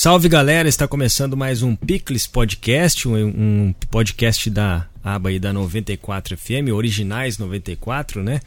[0.00, 6.36] Salve galera, está começando mais um Picles Podcast, um, podcast da aba aí da 94
[6.36, 8.40] FM, originais 94, né?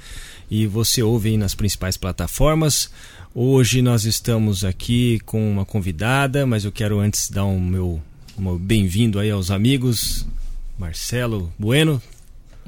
[0.50, 2.90] E você ouve aí nas principais plataformas.
[3.36, 8.02] Hoje nós estamos aqui com uma convidada, mas eu quero antes dar um meu,
[8.38, 10.26] meu bem-vindo aí aos amigos.
[10.80, 12.02] Marcelo Bueno.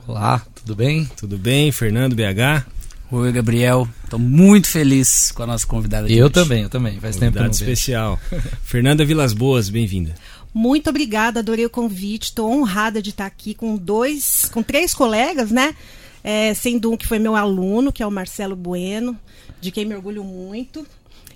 [0.05, 1.05] Olá, tudo bem?
[1.15, 2.82] Tudo bem, Fernando BH.
[3.11, 3.87] Oi, Gabriel.
[4.03, 6.33] Estou muito feliz com a nossa convidada de Eu hoje.
[6.33, 6.99] também, eu também.
[6.99, 8.19] Faz tempo que especial.
[8.63, 10.15] Fernanda Vilas Boas, bem-vinda.
[10.53, 12.25] Muito obrigada, adorei o convite.
[12.25, 15.75] Estou honrada de estar aqui com dois, com três colegas, né?
[16.23, 19.17] É, sendo um que foi meu aluno, que é o Marcelo Bueno,
[19.59, 20.85] de quem me orgulho muito.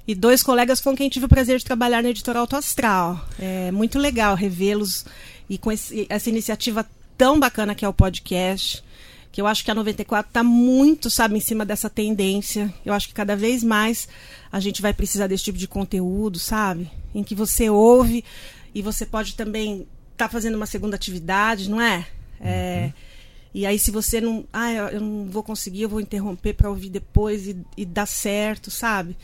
[0.08, 3.24] E dois colegas com quem tive o prazer de trabalhar na editora Auto Astral.
[3.38, 5.06] É muito legal revê-los
[5.50, 8.82] e com esse- essa iniciativa tão bacana que é o podcast.
[9.38, 12.74] Que eu acho que a 94 está muito, sabe, em cima dessa tendência.
[12.84, 14.10] Eu acho que cada vez mais
[14.52, 16.90] a gente vai precisar desse tipo de conteúdo, sabe?
[17.14, 18.26] Em que você ouve
[18.74, 22.08] e você pode também estar fazendo uma segunda atividade, não é?
[22.42, 22.92] É,
[23.54, 24.44] E aí, se você não.
[24.52, 28.72] Ah, eu não vou conseguir, eu vou interromper para ouvir depois e, e dar certo,
[28.72, 29.16] sabe?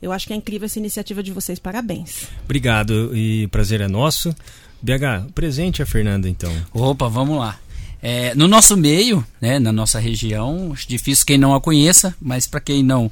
[0.00, 1.58] Eu acho que é incrível essa iniciativa de vocês.
[1.58, 2.28] Parabéns.
[2.44, 4.32] Obrigado e prazer é nosso.
[4.80, 6.52] BH, presente a Fernanda então.
[6.72, 7.58] Opa, vamos lá.
[8.02, 12.46] É, no nosso meio, né, na nossa região, acho difícil quem não a conheça, mas
[12.46, 13.10] para quem não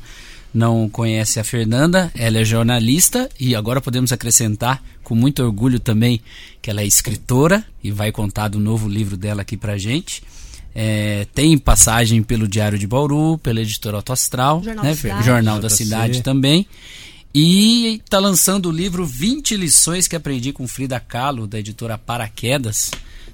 [0.54, 6.22] não conhece a Fernanda, ela é jornalista e agora podemos acrescentar com muito orgulho também
[6.62, 10.22] que ela é escritora e vai contar do novo livro dela aqui pra gente.
[10.74, 14.96] É, tem passagem pelo Diário de Bauru, pela editora Auto Astral, Jornal né, da?
[14.96, 15.26] Cidade.
[15.26, 15.70] Jornal da.
[15.70, 16.66] Cidade também.
[17.34, 22.90] E está lançando o livro 20 lições que aprendi com Frida Kahlo, da editora Paraquedas,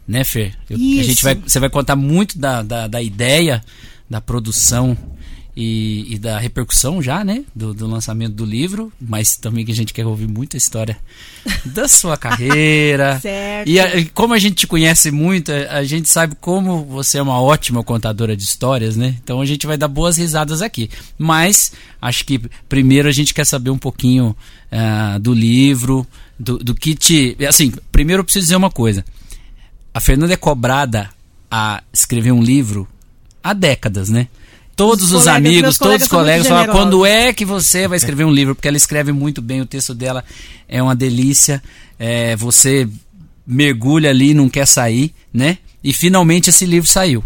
[0.07, 0.55] né, Fer?
[0.69, 3.63] Eu- a gente vai, você vai contar muito da, da, da ideia,
[4.11, 4.97] da produção
[5.55, 7.45] e, e da repercussão já, né?
[7.55, 10.97] Do, do lançamento do livro, mas também que a gente quer ouvir muito a história
[11.67, 13.21] da sua carreira.
[13.21, 13.69] Certo.
[13.69, 17.19] E, a- e como a gente te conhece muito, a, a gente sabe como você
[17.19, 19.15] é uma ótima contadora de histórias, né?
[19.23, 20.89] Então a gente vai dar boas risadas aqui.
[21.19, 24.35] Mas acho que primeiro a gente quer saber um pouquinho
[24.71, 26.07] ah, do livro,
[26.39, 27.37] do, do que te.
[27.47, 29.05] Assim, primeiro eu preciso dizer uma coisa.
[29.95, 31.11] A Fernanda é cobrada
[31.51, 32.89] a escrever um livro
[33.43, 34.29] há décadas, né?
[34.75, 36.83] Todos Os os, colegas- amigos, todos os colegas falam generosos.
[36.91, 39.95] quando é que você vai escrever um livro, porque ela escreve muito bem, o texto
[39.95, 40.25] dela
[40.69, 41.63] é uma delícia.
[41.99, 42.89] é, você
[43.47, 45.59] mergulha ali e não quer sair, né?
[45.85, 47.23] E finalmente esse livro saiu.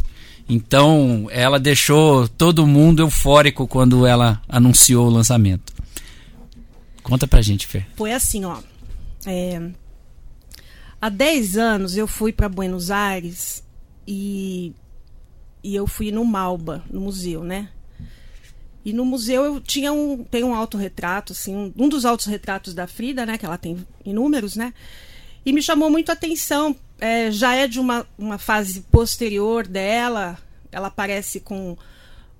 [0.48, 5.72] Então ela deixou todo mundo eufórico quando ela anunciou o lançamento.
[7.02, 7.86] Conta pra gente, Fer.
[7.96, 8.56] Foi assim, ó.
[9.24, 9.60] É,
[11.00, 13.62] há 10 anos eu fui para Buenos Aires
[14.06, 14.72] e,
[15.62, 17.68] e eu fui no Malba, no museu, né?
[18.84, 22.86] E no museu eu tinha um, tem um autorretrato, assim, um, um dos autorretratos da
[22.86, 23.36] Frida, né?
[23.36, 24.72] Que ela tem inúmeros, né?
[25.44, 26.74] E me chamou muito a atenção.
[27.00, 30.38] é, já é de uma, uma fase posterior dela.
[30.70, 31.76] Ela aparece com,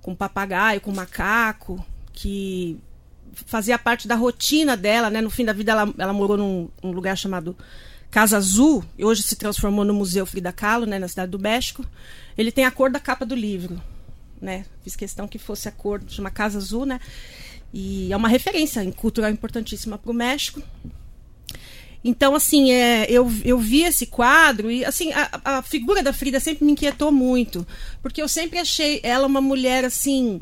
[0.01, 2.79] com papagaio, com macaco, que
[3.33, 5.19] fazia parte da rotina dela, né?
[5.19, 7.57] No fim da vida ela, ela morou num, num lugar chamado
[8.09, 11.85] Casa Azul, hoje se transformou no Museu Frida Kahlo, né, na cidade do México.
[12.37, 13.81] Ele tem a cor da capa do livro,
[14.41, 14.65] né?
[14.83, 16.99] Fiz questão que fosse a cor, chama Casa Azul, né?
[17.73, 20.61] E é uma referência cultural importantíssima para o México.
[22.03, 26.39] Então, assim, é, eu, eu vi esse quadro e, assim, a, a figura da Frida
[26.39, 27.67] sempre me inquietou muito.
[28.01, 30.39] Porque eu sempre achei ela uma mulher, assim,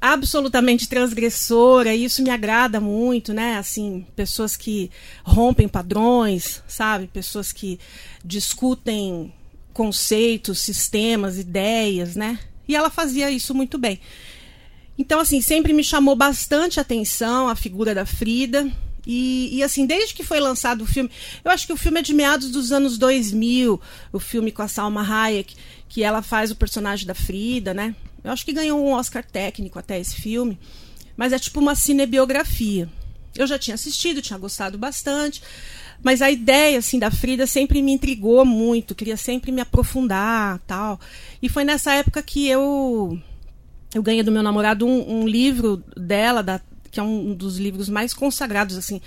[0.00, 3.56] absolutamente transgressora e isso me agrada muito, né?
[3.56, 4.90] Assim, pessoas que
[5.24, 7.06] rompem padrões, sabe?
[7.06, 7.78] Pessoas que
[8.24, 9.32] discutem
[9.72, 12.38] conceitos, sistemas, ideias, né?
[12.68, 14.00] E ela fazia isso muito bem.
[14.98, 18.70] Então, assim, sempre me chamou bastante atenção a figura da Frida.
[19.06, 21.10] E, e, assim, desde que foi lançado o filme,
[21.44, 23.80] eu acho que o filme é de meados dos anos 2000,
[24.12, 25.54] o filme com a Salma Hayek,
[25.88, 27.94] que ela faz o personagem da Frida, né?
[28.26, 30.58] Eu acho que ganhou um Oscar técnico até esse filme,
[31.16, 32.88] mas é tipo uma cinebiografia.
[33.36, 35.40] Eu já tinha assistido, tinha gostado bastante,
[36.02, 40.98] mas a ideia assim da Frida sempre me intrigou muito, queria sempre me aprofundar, tal.
[41.40, 43.16] E foi nessa época que eu
[43.94, 46.60] eu ganhei do meu namorado um, um livro dela, da,
[46.90, 49.00] que é um dos livros mais consagrados, assim,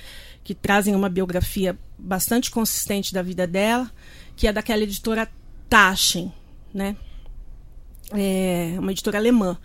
[0.46, 3.92] que trazem uma biografia bastante consistente da vida dela,
[4.38, 5.30] que é daquela editora
[5.68, 6.32] Taschen,
[6.74, 6.96] né?
[8.12, 9.58] É uma editora alemã.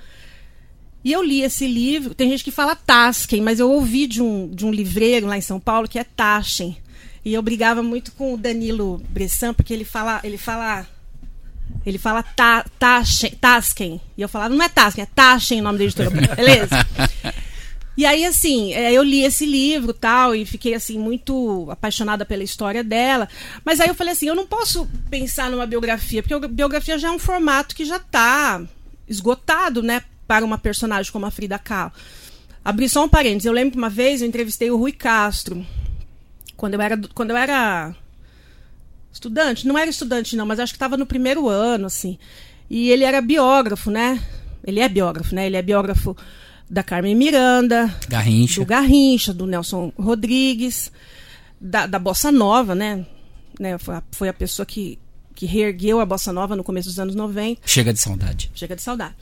[1.04, 4.48] E eu li esse livro, tem gente que fala Tasken, mas eu ouvi de um,
[4.48, 6.76] de um livreiro lá em São Paulo que é Taschen.
[7.22, 10.86] E eu brigava muito com o Danilo Bressan, porque ele fala, ele fala
[11.84, 14.00] ele fala ta, Taschen, Tasken.
[14.16, 16.10] E eu falava, não é Tasken, é Taschen o nome da editora.
[16.34, 16.86] Beleza?
[17.96, 22.42] E aí, assim, é, eu li esse livro tal, e fiquei, assim, muito apaixonada pela
[22.42, 23.28] história dela.
[23.64, 27.10] Mas aí eu falei assim, eu não posso pensar numa biografia, porque biografia já é
[27.10, 28.62] um formato que já está
[29.08, 30.02] esgotado, né?
[30.26, 31.92] Para uma personagem como a Frida Kahlo.
[32.64, 33.44] Abri só um parênteses.
[33.44, 35.64] Eu lembro que uma vez eu entrevistei o Rui Castro.
[36.56, 37.94] Quando eu era, quando eu era
[39.12, 39.66] estudante.
[39.66, 42.18] Não era estudante, não, mas acho que estava no primeiro ano, assim.
[42.68, 44.22] E ele era biógrafo, né?
[44.66, 45.46] Ele é biógrafo, né?
[45.46, 46.16] Ele é biógrafo
[46.68, 48.60] da Carmen Miranda, Garrincha.
[48.60, 50.90] do Garrincha, do Nelson Rodrigues,
[51.60, 53.06] da, da Bossa Nova, né?
[53.58, 53.78] né?
[53.78, 54.98] Foi, a, foi a pessoa que,
[55.34, 57.60] que reergueu a Bossa Nova no começo dos anos 90.
[57.66, 58.50] Chega de saudade.
[58.54, 59.14] Chega de saudade.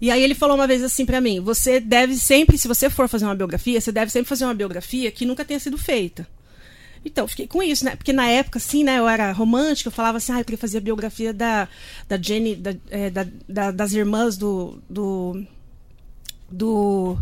[0.00, 3.08] E aí ele falou uma vez assim para mim: você deve sempre, se você for
[3.08, 6.26] fazer uma biografia, você deve sempre fazer uma biografia que nunca tenha sido feita.
[7.04, 7.96] Então, fiquei com isso, né?
[7.96, 10.78] Porque na época, assim, né, eu era romântica, eu falava assim, ah, eu queria fazer
[10.78, 11.68] a biografia da,
[12.08, 14.82] da Jenny, da, é, da, da, das irmãs do.
[14.88, 15.44] do.
[16.54, 17.18] Do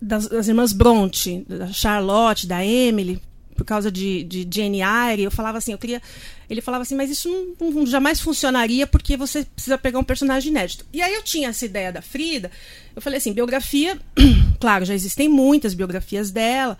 [0.00, 3.20] das, das, irmãs Bronte, da Charlotte, da Emily,
[3.54, 6.00] por causa de, de Jane Eyre, eu falava assim, eu queria.
[6.48, 7.28] Ele falava assim, mas isso
[7.60, 10.86] não, não, jamais funcionaria porque você precisa pegar um personagem inédito.
[10.92, 12.50] E aí eu tinha essa ideia da Frida,
[12.94, 13.98] eu falei assim, biografia,
[14.60, 16.78] claro, já existem muitas biografias dela.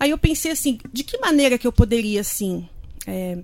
[0.00, 2.68] Aí eu pensei assim, de que maneira que eu poderia, assim,
[3.06, 3.38] é,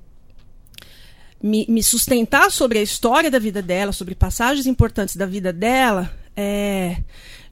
[1.42, 6.12] me, me, sustentar sobre a história da vida dela, sobre passagens importantes da vida dela,
[6.36, 6.98] é,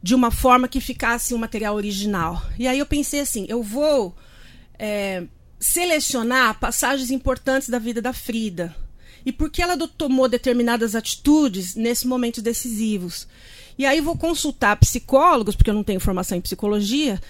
[0.02, 2.42] de uma forma que ficasse um material original.
[2.58, 4.14] E aí eu pensei assim, eu vou
[4.78, 5.24] é,
[5.58, 8.74] selecionar passagens importantes da vida da Frida.
[9.24, 13.28] E por que ela tomou determinadas atitudes nesses momentos decisivos.
[13.76, 17.20] E aí vou consultar psicólogos, porque eu não tenho formação em psicologia,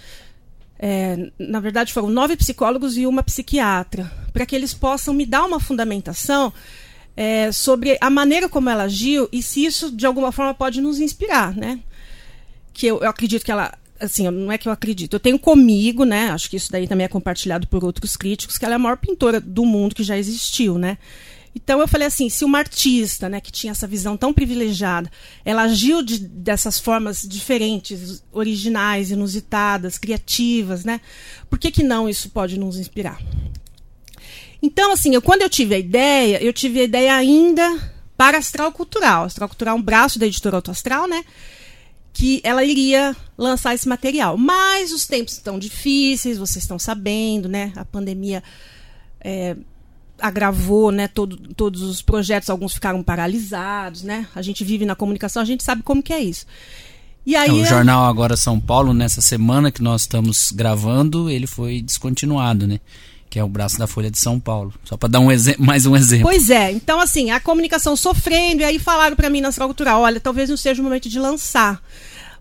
[0.82, 5.44] é, na verdade foram nove psicólogos e uma psiquiatra, para que eles possam me dar
[5.44, 6.52] uma fundamentação
[7.14, 10.98] é, sobre a maneira como ela agiu e se isso de alguma forma pode nos
[10.98, 11.80] inspirar, né?
[12.80, 16.04] Que eu, eu acredito que ela, assim, não é que eu acredito, eu tenho comigo,
[16.04, 16.30] né?
[16.30, 18.96] Acho que isso daí também é compartilhado por outros críticos, que ela é a maior
[18.96, 20.96] pintora do mundo que já existiu, né?
[21.54, 25.12] Então eu falei assim, se uma artista, né, que tinha essa visão tão privilegiada,
[25.44, 31.02] ela agiu de, dessas formas diferentes, originais, inusitadas, criativas, né?
[31.50, 33.20] Por que que não isso pode nos inspirar?
[34.62, 38.72] Então, assim, eu, quando eu tive a ideia, eu tive a ideia ainda para Astral
[38.72, 39.24] Cultural.
[39.24, 41.22] Astral Cultural é um braço da editora Auto Astral, né?
[42.12, 44.36] Que ela iria lançar esse material.
[44.36, 47.72] Mas os tempos estão difíceis, vocês estão sabendo, né?
[47.76, 48.42] A pandemia
[49.20, 49.56] é,
[50.20, 54.26] agravou, né, todo, todos os projetos, alguns ficaram paralisados, né?
[54.34, 56.46] A gente vive na comunicação, a gente sabe como que é isso.
[57.24, 61.82] E aí, o jornal agora São Paulo, nessa semana que nós estamos gravando, ele foi
[61.82, 62.80] descontinuado, né?
[63.30, 64.74] Que é o braço da Folha de São Paulo.
[64.84, 65.28] Só para dar um
[65.58, 66.26] mais um exemplo.
[66.28, 66.70] Pois é.
[66.72, 70.50] Então, assim, a comunicação sofrendo, e aí falaram para mim na Sala Cultural, olha, talvez
[70.50, 71.80] não seja o momento de lançar.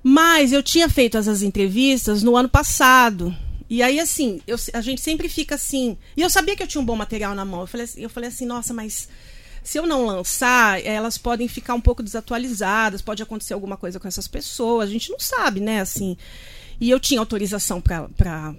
[0.04, 3.36] Mas eu tinha feito essas entrevistas no ano passado,
[3.70, 5.96] e aí, assim, eu, a gente sempre fica assim.
[6.18, 7.62] E eu sabia que eu tinha um bom material na mão.
[7.62, 9.08] Eu falei, eu falei assim, nossa, mas
[9.64, 14.08] se eu não lançar, elas podem ficar um pouco desatualizadas, pode acontecer alguma coisa com
[14.08, 14.90] essas pessoas.
[14.90, 15.82] A gente não sabe, né?
[15.82, 16.18] Assim.
[16.82, 18.56] E eu tinha autorização para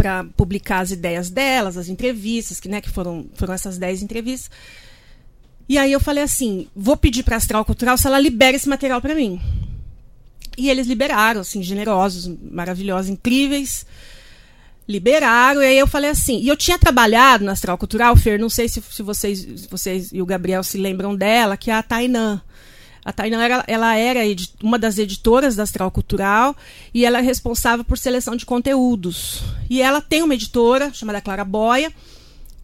[0.00, 4.50] para publicar as ideias delas, as entrevistas, que, né, que foram, foram essas 10 entrevistas.
[5.68, 8.66] E aí eu falei assim, vou pedir para a Astral Cultural se ela libera esse
[8.66, 9.38] material para mim.
[10.56, 13.84] E eles liberaram, assim, generosos, maravilhosos, incríveis.
[14.88, 16.40] Liberaram, e aí eu falei assim.
[16.40, 20.22] E eu tinha trabalhado na Astral Cultural, Fer, não sei se, se vocês, vocês e
[20.22, 22.40] o Gabriel se lembram dela, que é a Tainã.
[23.04, 24.20] A Tainã era, ela era
[24.62, 26.54] uma das editoras da Astral Cultural
[26.92, 29.42] e ela é responsável por seleção de conteúdos.
[29.70, 31.92] E ela tem uma editora chamada Clara Boia,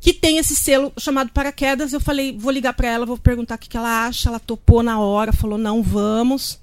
[0.01, 1.93] que tem esse selo chamado Paraquedas.
[1.93, 4.29] Eu falei, vou ligar para ela, vou perguntar o que, que ela acha.
[4.29, 6.61] Ela topou na hora, falou: não, vamos.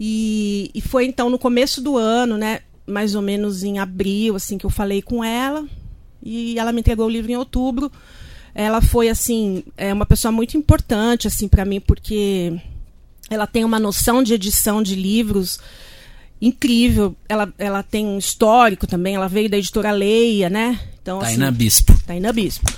[0.00, 2.60] E, e foi então no começo do ano, né?
[2.86, 5.66] Mais ou menos em abril, assim, que eu falei com ela.
[6.22, 7.92] E ela me entregou o livro em outubro.
[8.54, 12.58] Ela foi, assim, é uma pessoa muito importante, assim, para mim, porque
[13.30, 15.58] ela tem uma noção de edição de livros
[16.40, 17.16] incrível.
[17.28, 19.14] Ela, ela tem um histórico também.
[19.14, 20.80] Ela veio da editora Leia, né?
[21.02, 21.98] Então, Taina assim, Bispo.
[22.06, 22.70] Taina Bispo.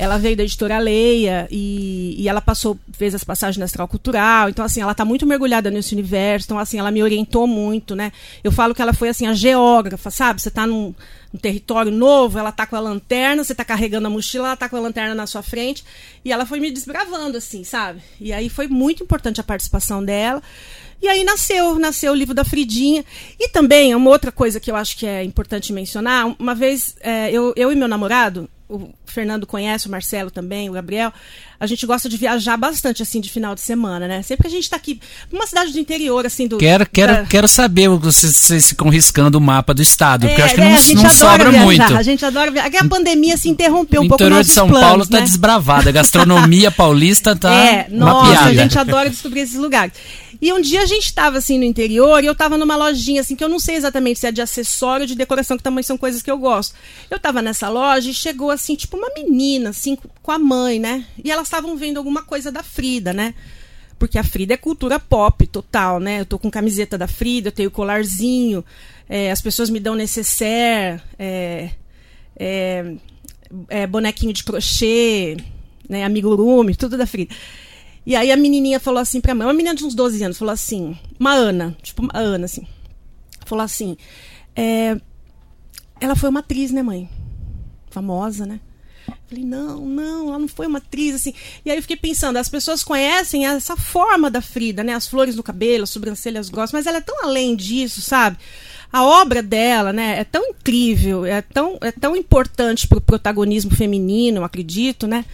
[0.00, 4.48] Ela veio da editora Leia e, e ela passou, fez as passagens na Astral Cultural.
[4.48, 6.46] Então, assim, ela está muito mergulhada nesse universo.
[6.46, 8.10] Então, assim, ela me orientou muito, né?
[8.42, 10.40] Eu falo que ela foi, assim, a geógrafa, sabe?
[10.40, 10.94] Você está num,
[11.30, 14.70] num, território novo, ela está com a lanterna, você está carregando a mochila, ela está
[14.70, 15.84] com a lanterna na sua frente.
[16.24, 18.00] E ela foi me desbravando, assim, sabe?
[18.18, 20.42] E aí foi muito importante a participação dela.
[21.02, 23.04] E aí nasceu, nasceu o livro da Fridinha.
[23.38, 27.30] E também, uma outra coisa que eu acho que é importante mencionar, uma vez é,
[27.30, 31.12] eu, eu e meu namorado, o Fernando conhece, o Marcelo também, o Gabriel,
[31.58, 34.22] a gente gosta de viajar bastante, assim, de final de semana, né?
[34.22, 35.00] Sempre que a gente tá aqui,
[35.30, 36.56] numa cidade do interior, assim, do...
[36.56, 37.26] Quero, quero, da...
[37.26, 40.64] quero saber, vocês, vocês ficam riscando o mapa do estado, porque eu acho que É,
[40.64, 41.96] não, a gente não adora sobra viajar, muito.
[41.96, 42.68] A gente adora viajar.
[42.68, 45.24] Aqui a pandemia se interrompeu O um pouco interior de São planos, Paulo tá né?
[45.24, 48.48] desbravada, a gastronomia paulista tá É, nossa, piada.
[48.48, 49.92] a gente adora descobrir esses lugares.
[50.40, 53.36] E um dia a gente estava assim no interior e eu estava numa lojinha assim
[53.36, 55.98] que eu não sei exatamente se é de acessório ou de decoração, que também são
[55.98, 56.74] coisas que eu gosto.
[57.10, 61.04] Eu estava nessa loja e chegou assim, tipo uma menina assim com a mãe, né?
[61.22, 63.34] E elas estavam vendo alguma coisa da Frida, né?
[63.98, 66.20] Porque a Frida é cultura pop total, né?
[66.20, 68.64] Eu tô com camiseta da Frida, eu tenho colarzinho,
[69.06, 71.70] é, as pessoas me dão necessaire, é,
[72.34, 72.94] é,
[73.68, 75.36] é, bonequinho de crochê,
[75.86, 77.34] né, amigurumi, tudo da Frida.
[78.10, 80.52] E aí a menininha falou assim pra mãe, uma menina de uns 12 anos, falou
[80.52, 82.66] assim, uma Ana, tipo uma Ana, assim.
[83.46, 83.96] Falou assim,
[84.56, 85.00] é,
[86.00, 87.08] ela foi uma atriz, né, mãe?
[87.88, 88.58] Famosa, né?
[89.28, 91.32] Falei, não, não, ela não foi uma atriz, assim.
[91.64, 94.92] E aí eu fiquei pensando, as pessoas conhecem essa forma da Frida, né?
[94.92, 98.38] As flores no cabelo, as sobrancelhas grossas, mas ela é tão além disso, sabe?
[98.92, 104.42] A obra dela, né, é tão incrível, é tão, é tão importante pro protagonismo feminino,
[104.42, 105.24] acredito, né?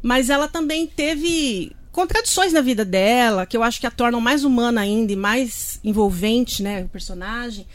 [0.00, 4.42] Mas ela também teve contradições na vida dela, que eu acho que a tornam mais
[4.42, 7.66] humana ainda e mais envolvente, né, o personagem.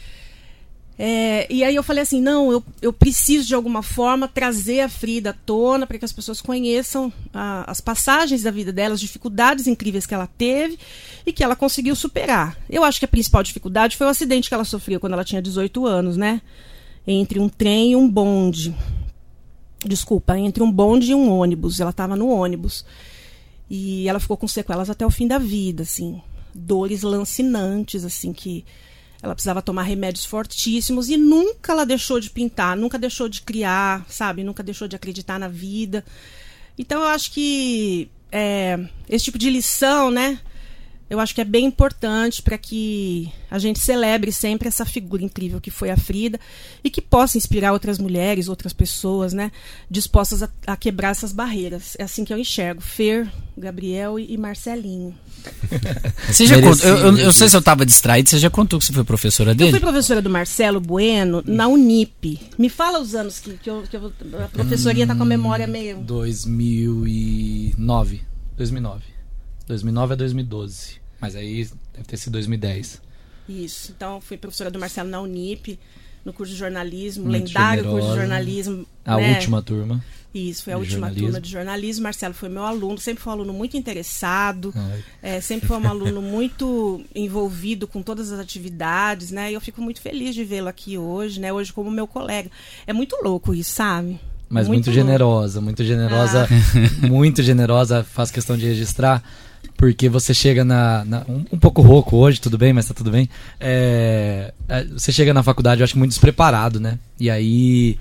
[1.00, 4.88] É, e aí eu falei assim, não, eu, eu preciso de alguma forma trazer a
[4.88, 9.00] Frida à tona para que as pessoas conheçam a, as passagens da vida dela, as
[9.00, 10.76] dificuldades incríveis que ela teve
[11.24, 12.58] e que ela conseguiu superar.
[12.68, 15.40] Eu acho que a principal dificuldade foi o acidente que ela sofreu quando ela tinha
[15.40, 16.42] 18 anos, né?
[17.06, 18.74] Entre um trem e um bonde.
[19.86, 21.78] Desculpa, entre um bonde e um ônibus.
[21.78, 22.84] Ela estava no ônibus.
[23.70, 26.20] E ela ficou com sequelas até o fim da vida, assim.
[26.54, 28.64] Dores lancinantes, assim, que
[29.22, 34.06] ela precisava tomar remédios fortíssimos e nunca ela deixou de pintar, nunca deixou de criar,
[34.08, 34.44] sabe?
[34.44, 36.04] Nunca deixou de acreditar na vida.
[36.78, 40.40] Então eu acho que é, esse tipo de lição, né?
[41.10, 45.58] Eu acho que é bem importante para que a gente celebre sempre essa figura incrível
[45.60, 46.38] que foi a Frida
[46.84, 49.50] e que possa inspirar outras mulheres, outras pessoas, né?
[49.90, 51.96] Dispostas a, a quebrar essas barreiras.
[51.98, 52.80] É assim que eu enxergo.
[52.82, 55.14] Fer, Gabriel e, e Marcelinho.
[56.28, 58.84] Você já contou, eu, eu, eu sei se eu tava distraído, você já contou que
[58.84, 59.70] você foi professora Eu dele?
[59.70, 62.38] fui professora do Marcelo Bueno na Unip.
[62.58, 64.12] Me fala os anos que, que, eu, que eu-
[64.44, 65.98] a professoria tá com a memória meio.
[65.98, 68.20] 2009.
[68.56, 69.02] 2009.
[69.68, 71.00] 2009 a 2012.
[71.20, 73.00] Mas aí deve ter sido 2010.
[73.48, 73.92] Isso.
[73.96, 75.78] Então, fui professora do Marcelo na Unip,
[76.24, 78.20] no curso de jornalismo, Muito lendário curso de generosa.
[78.20, 78.86] jornalismo.
[79.04, 79.34] A né?
[79.34, 80.04] última turma.
[80.34, 81.26] Isso, foi a última jornalismo.
[81.26, 82.02] turma de jornalismo.
[82.02, 84.74] Marcelo foi meu aluno, sempre foi um aluno muito interessado,
[85.22, 89.50] é, sempre foi um aluno muito envolvido com todas as atividades, né?
[89.50, 91.50] E eu fico muito feliz de vê-lo aqui hoje, né?
[91.50, 92.50] Hoje como meu colega.
[92.86, 94.20] É muito louco isso, sabe?
[94.50, 95.00] Mas muito, louco.
[95.00, 96.46] generosa, muito generosa,
[97.08, 99.22] muito generosa, faço questão de registrar,
[99.78, 101.04] porque você chega na.
[101.04, 103.30] na- um, um pouco rouco hoje, tudo bem, mas tá tudo bem.
[103.60, 106.98] É, é, você chega na faculdade, eu acho muito despreparado, né?
[107.18, 107.96] E aí.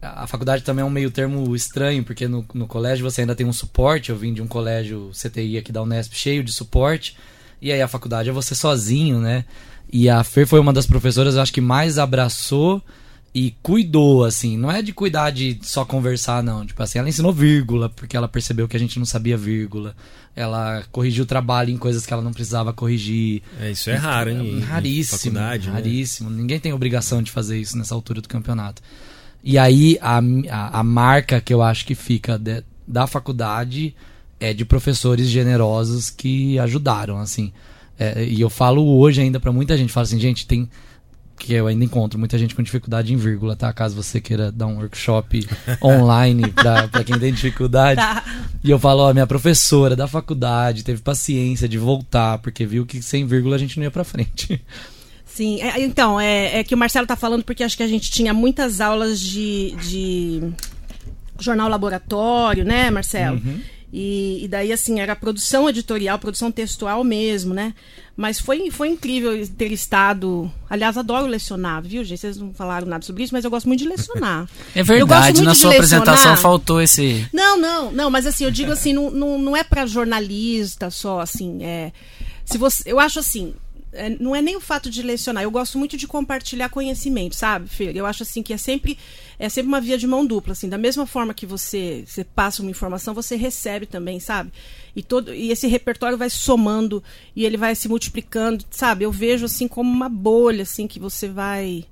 [0.00, 3.36] A a faculdade também é um meio termo estranho, porque no, no colégio você ainda
[3.36, 4.10] tem um suporte.
[4.10, 7.14] Eu vim de um colégio CTI aqui da Unesp cheio de suporte.
[7.60, 9.44] E aí a faculdade é você sozinho, né?
[9.92, 12.82] E a Fer foi uma das professoras, eu acho que mais abraçou
[13.34, 14.58] e cuidou, assim.
[14.58, 16.66] Não é de cuidar de só conversar, não.
[16.66, 19.94] Tipo assim, ela ensinou vírgula, porque ela percebeu que a gente não sabia vírgula.
[20.36, 23.42] Ela corrigiu o trabalho em coisas que ela não precisava corrigir.
[23.60, 24.58] É, isso é raro, hein?
[24.58, 25.18] em Raríssimo.
[25.18, 25.72] faculdade, né?
[25.74, 26.28] raríssimo.
[26.30, 28.82] Ninguém tem obrigação de fazer isso nessa altura do campeonato.
[29.42, 30.18] E aí, a,
[30.50, 33.94] a, a marca que eu acho que fica de- da faculdade
[34.38, 37.52] é de professores generosos que ajudaram, assim.
[37.98, 40.68] É, e eu falo hoje ainda pra muita gente, falo assim, gente, tem
[41.38, 43.72] que eu ainda encontro muita gente com dificuldade em vírgula, tá?
[43.72, 45.46] Caso você queira dar um workshop
[45.82, 47.96] online pra, pra quem tem dificuldade.
[47.96, 48.22] Tá.
[48.62, 53.02] E eu falo, ó, minha professora da faculdade teve paciência de voltar, porque viu que
[53.02, 54.62] sem vírgula a gente não ia pra frente.
[55.24, 58.10] Sim, é, então, é, é que o Marcelo tá falando porque acho que a gente
[58.10, 60.52] tinha muitas aulas de, de
[61.40, 63.40] jornal laboratório, né, Marcelo?
[63.92, 67.74] E, e daí, assim, era produção editorial, produção textual mesmo, né?
[68.16, 70.50] Mas foi, foi incrível ter estado.
[70.68, 72.20] Aliás, adoro lecionar, viu, gente?
[72.20, 74.48] Vocês não falaram nada sobre isso, mas eu gosto muito de lecionar.
[74.74, 77.28] É Eu gosto verdade, muito na de sua apresentação faltou esse.
[77.32, 81.20] Não, não, não, mas assim, eu digo assim, não, não, não é para jornalista só,
[81.20, 81.92] assim, é.
[82.44, 83.54] Se você, eu acho assim,
[83.92, 87.68] é, não é nem o fato de lecionar, eu gosto muito de compartilhar conhecimento, sabe,
[87.68, 87.94] Fer?
[87.94, 88.98] Eu acho assim que é sempre
[89.38, 92.62] é sempre uma via de mão dupla, assim, da mesma forma que você, você passa
[92.62, 94.52] uma informação, você recebe também, sabe?
[94.94, 97.02] E todo e esse repertório vai somando
[97.34, 99.04] e ele vai se multiplicando, sabe?
[99.04, 101.84] Eu vejo assim como uma bolha assim que você vai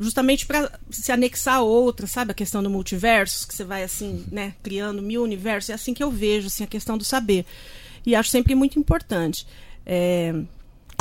[0.00, 2.32] justamente para se anexar a outra, sabe?
[2.32, 5.70] A questão do multiverso, que você vai assim, né, criando mil universos.
[5.70, 7.44] É assim que eu vejo assim, a questão do saber.
[8.04, 9.46] E acho sempre muito importante.
[9.86, 10.34] É...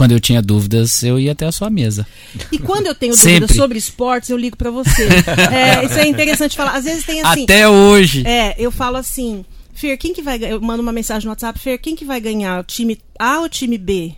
[0.02, 2.08] Quando eu tinha dúvidas, eu ia até a sua mesa.
[2.52, 5.04] E quando eu tenho dúvidas sobre esportes, eu ligo para você.
[5.54, 6.72] é, isso é interessante falar.
[6.72, 7.44] Às vezes tem assim.
[7.44, 8.26] Até hoje.
[8.26, 9.46] É, eu falo assim.
[9.76, 12.62] Fer, quem que vai Eu mando uma mensagem no WhatsApp, Fer, quem que vai ganhar?
[12.62, 14.16] O time A ou o time B?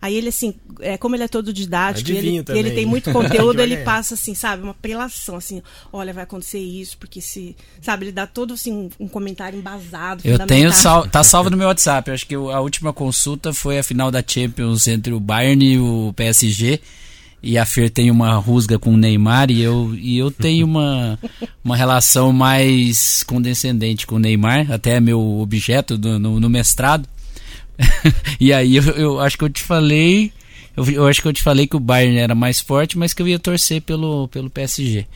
[0.00, 3.78] Aí ele, assim, é, como ele é todo didático, ele, ele tem muito conteúdo, ele
[3.78, 5.60] passa, assim, sabe, uma prelação, assim,
[5.92, 7.56] olha, vai acontecer isso, porque se.
[7.82, 10.22] Sabe, ele dá todo assim, um comentário embasado.
[10.24, 12.08] Eu tenho sal, tá salvo no meu WhatsApp.
[12.08, 15.78] Eu acho que a última consulta foi a final da Champions entre o Bayern e
[15.78, 16.80] o PSG.
[17.42, 21.18] E a Fer tem uma rusga com o Neymar e eu, e eu tenho uma,
[21.62, 27.08] uma relação mais condescendente com o Neymar, até é meu objeto do, no, no mestrado.
[28.40, 30.32] e aí eu, eu, acho que eu te falei.
[30.76, 33.22] Eu, eu, acho que eu te falei que o Bayern era mais forte, mas que
[33.22, 35.06] eu ia torcer pelo, pelo PSG.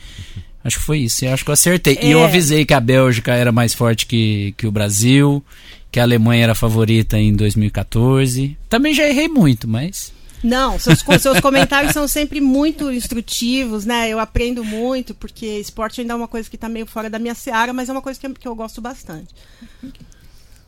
[0.63, 1.25] Acho que foi isso.
[1.25, 1.97] Eu acho que eu acertei.
[2.01, 2.07] É.
[2.07, 2.25] E eu é.
[2.25, 5.43] avisei que a Bélgica era mais forte que, que o Brasil,
[5.91, 8.57] que a Alemanha era favorita em 2014.
[8.69, 10.13] Também já errei muito, mas.
[10.43, 14.09] Não, seus, seus comentários são sempre muito instrutivos, né?
[14.09, 17.33] Eu aprendo muito, porque esporte ainda é uma coisa que está meio fora da minha
[17.33, 19.33] seara, mas é uma coisa que, que eu gosto bastante.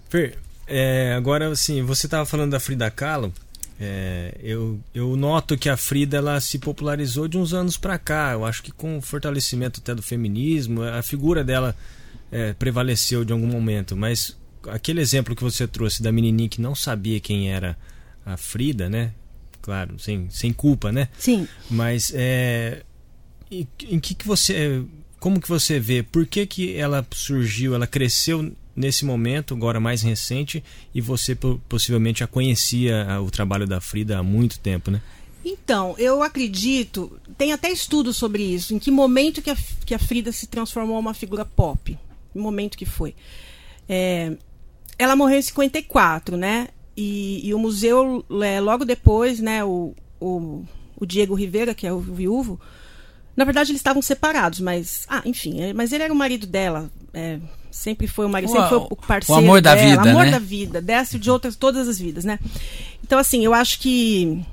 [0.09, 0.37] Fer,
[0.67, 3.33] é, agora, assim, você estava falando da Frida Kahlo.
[3.79, 8.31] É, eu, eu noto que a Frida ela se popularizou de uns anos para cá.
[8.33, 11.75] Eu acho que com o fortalecimento até do feminismo, a figura dela
[12.31, 13.95] é, prevaleceu de algum momento.
[13.95, 14.37] Mas
[14.69, 17.77] aquele exemplo que você trouxe da menininha que não sabia quem era
[18.25, 19.11] a Frida, né?
[19.61, 21.09] Claro, sem, sem culpa, né?
[21.17, 21.47] Sim.
[21.69, 22.83] Mas é,
[23.51, 24.83] em, em que, que você,
[25.19, 26.03] como que você vê?
[26.03, 27.75] Por que, que ela surgiu?
[27.75, 30.63] Ela cresceu nesse momento, agora mais recente,
[30.93, 31.35] e você
[31.69, 35.01] possivelmente já conhecia o trabalho da Frida há muito tempo, né?
[35.45, 39.99] Então, eu acredito, tem até estudos sobre isso, em que momento que a, que a
[39.99, 41.97] Frida se transformou uma figura pop.
[42.33, 43.13] Que momento que foi.
[43.87, 44.35] É,
[44.97, 46.69] ela morreu em 54, né?
[46.97, 50.63] E, e o museu, é, logo depois, né, o, o,
[50.97, 52.59] o Diego Rivera, que é o viúvo,
[53.35, 55.05] na verdade eles estavam separados, mas.
[55.07, 56.89] Ah, enfim, é, mas ele era o marido dela.
[57.13, 57.39] É,
[57.75, 59.41] sempre foi o marido, sempre foi o parceiro.
[59.41, 60.31] O amor da dela, vida, amor né?
[60.31, 62.39] da vida, desce de outras, todas as vidas, né?
[63.03, 64.43] Então, assim, eu acho que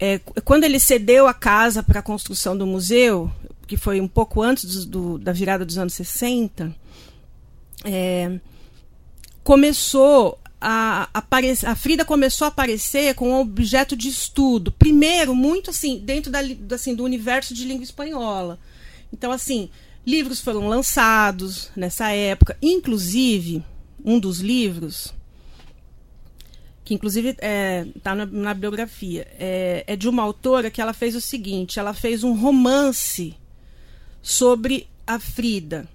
[0.00, 3.30] é, quando ele cedeu a casa para a construção do museu,
[3.66, 6.74] que foi um pouco antes do, do, da virada dos anos 60,
[7.84, 8.40] é,
[9.44, 14.72] começou a aparecer, a Frida começou a aparecer com um objeto de estudo.
[14.72, 16.40] Primeiro, muito assim, dentro da,
[16.74, 18.58] assim, do universo de língua espanhola.
[19.12, 19.70] Então, assim,
[20.06, 23.64] Livros foram lançados nessa época, inclusive
[24.04, 25.12] um dos livros,
[26.84, 30.92] que inclusive está é, tá na, na, biografia, é, é de uma autora que ela
[30.92, 33.34] fez o seguinte: ela fez um romance
[34.22, 35.88] sobre a Frida.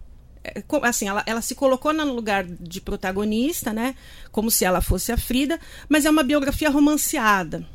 [0.44, 3.96] É, assim, ela, ela se colocou no lugar de protagonista, né?
[4.30, 7.66] Como se ela fosse a Frida, mas é uma biografia romanceada.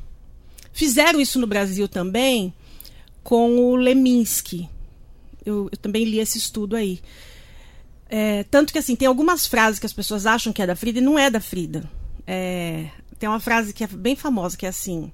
[0.70, 2.52] Fizeram isso no Brasil também
[3.24, 4.68] com o Leminski,
[5.46, 7.00] eu, eu também li esse estudo aí.
[8.08, 10.98] É, tanto que assim, tem algumas frases que as pessoas acham que é da Frida
[10.98, 11.88] e não é da Frida.
[12.26, 15.10] É, tem uma frase que é bem famosa, que é assim: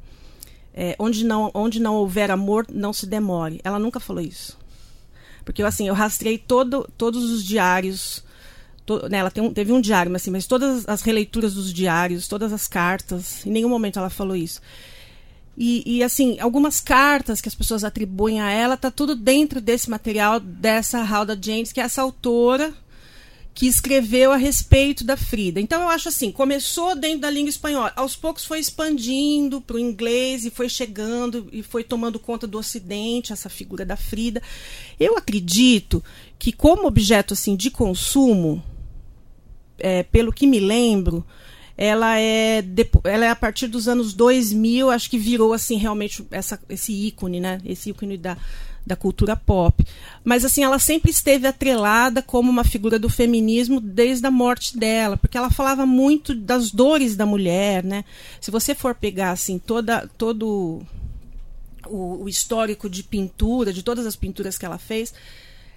[0.75, 3.61] é, onde, não, onde não houver amor, não se demore.
[3.62, 4.59] Ela nunca falou isso.
[5.45, 8.25] Porque assim, eu rastrei todo, todos os diários.
[8.85, 12.27] To, né, ela um, teve um diário, mas, assim, mas todas as releituras dos diários,
[12.27, 14.61] todas as cartas, em nenhum momento ela falou isso.
[15.57, 19.91] E, e, assim, algumas cartas que as pessoas atribuem a ela, tá tudo dentro desse
[19.91, 22.75] material dessa Halda James, que é essa autora
[23.55, 25.61] que escreveu a respeito da Frida.
[25.61, 29.79] Então eu acho assim, começou dentro da língua espanhola, aos poucos foi expandindo para o
[29.79, 34.43] inglês e foi chegando e foi tomando conta do Ocidente essa figura da Frida.
[34.99, 36.03] Eu acredito
[36.38, 38.62] que como objeto assim de consumo,
[39.79, 41.25] é, pelo que me lembro,
[41.76, 42.62] ela é,
[43.04, 47.40] ela é a partir dos anos 2000, acho que virou assim realmente essa, esse ícone,
[47.40, 47.61] né?
[47.64, 48.37] Esse ícone da,
[48.87, 49.85] da cultura pop.
[50.24, 55.16] Mas assim, ela sempre esteve atrelada como uma figura do feminismo desde a morte dela,
[55.16, 58.04] porque ela falava muito das dores da mulher, né?
[58.40, 60.82] Se você for pegar assim toda todo
[61.87, 65.14] o, o histórico de pintura, de todas as pinturas que ela fez,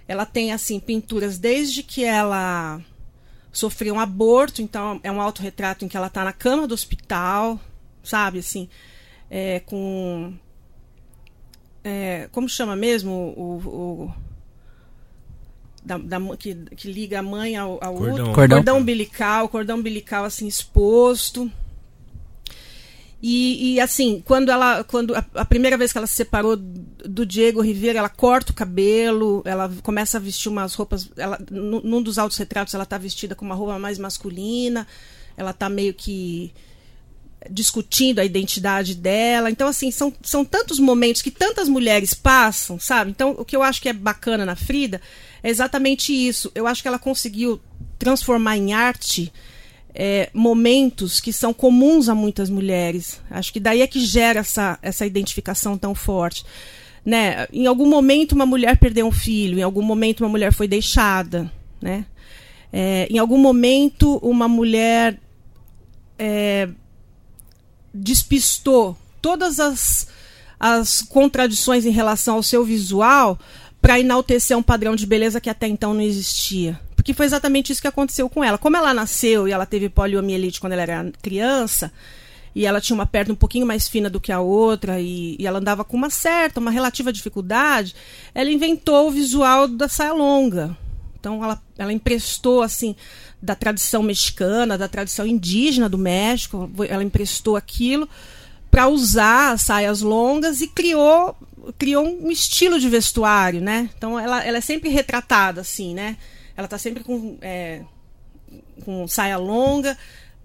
[0.06, 2.80] ela tem assim pinturas desde que ela
[3.56, 7.58] sofreu um aborto, então é um autorretrato em que ela está na cama do hospital,
[8.04, 8.68] sabe, assim,
[9.30, 10.34] é, com...
[11.82, 13.56] É, como chama mesmo o...
[13.66, 14.14] o
[15.82, 18.32] da, da, que, que, liga a mãe ao, ao cordão.
[18.32, 18.58] Cordão.
[18.58, 21.50] cordão umbilical, cordão umbilical assim exposto.
[23.22, 24.84] E, e, assim, quando ela.
[24.84, 28.54] Quando a, a, primeira vez que ela se separou do Diego Rivera, ela corta o
[28.54, 31.10] cabelo, ela começa a vestir umas roupas.
[31.16, 34.86] Ela, num dos altos retratos, ela está vestida com uma roupa mais masculina,
[35.36, 36.52] ela está meio que
[37.50, 39.50] discutindo a identidade dela.
[39.50, 43.10] Então, assim, são, são tantos momentos que tantas mulheres passam, sabe?
[43.10, 45.00] Então, o que eu acho que é bacana na Frida
[45.42, 46.50] é exatamente isso.
[46.54, 47.60] Eu acho que ela conseguiu
[47.98, 49.32] transformar em arte
[49.98, 53.18] é, momentos que são comuns a muitas mulheres.
[53.30, 56.44] Acho que daí é que gera essa, essa identificação tão forte.
[57.04, 57.46] Né?
[57.50, 61.50] Em algum momento uma mulher perdeu um filho, em algum momento uma mulher foi deixada,
[61.80, 62.04] né?
[62.72, 65.18] É, em algum momento uma mulher
[66.18, 66.68] é,
[67.94, 70.08] despistou todas as,
[70.58, 73.38] as contradições em relação ao seu visual
[73.80, 76.78] para enaltecer um padrão de beleza que até então não existia.
[77.06, 78.58] Porque foi exatamente isso que aconteceu com ela.
[78.58, 81.92] Como ela nasceu e ela teve poliomielite quando ela era criança,
[82.52, 85.46] e ela tinha uma perna um pouquinho mais fina do que a outra, e, e
[85.46, 87.94] ela andava com uma certa, uma relativa dificuldade,
[88.34, 90.76] ela inventou o visual da saia longa.
[91.20, 92.96] Então ela, ela emprestou assim
[93.40, 98.08] da tradição mexicana, da tradição indígena do México, ela emprestou aquilo
[98.68, 101.36] para usar as saias longas e criou
[101.78, 103.90] criou um estilo de vestuário, né?
[103.96, 106.16] Então ela, ela é sempre retratada assim, né?
[106.56, 107.82] Ela tá sempre com, é,
[108.84, 109.96] com saia longa,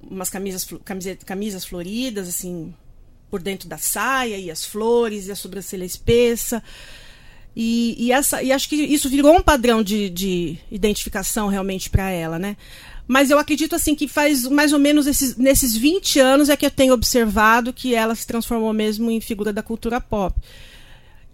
[0.01, 2.73] umas camisas, camiseta, camisas floridas, assim,
[3.29, 6.61] por dentro da saia, e as flores, e a sobrancelha espessa.
[7.55, 12.09] E, e, essa, e acho que isso virou um padrão de, de identificação realmente para
[12.09, 12.55] ela, né?
[13.07, 16.65] Mas eu acredito assim que faz mais ou menos esses, nesses 20 anos é que
[16.65, 20.39] eu tenho observado que ela se transformou mesmo em figura da cultura pop.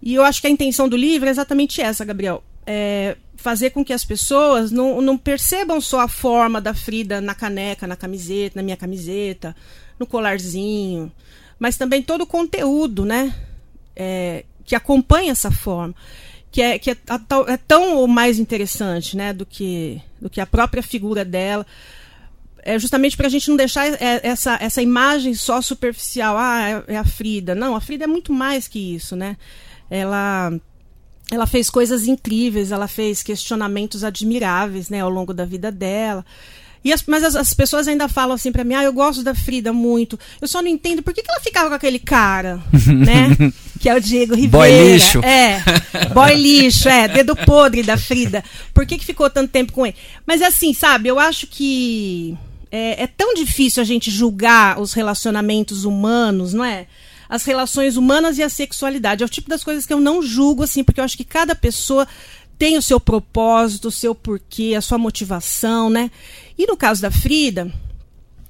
[0.02, 2.42] E eu acho que a intenção do livro é exatamente essa, Gabriel.
[2.66, 7.34] É fazer com que as pessoas não, não percebam só a forma da Frida na
[7.34, 9.56] caneca, na camiseta, na minha camiseta,
[9.98, 11.10] no colarzinho,
[11.58, 13.34] mas também todo o conteúdo, né?
[13.96, 15.94] É, que acompanha essa forma,
[16.50, 16.96] que é, que é,
[17.48, 21.66] é tão ou mais interessante, né, do que, do que a própria figura dela
[22.62, 26.36] é justamente para a gente não deixar é, essa, essa imagem só superficial.
[26.36, 27.54] Ah, é, é a Frida.
[27.54, 29.38] Não, a Frida é muito mais que isso, né?
[29.88, 30.52] Ela
[31.30, 36.24] ela fez coisas incríveis, ela fez questionamentos admiráveis, né, ao longo da vida dela.
[36.84, 39.34] E as, mas as, as, pessoas ainda falam assim para mim: "Ah, eu gosto da
[39.34, 40.18] Frida muito.
[40.40, 43.52] Eu só não entendo por que, que ela ficava com aquele cara, né?
[43.80, 44.50] Que é o Diego Ribeiro.
[44.58, 45.18] Boy lixo.
[45.24, 45.60] É.
[46.14, 48.44] Boy lixo, é, dedo podre da Frida.
[48.72, 49.96] Por que que ficou tanto tempo com ele?
[50.26, 52.36] Mas assim, sabe, eu acho que
[52.70, 56.86] é, é tão difícil a gente julgar os relacionamentos humanos, não é?
[57.28, 59.22] As relações humanas e a sexualidade.
[59.22, 61.54] É o tipo das coisas que eu não julgo, assim, porque eu acho que cada
[61.54, 62.06] pessoa
[62.58, 66.10] tem o seu propósito, o seu porquê, a sua motivação, né?
[66.56, 67.72] E no caso da Frida,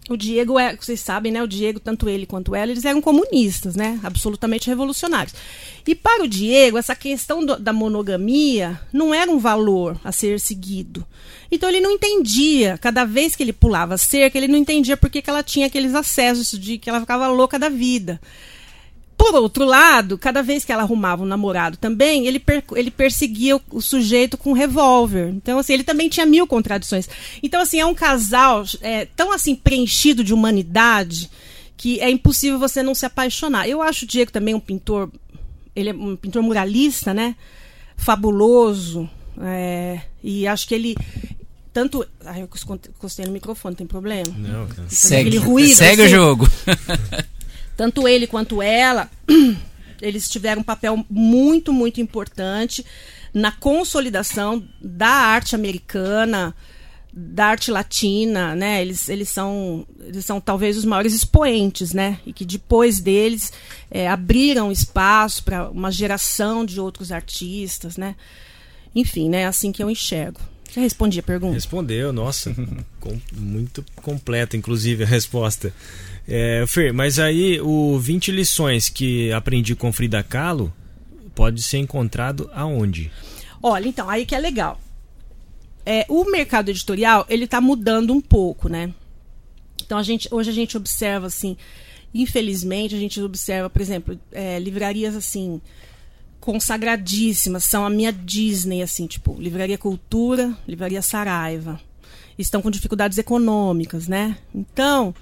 [0.08, 1.42] o Diego é, vocês sabem, né?
[1.42, 4.00] O Diego, tanto ele quanto ela, eles eram comunistas, né?
[4.02, 5.34] Absolutamente revolucionários.
[5.86, 10.40] E para o Diego, essa questão do, da monogamia não era um valor a ser
[10.40, 11.06] seguido.
[11.52, 15.20] Então ele não entendia, cada vez que ele pulava cerca, ele não entendia por que,
[15.20, 18.18] que ela tinha aqueles acessos de que ela ficava louca da vida.
[19.18, 23.56] Por outro lado, cada vez que ela arrumava um namorado também, ele, per ele perseguia
[23.56, 25.28] o, o, sujeito com um revólver.
[25.30, 27.08] Então, assim, ele também tinha mil contradições.
[27.42, 31.28] Então, assim, é um casal é, tão, assim, preenchido de humanidade
[31.76, 33.68] que é impossível você não se apaixonar.
[33.68, 35.10] Eu acho o Diego também um pintor,
[35.74, 37.34] ele é um pintor muralista, né?
[37.96, 39.10] Fabuloso.
[39.40, 40.96] É, e acho que ele,
[41.72, 42.06] tanto.
[42.24, 42.48] Ai, eu
[42.96, 44.32] encostei no microfone, tem problema?
[44.36, 46.12] Não, segue, ruído, segue assim.
[46.12, 46.48] o jogo.
[47.78, 49.08] Tanto ele quanto ela,
[50.02, 52.84] eles tiveram um papel muito, muito importante
[53.32, 56.56] na consolidação da arte americana,
[57.12, 58.82] da arte latina, né?
[58.82, 62.18] Eles, eles, são, eles são talvez os maiores expoentes, né?
[62.26, 63.52] E que depois deles
[63.88, 68.16] é, abriram espaço para uma geração de outros artistas, né?
[68.92, 69.42] Enfim, né?
[69.42, 70.40] É assim que eu enxergo.
[70.68, 71.54] Você respondi a pergunta?
[71.54, 72.52] Respondeu, nossa,
[72.98, 75.72] com, muito completa, inclusive, a resposta.
[76.30, 80.70] É, Fer, mas aí o 20 lições que aprendi com Frida Kahlo
[81.34, 83.10] pode ser encontrado aonde?
[83.62, 84.78] Olha, então, aí que é legal.
[85.86, 88.92] É, o mercado editorial, ele está mudando um pouco, né?
[89.82, 91.56] Então, a gente, hoje a gente observa, assim,
[92.12, 95.62] infelizmente, a gente observa, por exemplo, é, livrarias, assim,
[96.40, 101.80] consagradíssimas, são a minha Disney, assim, tipo, Livraria Cultura, Livraria Saraiva.
[102.38, 104.36] Estão com dificuldades econômicas, né?
[104.54, 105.14] Então,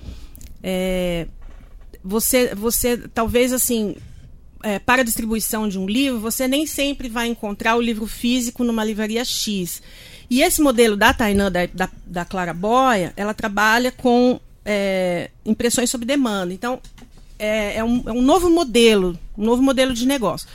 [0.62, 1.27] é,
[2.03, 3.97] você, você talvez assim,
[4.62, 8.64] é, para a distribuição de um livro, você nem sempre vai encontrar o livro físico
[8.64, 9.83] numa livraria X.
[10.29, 15.88] E esse modelo da Tainã, da, da, da Clara Boia, ela trabalha com é, impressões
[15.90, 16.53] sob demanda.
[16.53, 16.81] Então,
[17.38, 20.49] é, é, um, é um novo modelo, um novo modelo de negócio.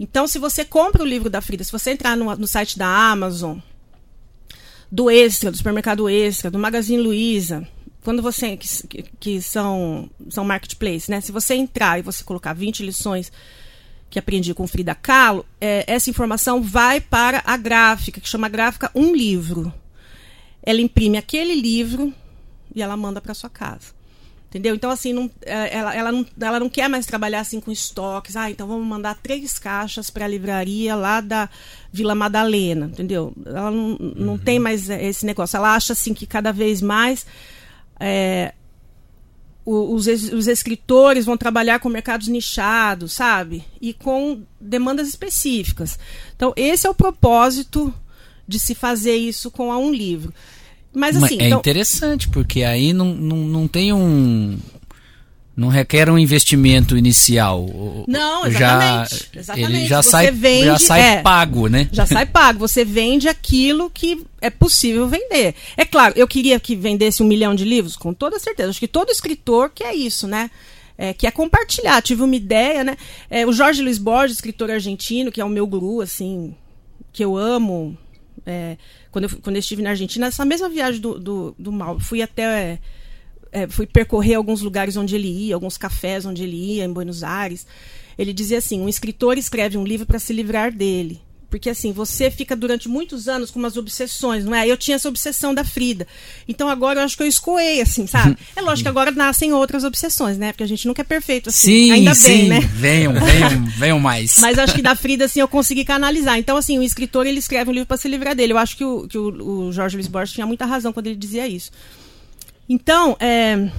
[0.00, 2.86] Então, se você compra o livro da Frida, se você entrar no, no site da
[2.86, 3.58] Amazon,
[4.90, 7.66] do Extra, do supermercado Extra, do Magazine Luiza,
[8.02, 11.20] quando você que, que, são são marketplace, né?
[11.20, 13.32] Se você entrar e você colocar 20 lições
[14.10, 18.90] que aprendi com Frida Kahlo, é, essa informação vai para a gráfica, que chama gráfica
[18.94, 19.72] um livro.
[20.62, 22.12] Ela imprime aquele livro
[22.74, 24.02] e ela manda para sua casa.
[24.52, 24.74] Entendeu?
[24.74, 28.36] Então, assim, não, é, ela, ela, não, ela não quer mais trabalhar assim com estoques.
[28.36, 31.48] Ah, então vamos mandar três caixas para a livraria lá da
[31.90, 33.32] Vila Madalena, entendeu?
[33.46, 34.38] Ela não, não uhum.
[34.38, 35.56] tem mais esse negócio.
[35.56, 37.24] Ela acha assim que cada vez mais
[37.98, 38.54] é,
[39.64, 43.64] os, os escritores vão trabalhar com mercados nichados, sabe?
[43.80, 45.98] E com demandas específicas.
[46.34, 47.94] Então, esse é o propósito
[48.46, 50.32] de se fazer isso com a um livro.
[50.92, 51.40] Mas assim.
[51.40, 51.60] É então...
[51.60, 54.58] interessante, porque aí não, não, não tem um.
[55.54, 57.66] Não requer um investimento inicial.
[58.08, 59.28] Não, exatamente.
[59.34, 59.72] Já, exatamente.
[59.72, 61.88] Ele já Você sai, vende, já sai é, pago, né?
[61.92, 62.58] Já sai pago.
[62.60, 65.54] Você vende aquilo que é possível vender.
[65.76, 68.70] É claro, eu queria que vendesse um milhão de livros, com toda certeza.
[68.70, 70.50] Acho que todo escritor quer isso, né?
[70.96, 72.00] É, que é compartilhar.
[72.00, 72.96] Tive uma ideia, né?
[73.28, 76.54] É, o Jorge Luiz Borges, escritor argentino, que é o meu guru, assim,
[77.12, 77.96] que eu amo.
[78.46, 78.78] É,
[79.10, 82.22] quando, eu, quando eu estive na Argentina, essa mesma viagem do, do, do Mal, fui
[82.22, 82.78] até.
[83.52, 87.22] É, fui percorrer alguns lugares onde ele ia, alguns cafés onde ele ia, em Buenos
[87.22, 87.66] Aires.
[88.18, 91.20] Ele dizia assim: um escritor escreve um livro para se livrar dele.
[91.52, 94.66] Porque assim, você fica durante muitos anos com umas obsessões, não é?
[94.66, 96.06] Eu tinha essa obsessão da Frida.
[96.48, 98.38] Então agora eu acho que eu escoei, assim, sabe?
[98.56, 100.52] É lógico que agora nascem outras obsessões, né?
[100.52, 101.66] Porque a gente nunca é perfeito, assim.
[101.66, 102.28] Sim, Ainda sim.
[102.28, 102.60] bem, né?
[102.60, 104.38] Venham, venham, venham mais.
[104.38, 106.38] Mas acho que da Frida, assim, eu consegui canalizar.
[106.38, 108.54] Então, assim, o escritor, ele escreve um livro para se livrar dele.
[108.54, 111.16] Eu acho que o, que o, o Jorge Luiz Borges tinha muita razão quando ele
[111.16, 111.70] dizia isso.
[112.68, 113.70] Então, é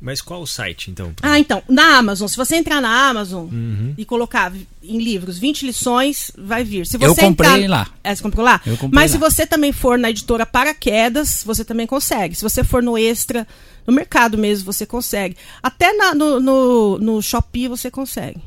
[0.00, 1.12] mas qual o site, então?
[1.20, 2.26] Ah, então, na Amazon.
[2.26, 3.94] Se você entrar na Amazon uhum.
[3.98, 4.50] e colocar
[4.82, 6.86] em livros 20 lições, vai vir.
[6.86, 7.68] Se você eu comprei entrar...
[7.68, 7.88] lá.
[8.02, 8.62] É, você comprou lá?
[8.64, 9.14] Eu comprei Mas lá.
[9.14, 12.34] se você também for na editora Paraquedas, você também consegue.
[12.34, 13.46] Se você for no Extra,
[13.86, 15.36] no mercado mesmo, você consegue.
[15.62, 18.40] Até na, no, no, no Shopee você consegue.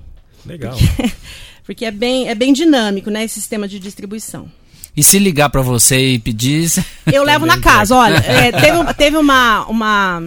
[0.47, 0.75] Legal.
[0.75, 1.15] Porque,
[1.65, 4.51] porque é, bem, é bem dinâmico, né, esse sistema de distribuição.
[4.95, 6.69] E se ligar para você e pedir.
[7.11, 7.95] Eu levo na casa.
[7.95, 10.21] Olha, é, teve, teve uma, uma,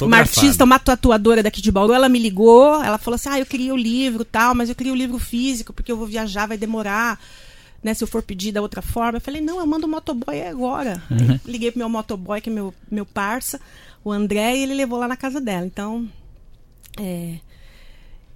[0.00, 3.46] uma artista, uma tatuadora daqui de Bauru, ela me ligou, ela falou assim: ah, eu
[3.46, 6.56] queria o livro tal, mas eu queria o livro físico, porque eu vou viajar, vai
[6.56, 7.20] demorar.
[7.82, 10.42] Né, se eu for pedir da outra forma, eu falei, não, eu mando o motoboy
[10.42, 11.00] agora.
[11.08, 11.38] Uhum.
[11.44, 13.60] Liguei pro meu motoboy, que é meu, meu parça,
[14.02, 15.64] o André, e ele levou lá na casa dela.
[15.64, 16.08] Então,
[16.98, 17.36] é,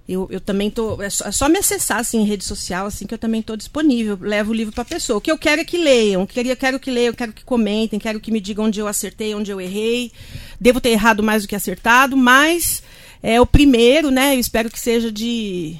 [0.07, 1.01] eu, eu também tô.
[1.01, 3.55] É só, é só, me acessar assim, em rede social, assim, que eu também estou
[3.55, 4.17] disponível.
[4.19, 5.17] Levo o livro para a pessoa.
[5.17, 6.25] O que eu quero é que leiam.
[6.25, 9.51] Queria, quero que leiam, quero que comentem, quero que me digam onde eu acertei, onde
[9.51, 10.11] eu errei.
[10.59, 12.83] Devo ter errado mais do que acertado, mas
[13.23, 14.35] é o primeiro, né?
[14.35, 15.79] Eu espero que seja de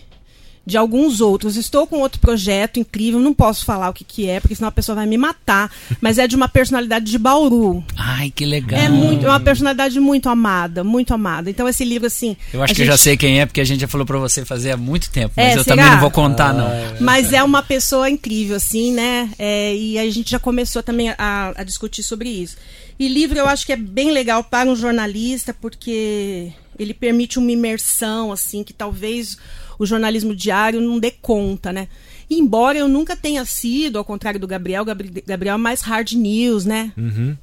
[0.66, 1.58] de alguns outros.
[1.58, 4.72] Estou com outro projeto incrível, não posso falar o que, que é, porque senão a
[4.72, 7.84] pessoa vai me matar, mas é de uma personalidade de Bauru.
[8.14, 8.80] Ai, que legal.
[8.80, 11.50] É muito, é uma personalidade muito amada, muito amada.
[11.50, 12.88] Então esse livro assim, Eu acho que gente...
[12.88, 15.10] eu já sei quem é, porque a gente já falou para você fazer há muito
[15.10, 15.76] tempo, mas é, eu será?
[15.76, 16.70] também não vou contar não.
[17.00, 19.30] Mas é uma pessoa incrível assim, né?
[19.40, 22.58] É, e a gente já começou também a, a discutir sobre isso.
[23.00, 27.52] E livro eu acho que é bem legal para um jornalista, porque ele permite uma
[27.52, 29.38] imersão assim que talvez
[29.80, 31.88] o jornalismo diário não dê conta, né?
[32.30, 36.94] embora eu nunca tenha sido, ao contrário do Gabriel, Gabriel é mais hard news, né?
[36.98, 37.36] Uhum.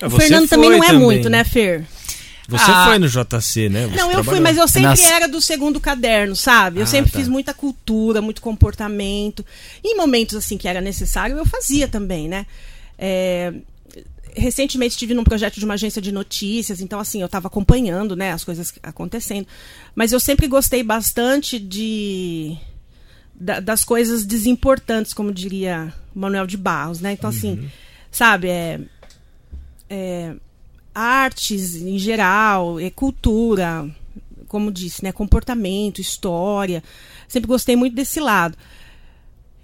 [0.00, 1.02] É, o Fernando também não é também.
[1.02, 1.84] muito, né, Fer?
[2.48, 3.86] Você ah, foi no JC, né?
[3.86, 5.04] Você não, eu fui, mas eu sempre Nas...
[5.04, 6.78] era do segundo caderno, sabe?
[6.78, 7.18] Eu ah, sempre tá.
[7.18, 9.44] fiz muita cultura, muito comportamento.
[9.84, 12.46] em momentos assim que era necessário, eu fazia também, né?
[12.98, 13.52] É,
[14.34, 18.32] recentemente estive num projeto de uma agência de notícias, então assim, eu estava acompanhando, né,
[18.32, 19.46] as coisas acontecendo.
[19.94, 22.56] Mas eu sempre gostei bastante de
[23.34, 27.12] da, das coisas desimportantes, como diria Manuel de Barros, né?
[27.12, 27.68] Então assim, uhum.
[28.10, 28.80] sabe, é,
[29.88, 30.34] é,
[30.94, 33.88] artes em geral, é cultura,
[34.48, 36.82] como disse, né, comportamento, história.
[37.28, 38.56] Sempre gostei muito desse lado.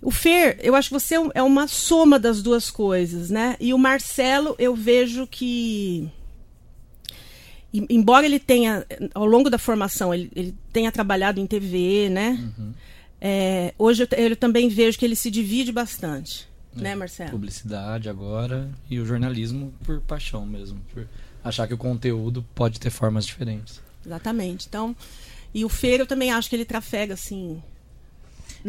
[0.00, 3.56] O Fer, eu acho que você é uma soma das duas coisas, né?
[3.58, 6.08] E o Marcelo, eu vejo que.
[7.72, 12.38] Embora ele tenha, ao longo da formação, ele, ele tenha trabalhado em TV, né?
[12.58, 12.72] Uhum.
[13.20, 17.30] É, hoje eu, eu, também vejo que ele se divide bastante, é, né, Marcelo?
[17.30, 21.06] Publicidade agora e o jornalismo por paixão mesmo, por
[21.42, 23.80] achar que o conteúdo pode ter formas diferentes.
[24.04, 24.66] Exatamente.
[24.68, 24.94] Então,
[25.52, 27.62] e o Fer eu também acho que ele trafega assim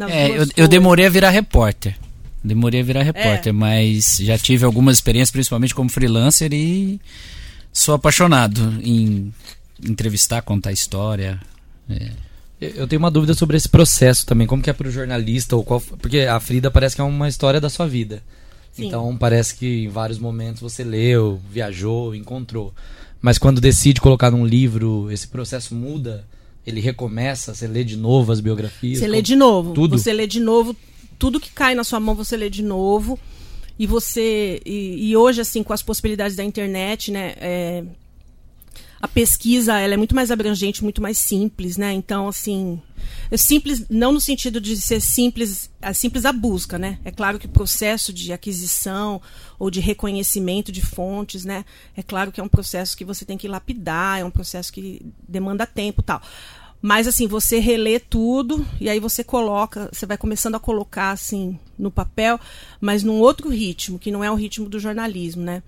[0.10, 1.98] é, eu, eu, demorei a virar repórter.
[2.44, 3.52] Demorei a virar repórter, é.
[3.52, 7.00] mas já tive algumas experiências, principalmente como freelancer, e
[7.72, 9.34] sou apaixonado em
[9.84, 11.40] entrevistar, contar história.
[11.90, 12.12] É.
[12.60, 15.64] Eu tenho uma dúvida sobre esse processo também, como que é para o jornalista ou
[15.64, 18.24] qual, porque a Frida parece que é uma história da sua vida.
[18.72, 18.88] Sim.
[18.88, 22.74] Então parece que em vários momentos você leu, viajou, encontrou.
[23.22, 26.26] Mas quando decide colocar num livro, esse processo muda,
[26.66, 29.00] ele recomeça, você lê de novo as biografias.
[29.00, 29.74] Você lê de novo.
[29.74, 29.98] Tudo.
[29.98, 30.76] Você lê de novo
[31.18, 33.20] tudo que cai na sua mão, você lê de novo.
[33.78, 37.34] E você e, e hoje assim com as possibilidades da internet, né?
[37.38, 37.84] É,
[39.06, 41.94] a pesquisa ela é muito mais abrangente, muito mais simples, né?
[41.94, 42.82] Então, assim,
[43.30, 46.98] é simples não no sentido de ser simples, a simples a busca, né?
[47.06, 49.22] É claro que o processo de aquisição
[49.60, 51.66] ou de reconhecimento de fontes, né?
[51.96, 55.06] É claro que é um processo que você tem que lapidar, é um processo que
[55.30, 56.20] demanda tempo, tal.
[56.82, 61.60] Mas assim, você relê tudo e aí você coloca, você vai começando a colocar assim
[61.78, 62.40] no papel,
[62.82, 65.62] mas num outro ritmo, que não é o ritmo do jornalismo, né?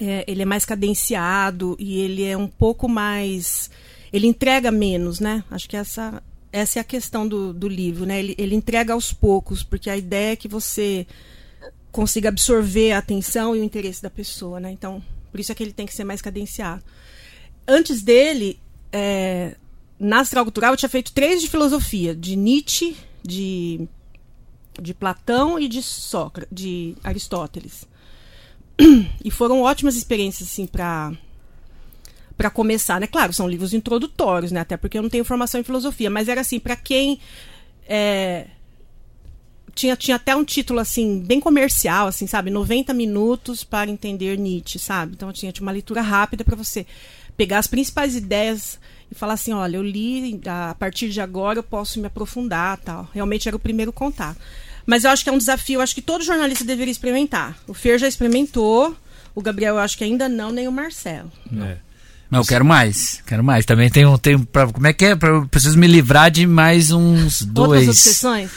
[0.00, 3.70] É, ele é mais cadenciado e ele é um pouco mais.
[4.12, 5.44] Ele entrega menos, né?
[5.50, 8.18] Acho que essa, essa é a questão do, do livro, né?
[8.18, 11.06] Ele, ele entrega aos poucos, porque a ideia é que você
[11.90, 14.70] consiga absorver a atenção e o interesse da pessoa, né?
[14.70, 16.82] Então, por isso é que ele tem que ser mais cadenciado.
[17.66, 18.60] Antes dele,
[18.92, 19.56] é,
[19.98, 23.88] na Astral Cultural, eu tinha feito três de filosofia, de Nietzsche, de,
[24.80, 27.87] de Platão e de Sócrates, de Aristóteles.
[29.24, 31.12] e foram ótimas experiências, assim, para
[32.36, 33.08] para começar, né?
[33.08, 34.60] Claro, são livros introdutórios, né?
[34.60, 37.18] Até porque eu não tenho formação em filosofia, mas era assim, para quem
[37.88, 38.46] é,
[39.78, 42.50] tinha, tinha até um título assim, bem comercial, assim, sabe?
[42.50, 45.14] 90 minutos para entender Nietzsche, sabe?
[45.14, 46.86] Então tinha, tinha uma leitura rápida para você
[47.36, 48.78] pegar as principais ideias
[49.10, 53.08] e falar assim, olha, eu li, a partir de agora eu posso me aprofundar, tal.
[53.14, 54.38] Realmente era o primeiro contato.
[54.88, 57.54] Mas eu acho que é um desafio, acho que todo jornalista deveria experimentar.
[57.66, 58.96] O Fer já experimentou,
[59.34, 61.30] o Gabriel eu acho que ainda não, nem o Marcelo.
[61.60, 61.76] É.
[62.30, 63.22] Não, eu quero mais.
[63.26, 63.66] Quero mais.
[63.66, 65.14] Também tenho, tenho pra, como é que é?
[65.14, 67.86] Pra, preciso me livrar de mais uns dois.
[67.86, 68.50] Outras obsessões?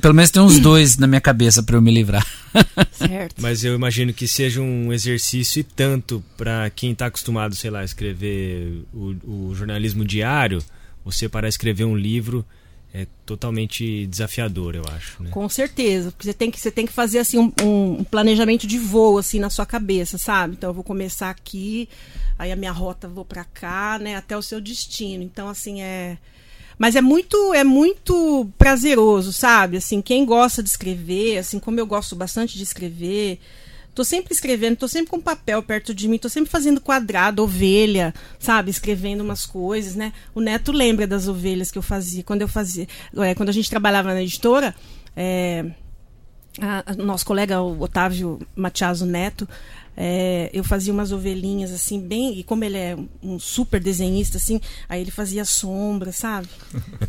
[0.00, 2.26] Pelo menos tem uns dois na minha cabeça para eu me livrar.
[2.92, 3.34] Certo.
[3.38, 7.80] Mas eu imagino que seja um exercício e tanto para quem está acostumado, sei lá,
[7.80, 10.64] a escrever o, o jornalismo diário,
[11.04, 12.46] você para escrever um livro
[12.92, 15.22] é totalmente desafiador, eu acho.
[15.22, 15.30] Né?
[15.30, 18.78] Com certeza, porque você tem que, você tem que fazer assim um, um, planejamento de
[18.78, 20.54] voo assim na sua cabeça, sabe?
[20.54, 21.88] Então eu vou começar aqui,
[22.38, 25.22] aí a minha rota vou para cá, né, até o seu destino.
[25.22, 26.18] Então assim é
[26.76, 29.76] mas é muito é muito prazeroso, sabe?
[29.76, 33.38] Assim, quem gosta de escrever, assim como eu gosto bastante de escrever,
[33.94, 38.14] Tô sempre escrevendo, tô sempre com papel perto de mim, tô sempre fazendo quadrado, ovelha,
[38.38, 38.70] sabe?
[38.70, 40.12] Escrevendo umas coisas, né?
[40.34, 42.22] O Neto lembra das ovelhas que eu fazia.
[42.22, 42.86] Quando eu fazia.
[43.16, 44.74] É, quando a gente trabalhava na editora,
[45.16, 45.66] é,
[46.60, 49.48] a, a, nosso colega o Otávio Matiaso Neto,
[49.96, 52.38] é, eu fazia umas ovelhinhas assim, bem.
[52.38, 56.48] E como ele é um super desenhista, assim, aí ele fazia sombra, sabe?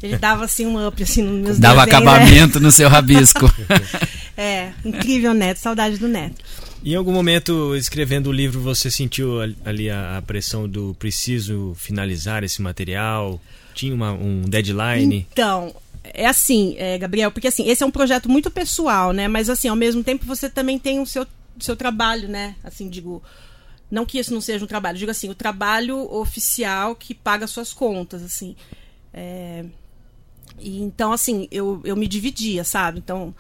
[0.02, 2.12] Ele dava assim um up assim nos meus Dava desenhos, né?
[2.12, 2.66] acabamento né?
[2.66, 3.46] no seu rabisco.
[4.36, 6.44] é, incrível Neto, saudade do Neto.
[6.84, 12.44] Em algum momento, escrevendo o livro, você sentiu ali a, a pressão do preciso finalizar
[12.44, 13.40] esse material?
[13.76, 15.28] Tinha uma, um deadline?
[15.32, 19.28] Então, é assim, é, Gabriel, porque assim, esse é um projeto muito pessoal, né?
[19.28, 21.28] Mas assim, ao mesmo tempo você também tem o seu,
[21.60, 22.56] seu trabalho, né?
[22.64, 23.22] Assim, digo,
[23.90, 27.72] não que isso não seja um trabalho, digo assim, o trabalho oficial que paga suas
[27.72, 28.56] contas, assim.
[29.14, 29.66] É,
[30.60, 33.00] e, então, assim, eu, eu me dividia, sabe?
[33.00, 33.36] Então,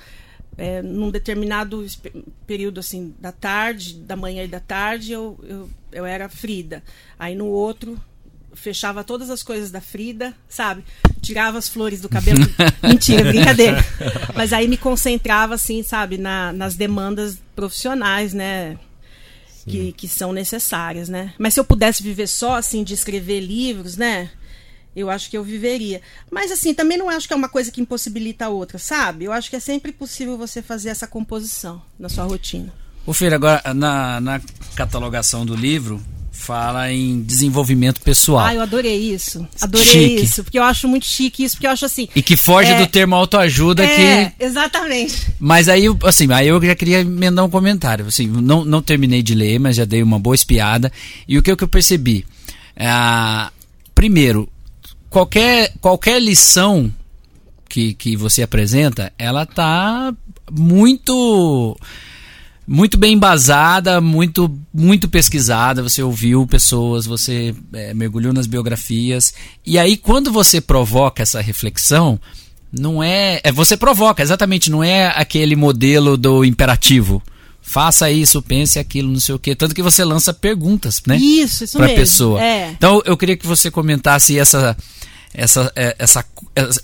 [0.57, 1.85] é, num determinado
[2.45, 6.83] período assim da tarde, da manhã e da tarde, eu, eu, eu era Frida.
[7.17, 7.99] Aí no outro,
[8.53, 10.83] fechava todas as coisas da Frida, sabe?
[11.21, 12.39] Tirava as flores do cabelo.
[12.83, 13.83] Mentira, brincadeira.
[14.35, 18.77] Mas aí me concentrava, assim, sabe, na, nas demandas profissionais, né?
[19.65, 21.33] Que, que são necessárias, né?
[21.37, 24.31] Mas se eu pudesse viver só, assim, de escrever livros, né?
[24.95, 26.01] Eu acho que eu viveria.
[26.29, 29.25] Mas assim, também não acho que é uma coisa que impossibilita a outra, sabe?
[29.25, 32.73] Eu acho que é sempre possível você fazer essa composição na sua rotina.
[33.05, 34.41] O Feira, agora na, na
[34.75, 36.01] catalogação do livro
[36.31, 38.45] fala em desenvolvimento pessoal.
[38.45, 39.47] Ah, eu adorei isso.
[39.61, 40.23] Adorei chique.
[40.23, 42.07] isso, porque eu acho muito chique isso, porque eu acho assim.
[42.15, 44.43] E que foge é, do termo autoajuda é, que.
[44.43, 45.27] Exatamente.
[45.39, 48.07] Mas aí, assim, aí eu já queria emendar um comentário.
[48.07, 50.91] Assim, não, não terminei de ler, mas já dei uma boa espiada.
[51.27, 52.25] E o que, que eu percebi?
[52.75, 52.89] É,
[53.93, 54.49] primeiro,
[55.11, 56.91] qualquer, qualquer lição
[57.69, 60.11] que, que você apresenta, ela tá
[60.49, 61.77] muito
[62.67, 65.83] muito bem embasada, muito muito pesquisada.
[65.83, 69.33] Você ouviu pessoas, você é, mergulhou nas biografias
[69.65, 72.19] e aí quando você provoca essa reflexão,
[72.71, 77.21] não é, é você provoca exatamente, não é aquele modelo do imperativo.
[77.61, 79.55] Faça isso, pense aquilo, não sei o quê.
[79.55, 81.17] Tanto que você lança perguntas, né?
[81.17, 81.99] Isso, isso pra mesmo.
[81.99, 82.43] pessoa.
[82.43, 82.71] É.
[82.71, 84.75] Então eu queria que você comentasse essa
[85.33, 86.25] essa, é, essa,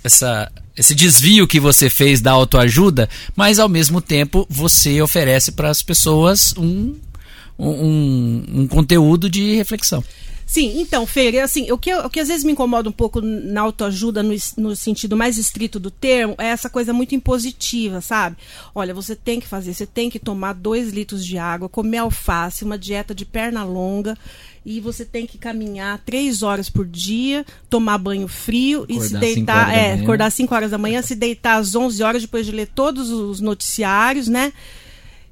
[0.03, 5.69] essa, esse desvio que você fez da autoajuda, mas ao mesmo tempo você oferece para
[5.69, 6.95] as pessoas um,
[7.57, 10.03] um, um conteúdo de reflexão.
[10.47, 13.59] Sim, então, Feira, assim, o que, o que às vezes me incomoda um pouco na
[13.59, 18.37] autoajuda, no, no sentido mais estrito do termo, é essa coisa muito impositiva, sabe?
[18.73, 22.63] Olha, você tem que fazer, você tem que tomar dois litros de água, comer alface,
[22.63, 24.17] uma dieta de perna longa,
[24.69, 29.17] e você tem que caminhar três horas por dia, tomar banho frio acordar e se
[29.17, 32.51] deitar, é, acordar às 5 horas da manhã, se deitar às 11 horas depois de
[32.51, 34.51] ler todos os noticiários, né?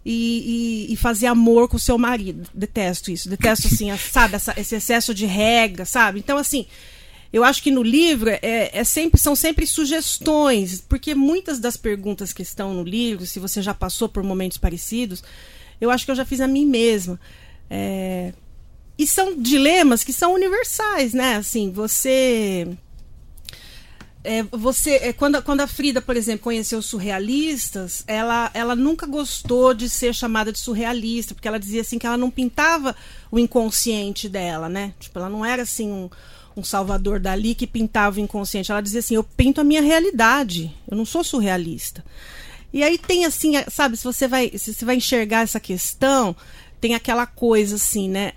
[0.06, 2.48] e, e, e, fazer amor com o seu marido.
[2.54, 3.28] Detesto isso.
[3.28, 6.20] Detesto, assim, sabe, essa, esse excesso de regra, sabe?
[6.20, 6.66] Então, assim,
[7.34, 8.40] eu acho que no livro é,
[8.72, 13.62] é, sempre, são sempre sugestões, porque muitas das perguntas que estão no livro, se você
[13.62, 15.22] já passou por momentos parecidos,
[15.82, 17.20] eu acho que eu já fiz a mim mesma.
[17.70, 18.32] É,
[18.98, 21.36] e são dilemas que são universais, né?
[21.36, 22.68] Assim, você
[24.26, 29.06] é, você é, quando, quando a Frida, por exemplo, conheceu os surrealistas, ela, ela nunca
[29.06, 32.96] gostou de ser chamada de surrealista, porque ela dizia assim que ela não pintava
[33.30, 34.94] o inconsciente dela, né?
[35.00, 36.10] Tipo, ela não era assim um,
[36.58, 38.72] um Salvador Dali que pintava o inconsciente.
[38.72, 42.04] Ela dizia assim: eu pinto a minha realidade, eu não sou surrealista.
[42.74, 46.36] E aí tem assim, sabe, se você vai, se você vai enxergar essa questão,
[46.82, 48.34] tem aquela coisa assim, né?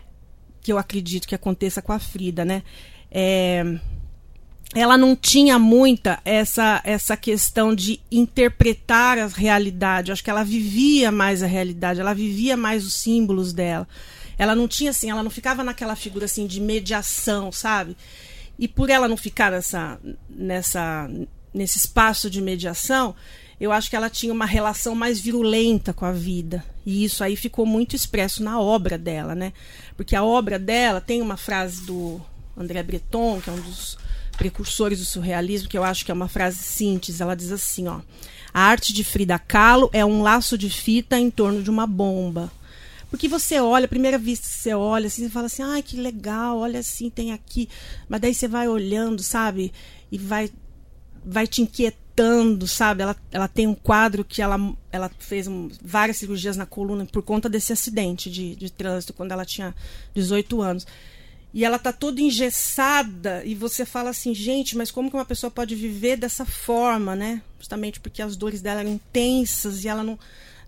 [0.69, 2.63] Que eu acredito que aconteça com a Frida, né?
[3.11, 3.65] É,
[4.75, 10.11] ela não tinha muita essa essa questão de interpretar a realidade.
[10.11, 13.89] Eu acho que ela vivia mais a realidade, ela vivia mais os símbolos dela.
[14.37, 17.97] Ela não tinha assim, ela não ficava naquela figura assim de mediação, sabe?
[18.59, 19.99] E por ela não ficar nessa
[20.29, 21.09] nessa
[21.55, 23.17] nesse espaço de mediação,
[23.61, 26.65] eu acho que ela tinha uma relação mais virulenta com a vida.
[26.87, 29.53] E isso aí ficou muito expresso na obra dela, né?
[29.97, 32.21] Porque a obra dela tem uma frase do
[32.57, 33.99] André Breton, que é um dos
[34.37, 37.21] precursores do surrealismo, que eu acho que é uma frase síntese.
[37.21, 38.01] Ela diz assim, ó:
[38.55, 42.53] A arte de Frida Kahlo é um laço de fita em torno de uma bomba.
[43.11, 46.59] Porque você olha, a primeira vista você olha, assim, você fala assim, ai, que legal,
[46.59, 47.69] olha assim, tem aqui.
[48.07, 49.73] Mas daí você vai olhando, sabe?
[50.13, 50.51] E vai,
[51.25, 51.63] vai te
[52.19, 53.03] inquietando, sabe?
[53.03, 54.59] Ela, ela tem um quadro que ela,
[54.91, 59.33] ela fez um, várias cirurgias na coluna por conta desse acidente de, de trânsito, quando
[59.33, 59.75] ela tinha
[60.15, 60.87] 18 anos
[61.55, 65.51] e ela tá toda engessada e você fala assim, gente, mas como que uma pessoa
[65.51, 67.41] pode viver dessa forma, né?
[67.59, 70.19] Justamente porque as dores dela eram intensas e ela não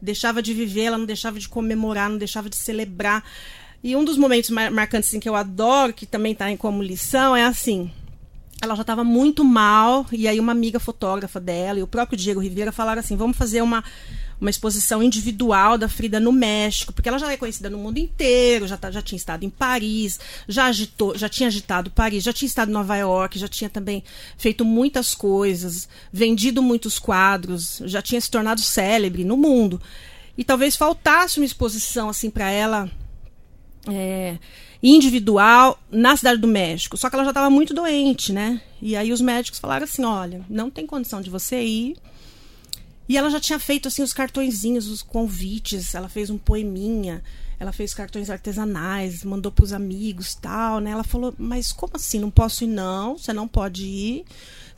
[0.01, 3.23] deixava de viver, ela não deixava de comemorar, não deixava de celebrar.
[3.85, 7.37] E um dos momentos marcantes assim, que eu adoro, que também está em como lição,
[7.37, 7.91] é assim.
[8.63, 12.41] Ela já estava muito mal, e aí uma amiga fotógrafa dela e o próprio Diego
[12.41, 13.83] Rivera falaram assim: vamos fazer uma,
[14.39, 18.69] uma exposição individual da Frida no México, porque ela já é conhecida no mundo inteiro,
[18.69, 22.47] já, tá, já tinha estado em Paris, já agitou, já tinha agitado Paris, já tinha
[22.47, 24.05] estado em Nova York, já tinha também
[24.37, 29.81] feito muitas coisas, vendido muitos quadros, já tinha se tornado célebre no mundo.
[30.37, 32.91] E talvez faltasse uma exposição assim para ela
[33.89, 34.39] é,
[34.83, 36.97] individual na cidade do México.
[36.97, 38.61] Só que ela já estava muito doente, né?
[38.81, 41.97] E aí os médicos falaram assim: olha, não tem condição de você ir
[43.11, 47.25] e ela já tinha feito assim os cartõezinhos, os convites, ela fez um poeminha,
[47.59, 50.93] ela fez cartões artesanais, mandou para os amigos, tal, né?
[50.93, 52.21] Ela falou: "Mas como assim?
[52.21, 53.19] Não posso ir não?
[53.19, 54.25] Você não pode ir.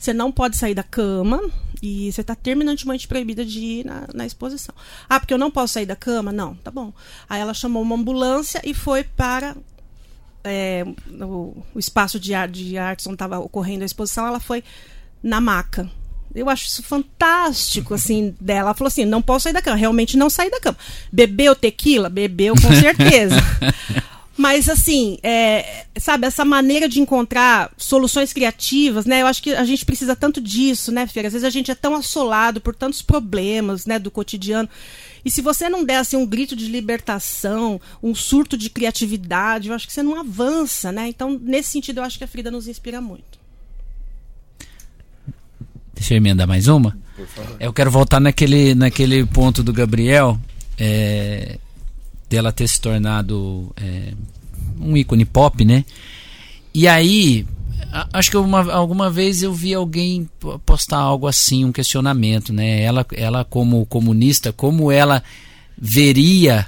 [0.03, 1.41] Você não pode sair da cama
[1.81, 4.75] e você está terminantemente proibida de ir na, na exposição.
[5.07, 6.29] Ah, porque eu não posso sair da cama?
[6.29, 6.91] Não, tá bom.
[7.29, 9.55] Aí ela chamou uma ambulância e foi para
[10.43, 10.83] é,
[11.21, 14.27] o, o, espaço de, de arte onde estava ocorrendo a exposição.
[14.27, 14.61] Ela foi
[15.23, 15.89] na maca
[16.35, 18.67] eu acho isso fantástico, assim, dela.
[18.67, 19.77] Ela falou assim: não posso sair da cama.
[19.77, 20.77] Realmente não sair da cama.
[21.11, 22.09] Bebeu tequila?
[22.09, 23.35] Bebeu, com certeza.
[24.35, 29.21] Mas, assim, é, sabe, essa maneira de encontrar soluções criativas, né?
[29.21, 31.27] Eu acho que a gente precisa tanto disso, né, Feira?
[31.27, 34.67] Às vezes a gente é tão assolado por tantos problemas, né, do cotidiano.
[35.23, 39.75] E se você não der, assim, um grito de libertação, um surto de criatividade, eu
[39.75, 41.07] acho que você não avança, né?
[41.07, 43.39] Então, nesse sentido, eu acho que a Frida nos inspira muito.
[45.93, 46.97] Deixa eu emendar mais uma.
[47.59, 50.39] Eu quero voltar naquele, naquele ponto do Gabriel,
[50.77, 51.59] é,
[52.29, 54.13] dela ter se tornado é,
[54.79, 55.85] um ícone pop, né?
[56.73, 57.45] E aí,
[58.11, 60.27] acho que uma, alguma vez eu vi alguém
[60.65, 62.81] postar algo assim, um questionamento, né?
[62.81, 65.23] Ela, ela como comunista, como ela
[65.77, 66.67] veria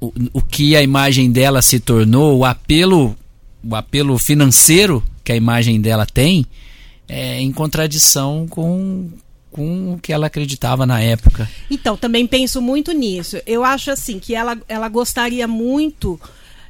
[0.00, 3.16] o, o que a imagem dela se tornou, o apelo,
[3.64, 6.46] o apelo financeiro que a imagem dela tem,
[7.08, 9.10] é, em contradição com,
[9.52, 11.48] com o que ela acreditava na época.
[11.70, 13.38] Então, também penso muito nisso.
[13.46, 16.18] Eu acho assim que ela, ela gostaria muito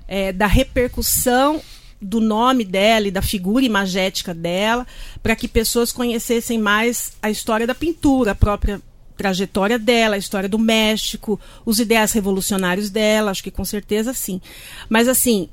[0.09, 1.62] é, da repercussão
[2.01, 4.85] do nome dela e da figura imagética dela,
[5.22, 8.83] para que pessoas conhecessem mais a história da pintura, a própria
[9.16, 14.41] trajetória dela, a história do México, os ideais revolucionários dela, acho que com certeza sim.
[14.89, 15.49] Mas assim,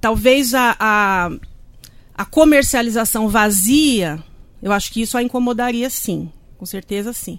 [0.00, 1.30] talvez a, a,
[2.14, 4.22] a comercialização vazia,
[4.62, 7.38] eu acho que isso a incomodaria sim, com certeza sim.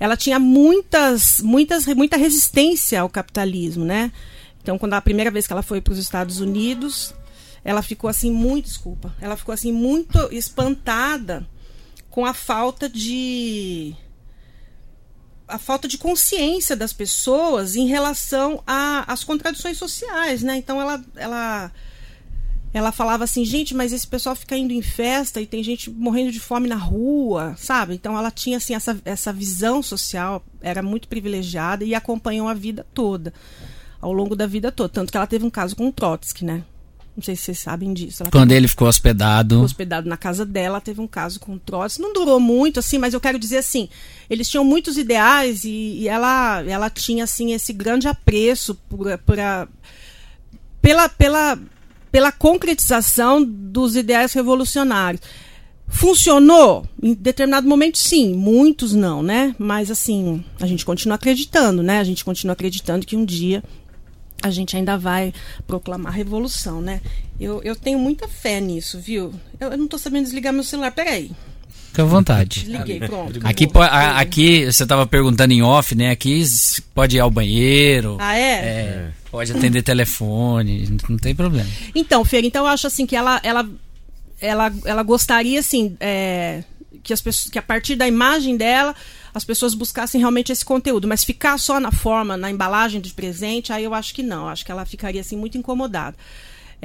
[0.00, 4.10] Ela tinha muitas, muitas, muita resistência ao capitalismo, né?
[4.62, 7.14] Então, quando a primeira vez que ela foi para os Estados Unidos,
[7.62, 11.46] ela ficou assim muito, desculpa, ela ficou assim muito espantada
[12.10, 13.94] com a falta de
[15.46, 20.56] a falta de consciência das pessoas em relação às contradições sociais, né?
[20.56, 21.72] Então ela, ela,
[22.74, 26.32] ela falava assim, gente, mas esse pessoal fica indo em festa e tem gente morrendo
[26.32, 27.94] de fome na rua, sabe?
[27.94, 32.84] Então ela tinha assim essa, essa visão social, era muito privilegiada e acompanhou a vida
[32.92, 33.32] toda,
[34.00, 36.64] ao longo da vida toda, tanto que ela teve um caso com o Trotsky, né?
[37.16, 38.24] Não sei se vocês sabem disso.
[38.24, 39.54] Ela Quando teve, ele ficou hospedado.
[39.54, 42.02] Ficou hospedado na casa dela, teve um caso com o Trotsky.
[42.02, 43.88] Não durou muito, assim, mas eu quero dizer assim,
[44.28, 49.38] eles tinham muitos ideais e, e ela, ela tinha, assim, esse grande apreço por, por
[49.38, 49.68] a,
[50.82, 51.56] pela, pela,
[52.14, 55.20] pela concretização dos ideais revolucionários.
[55.88, 56.86] Funcionou?
[57.02, 58.32] Em determinado momento, sim.
[58.36, 59.52] Muitos não, né?
[59.58, 61.98] Mas, assim, a gente continua acreditando, né?
[61.98, 63.64] A gente continua acreditando que um dia
[64.40, 65.34] a gente ainda vai
[65.66, 67.00] proclamar revolução, né?
[67.40, 69.34] Eu, eu tenho muita fé nisso, viu?
[69.58, 71.32] Eu, eu não estou sabendo desligar meu celular, peraí.
[71.94, 72.64] Fica à vontade.
[72.64, 73.38] Desliguei, pronto.
[73.44, 76.10] Aqui, a, aqui você estava perguntando em off, né?
[76.10, 76.44] Aqui
[76.92, 78.16] pode ir ao banheiro.
[78.18, 78.50] Ah, é?
[78.50, 81.68] é pode atender telefone, não tem problema.
[81.94, 83.68] Então, Fer, então eu acho assim que ela, ela,
[84.40, 86.64] ela, ela gostaria, assim, é,
[87.00, 88.92] que, as pessoas, que a partir da imagem dela
[89.32, 91.06] as pessoas buscassem realmente esse conteúdo.
[91.06, 94.48] Mas ficar só na forma, na embalagem de presente, aí eu acho que não.
[94.48, 96.16] Acho que ela ficaria assim muito incomodada.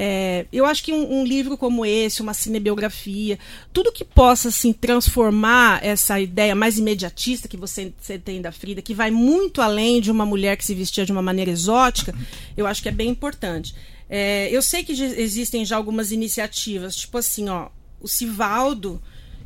[0.01, 3.37] É, eu acho que um, um, livro como esse, uma cinebiografia,
[3.73, 8.81] tudo que possa assim, transformar essa ideia mais imediatista que você, você, tem da Frida,
[8.81, 12.15] que vai muito além de uma mulher que se vestia de uma maneira exótica,
[12.55, 13.75] eu acho que é bem importante.
[14.09, 17.67] É, eu sei que existem já algumas iniciativas, tipo assim, ó,
[17.99, 19.01] o Sivaldo,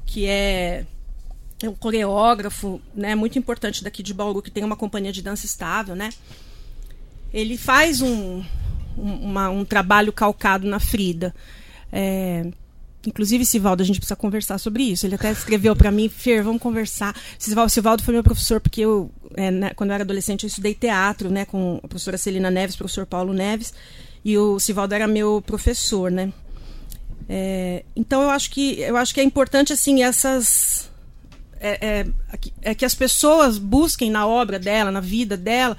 [0.06, 0.86] que é
[1.64, 5.45] é um coreógrafo, né, muito importante daqui de Bauru, que tem uma companhia de dança
[5.45, 6.10] estável, né?
[7.34, 8.45] Ele faz um, um,
[8.98, 11.34] uma, um trabalho calcado na Frida.
[11.91, 12.46] É,
[13.06, 15.06] inclusive, Sivaldo, a gente precisa conversar sobre isso.
[15.06, 17.16] Ele até escreveu para mim, Fer, vamos conversar.
[17.38, 20.74] Sivaldo, Sivaldo foi meu professor, porque eu, é, né, quando eu era adolescente, eu estudei
[20.74, 23.74] teatro, né, com a professora Celina Neves, professor Paulo Neves,
[24.24, 26.32] e o Sivaldo era meu professor, né?
[27.28, 30.89] É, então eu acho que eu acho que é importante assim essas
[31.64, 32.08] é, é,
[32.62, 35.78] é que as pessoas busquem na obra dela, na vida dela,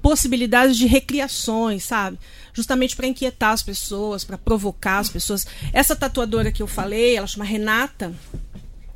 [0.00, 2.18] possibilidades de recriações, sabe?
[2.54, 5.46] Justamente para inquietar as pessoas, para provocar as pessoas.
[5.72, 8.14] Essa tatuadora que eu falei, ela chama Renata.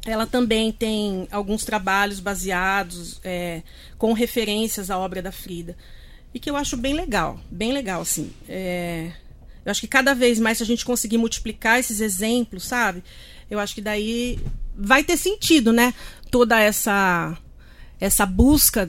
[0.06, 3.62] Ela também tem alguns trabalhos baseados é,
[3.98, 5.76] com referências à obra da Frida.
[6.32, 8.32] E que eu acho bem legal, bem legal, assim.
[8.48, 9.10] É,
[9.64, 13.02] eu acho que cada vez mais, se a gente conseguir multiplicar esses exemplos, sabe?
[13.50, 14.38] Eu acho que daí
[14.74, 15.92] vai ter sentido, né?
[16.30, 17.36] Toda essa
[18.00, 18.88] essa busca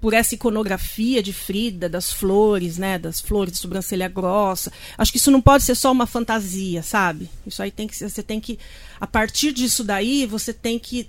[0.00, 4.72] por essa iconografia de Frida, das flores, né, das flores de sobrancelha grossa.
[4.96, 7.28] Acho que isso não pode ser só uma fantasia, sabe?
[7.46, 8.58] Isso aí tem que você tem que
[9.00, 11.08] a partir disso daí você tem que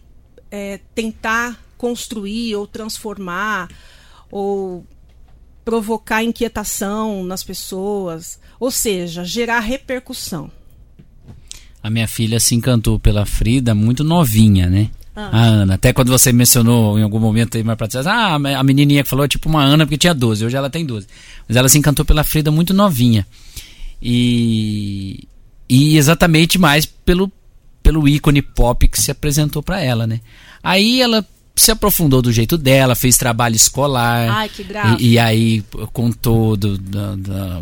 [0.50, 3.70] é, tentar construir ou transformar
[4.32, 4.86] ou
[5.64, 10.52] provocar inquietação nas pessoas, ou seja, gerar repercussão.
[11.82, 14.90] A minha filha se encantou pela Frida muito novinha, né?
[15.20, 15.30] Ah.
[15.32, 15.74] A Ana.
[15.76, 19.10] Até quando você mencionou em algum momento aí mais pra trás, ah, a menininha que
[19.10, 21.08] falou tipo uma Ana porque tinha 12, hoje ela tem 12.
[21.48, 23.26] Mas ela se encantou pela Frida muito novinha.
[24.02, 25.28] E,
[25.68, 27.32] e exatamente mais pelo,
[27.84, 30.22] pelo ícone pop que se apresentou para ela, né?
[30.64, 34.30] Aí ela se aprofundou do jeito dela, fez trabalho escolar.
[34.30, 35.04] Ai, que grave.
[35.04, 37.62] E, e aí contou do, da, da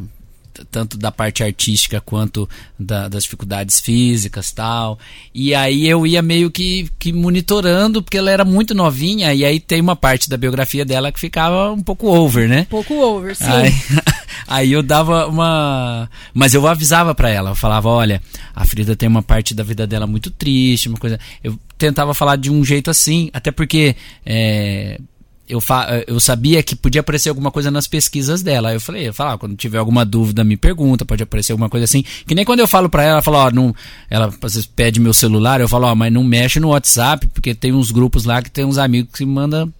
[0.66, 2.50] tanto da parte artística quanto
[2.80, 5.00] da, das dificuldades físicas tal.
[5.34, 9.60] E aí eu ia meio que, que monitorando, porque ela era muito novinha, e aí
[9.60, 12.62] tem uma parte da biografia dela que ficava um pouco over, né?
[12.62, 13.46] Um pouco over, sim.
[13.46, 13.74] Aí,
[14.48, 16.10] aí eu dava uma.
[16.34, 18.22] Mas eu avisava para ela, eu falava: olha,
[18.56, 21.20] a Frida tem uma parte da vida dela muito triste, uma coisa.
[21.44, 23.96] Eu tentava falar de um jeito assim, até porque.
[24.26, 25.00] É
[25.48, 25.62] eu,
[26.08, 28.70] eu sabia que podia aparecer alguma coisa nas pesquisas dela.
[28.70, 31.70] Aí eu falei, eu falava, ah, quando tiver alguma dúvida, me pergunta, pode aparecer alguma
[31.70, 32.04] coisa assim.
[32.26, 33.74] Que nem quando eu falo pra ela, ela fala, ó, não,
[34.10, 34.34] ela
[34.76, 38.26] pede meu celular, eu falo, ó, mas não mexe no WhatsApp, porque tem uns grupos
[38.26, 39.74] lá que tem uns amigos que mandam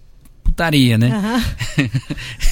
[0.48, 1.08] putaria, né?
[1.12, 1.44] Aham.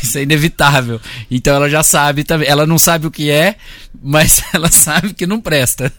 [0.03, 1.01] Isso é inevitável.
[1.31, 2.49] Então ela já sabe também.
[2.49, 3.57] Ela não sabe o que é,
[4.03, 5.93] mas ela sabe que não presta.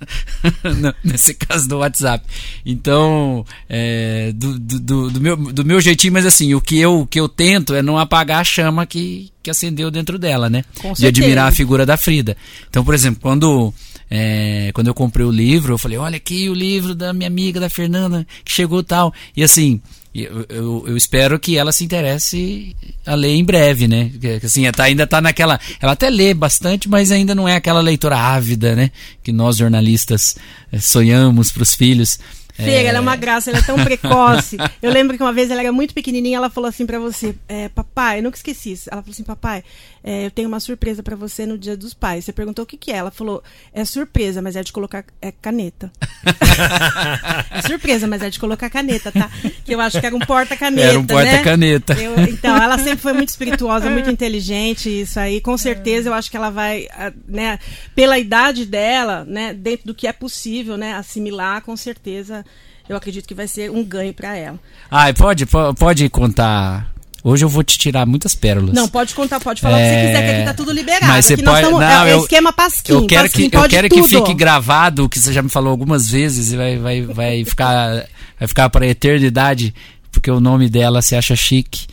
[1.03, 2.25] Nesse caso do WhatsApp.
[2.65, 7.07] Então, é, do, do, do- meu, do meu jeitinho, mas assim, o que eu, o
[7.07, 10.63] que eu tento é não apagar a chama que, que acendeu dentro dela, né?
[10.81, 12.37] Com De admirar a figura da Frida.
[12.69, 13.73] Então, por exemplo, quando.
[14.09, 17.59] é, quando eu comprei o livro, eu falei, olha aqui o livro da minha amiga,
[17.59, 19.13] da Fernanda, que chegou tal.
[19.35, 19.81] E assim,
[20.13, 24.11] eu, eu, espero que ela se interesse a ler em breve, né?
[24.43, 25.59] Assim, tá, ainda tá naquela.
[25.79, 28.91] Ela até lê bastante, mas ainda não é aquela leitura ávida, né?
[29.23, 30.35] Que nós jornalistas
[30.71, 32.19] eh, sonhamos pros filhos.
[32.57, 34.57] Fer, ela é uma graça, ela é tão precoce.
[34.81, 37.69] Eu lembro que uma vez ela era muito pequenininha, ela falou assim pra você, é,
[37.69, 38.89] papai, eu nunca esqueci isso.
[38.91, 39.63] Ela falou assim, papai,
[40.03, 42.25] é, eu tenho uma surpresa pra você no Dia dos Pais.
[42.25, 42.97] Você perguntou o que que é?
[42.97, 43.43] Ela falou,
[43.73, 45.91] é surpresa, mas é de colocar é caneta.
[47.51, 49.29] é surpresa, mas é de colocar caneta, tá?
[49.65, 51.07] Que eu acho que era um porta-caneta, Era um né?
[51.07, 51.93] porta-caneta.
[51.93, 55.41] Eu- Então, ela sempre foi muito espirituosa, muito inteligente, isso aí.
[55.41, 57.59] Com certeza, eu acho que ela vai, ah, né,
[57.95, 62.45] pela idade dela, né, dentro do que é possível, né, assimilar, com certeza,
[62.89, 64.59] eu acredito que vai ser um ganho para ela.
[64.89, 66.91] Ai, pode, po- pode contar.
[67.23, 68.73] Hoje eu vou te tirar muitas pérolas.
[68.73, 71.07] Não, pode contar, pode falar o que você quiser, que aqui tá tudo liberado.
[71.07, 71.61] Mas você aqui pode.
[71.61, 74.01] tamo- não, é, eu, esquema pasquim, Eu quero pasquim que, eu quero tudo.
[74.03, 77.43] que fique gravado, o que você já me falou algumas vezes e vai, vai, vai
[77.45, 78.05] ficar,
[78.39, 79.73] vai ficar para a eternidade,
[80.11, 81.87] porque o nome dela se acha chique.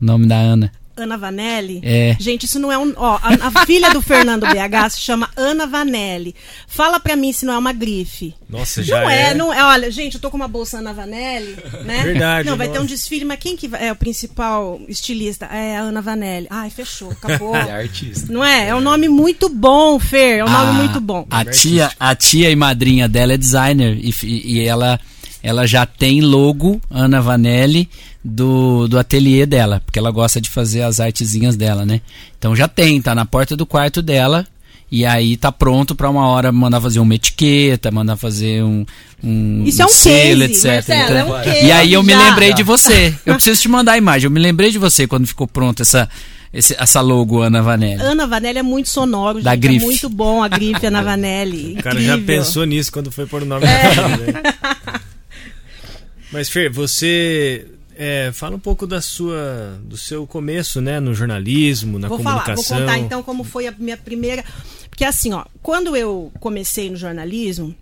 [0.00, 0.72] O nome da Ana.
[0.96, 1.80] Ana Vanelli.
[1.82, 2.16] É.
[2.20, 2.92] Gente, isso não é um.
[2.96, 6.34] Ó, a, a filha do Fernando BH se chama Ana Vanelli.
[6.66, 8.34] Fala pra mim se não é uma grife.
[8.48, 9.34] Nossa, já Não é, é.
[9.34, 9.64] não é.
[9.64, 12.02] Olha, gente, eu tô com uma bolsa Ana Vanelli, né?
[12.02, 12.84] Verdade, Não, vai ter nossa.
[12.84, 15.46] um desfile, mas quem que vai- é o principal estilista?
[15.46, 16.46] É a Ana Vanelli.
[16.50, 17.56] Ai, fechou, acabou.
[17.56, 18.30] É artista.
[18.32, 18.68] Não é?
[18.68, 20.38] É um nome muito bom, Fer.
[20.40, 21.26] É um nome A- muito bom.
[21.30, 25.00] A tia, a tia e madrinha dela é designer e, e ela,
[25.42, 27.88] ela já tem logo, Ana Vanelli,
[28.24, 32.00] do, do ateliê dela, porque ela gosta de fazer as artezinhas dela, né?
[32.38, 34.46] Então já tem, tá na porta do quarto dela.
[34.94, 38.84] E aí tá pronto pra uma hora mandar fazer uma etiqueta, mandar fazer um,
[39.24, 40.88] um, Isso é um selo, case, etc.
[40.88, 43.14] Marcelo, é um case e aí eu me lembrei de você.
[43.24, 44.26] Eu preciso te mandar a imagem.
[44.26, 46.06] Eu me lembrei de você quando ficou pronta essa,
[46.52, 48.02] esse- essa logo Ana Vanelli.
[48.02, 49.62] Ana Vanelli é muito sonoro, Da gente.
[49.62, 49.82] grife.
[49.82, 51.76] É muito bom a grife Ana Vanelli.
[51.78, 53.94] O cara já pensou nisso quando foi pôr o nome É.
[53.94, 54.42] da né?
[56.32, 60.98] Mas, Fer, você é, fala um pouco da sua, do seu começo, né?
[60.98, 62.78] No jornalismo, na vou falar, vou comunicação.
[62.78, 64.44] contar então como foi a minha primeira.
[64.88, 67.74] Porque assim, ó, quando eu comecei no jornalismo,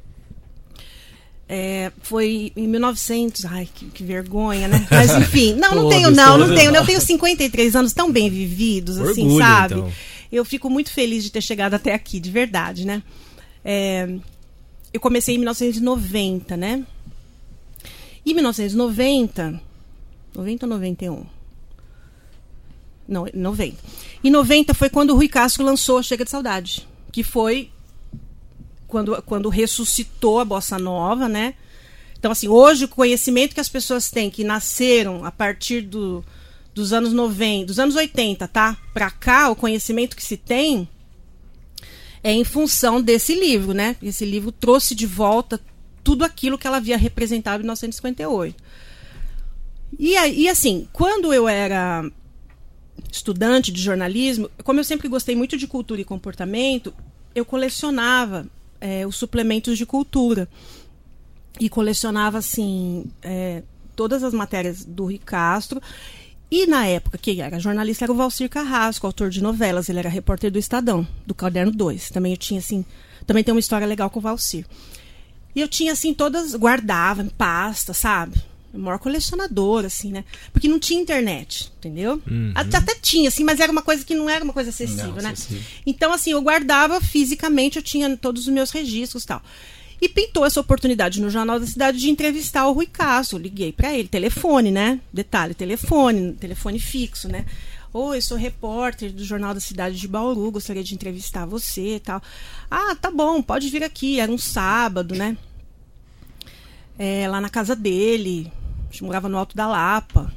[1.48, 3.44] é, foi em 1900.
[3.44, 4.86] Ai, que, que vergonha, né?
[4.90, 6.74] Mas enfim, não, não tenho, não, não tenho.
[6.74, 9.74] Eu tenho 53 anos tão bem vividos, assim, sabe?
[9.74, 9.92] então.
[10.30, 13.02] Eu fico muito feliz de ter chegado até aqui, de verdade, né?
[13.64, 14.08] É,
[14.92, 16.84] eu comecei em 1990, né?
[18.24, 19.60] Em 1990.
[20.34, 21.26] 90 ou 91?
[23.08, 23.76] Não, 90.
[24.22, 26.86] Em 90 foi quando o Rui Castro lançou Chega de Saudade.
[27.10, 27.70] Que foi
[28.86, 31.54] quando, quando ressuscitou a Bossa Nova, né?
[32.18, 36.22] Então, assim, hoje o conhecimento que as pessoas têm, que nasceram a partir do,
[36.74, 38.76] dos anos 90, dos anos 80, tá?
[38.92, 40.86] Pra cá, o conhecimento que se tem
[42.22, 43.96] é em função desse livro, né?
[44.02, 45.58] Esse livro trouxe de volta
[46.02, 48.56] tudo aquilo que ela havia representado em 1958.
[49.98, 52.08] E, e assim, quando eu era
[53.10, 56.92] estudante de jornalismo, como eu sempre gostei muito de cultura e comportamento,
[57.34, 58.46] eu colecionava
[58.80, 60.48] eh, os suplementos de cultura.
[61.58, 63.62] E colecionava, assim, eh,
[63.94, 65.80] todas as matérias do Rui Castro.
[66.50, 69.88] E na época, quem era jornalista era o Valcir Carrasco, autor de novelas.
[69.88, 72.10] Ele era repórter do Estadão, do Caderno 2.
[72.10, 72.84] Também eu tinha, assim,
[73.26, 74.66] também tem uma história legal com o Valcir.
[75.54, 78.40] E eu tinha, assim, todas, guardava em pasta, sabe?
[78.72, 80.24] O maior colecionador, assim, né?
[80.52, 82.22] Porque não tinha internet, entendeu?
[82.54, 85.22] Até, até tinha, assim, mas era uma coisa que não era uma coisa acessível, Não,
[85.22, 85.30] né?
[85.30, 85.62] acessível.
[85.84, 89.42] Então, assim, eu guardava fisicamente, eu tinha todos os meus registros e tal.
[90.00, 93.36] E pintou essa oportunidade no Jornal da Cidade de entrevistar o Rui Castro.
[93.38, 94.98] Liguei para ele, telefone, né?
[95.12, 97.44] Detalhe, telefone, telefone fixo, né?
[97.92, 102.22] Oi, sou repórter do Jornal da Cidade de Bauru, gostaria de entrevistar você e tal.
[102.70, 104.20] Ah, tá bom, pode vir aqui.
[104.20, 105.36] Era um sábado, né?
[106.96, 108.52] É, lá na casa dele.
[108.88, 110.32] A gente morava no Alto da Lapa.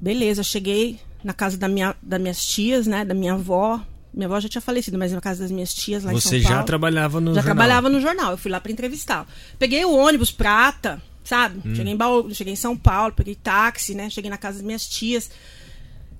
[0.00, 3.04] Beleza, cheguei na casa da minha, das minhas tias, né?
[3.04, 3.80] Da minha avó.
[4.12, 6.40] Minha avó já tinha falecido, mas na casa das minhas tias lá em São Você
[6.40, 6.56] Paulo.
[6.58, 7.44] já trabalhava no Já jornal.
[7.44, 8.30] trabalhava no jornal.
[8.32, 9.26] Eu fui lá para entrevistá-lo.
[9.56, 11.60] Peguei o ônibus prata, sabe?
[11.64, 11.74] Hum.
[11.76, 14.10] Cheguei em Baú, cheguei em São Paulo, peguei táxi, né?
[14.10, 15.30] Cheguei na casa das minhas tias.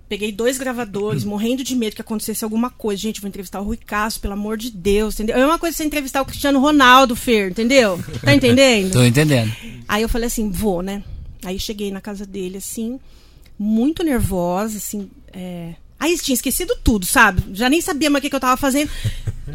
[0.09, 3.03] Peguei dois gravadores, morrendo de medo que acontecesse alguma coisa.
[3.03, 5.37] Gente, vou entrevistar o Rui Castro, pelo amor de Deus, entendeu?
[5.37, 8.03] É uma coisa você entrevistar o Cristiano Ronaldo, Fer, entendeu?
[8.23, 8.93] Tá entendendo?
[8.93, 9.53] Tô entendendo.
[9.89, 11.03] Aí eu falei assim, vou, né?
[11.45, 12.99] Aí cheguei na casa dele, assim,
[13.59, 15.11] muito nervosa, assim.
[15.33, 15.75] É...
[15.99, 17.43] Aí tinha esquecido tudo, sabe?
[17.55, 18.91] Já nem sabia mais o que, que eu tava fazendo.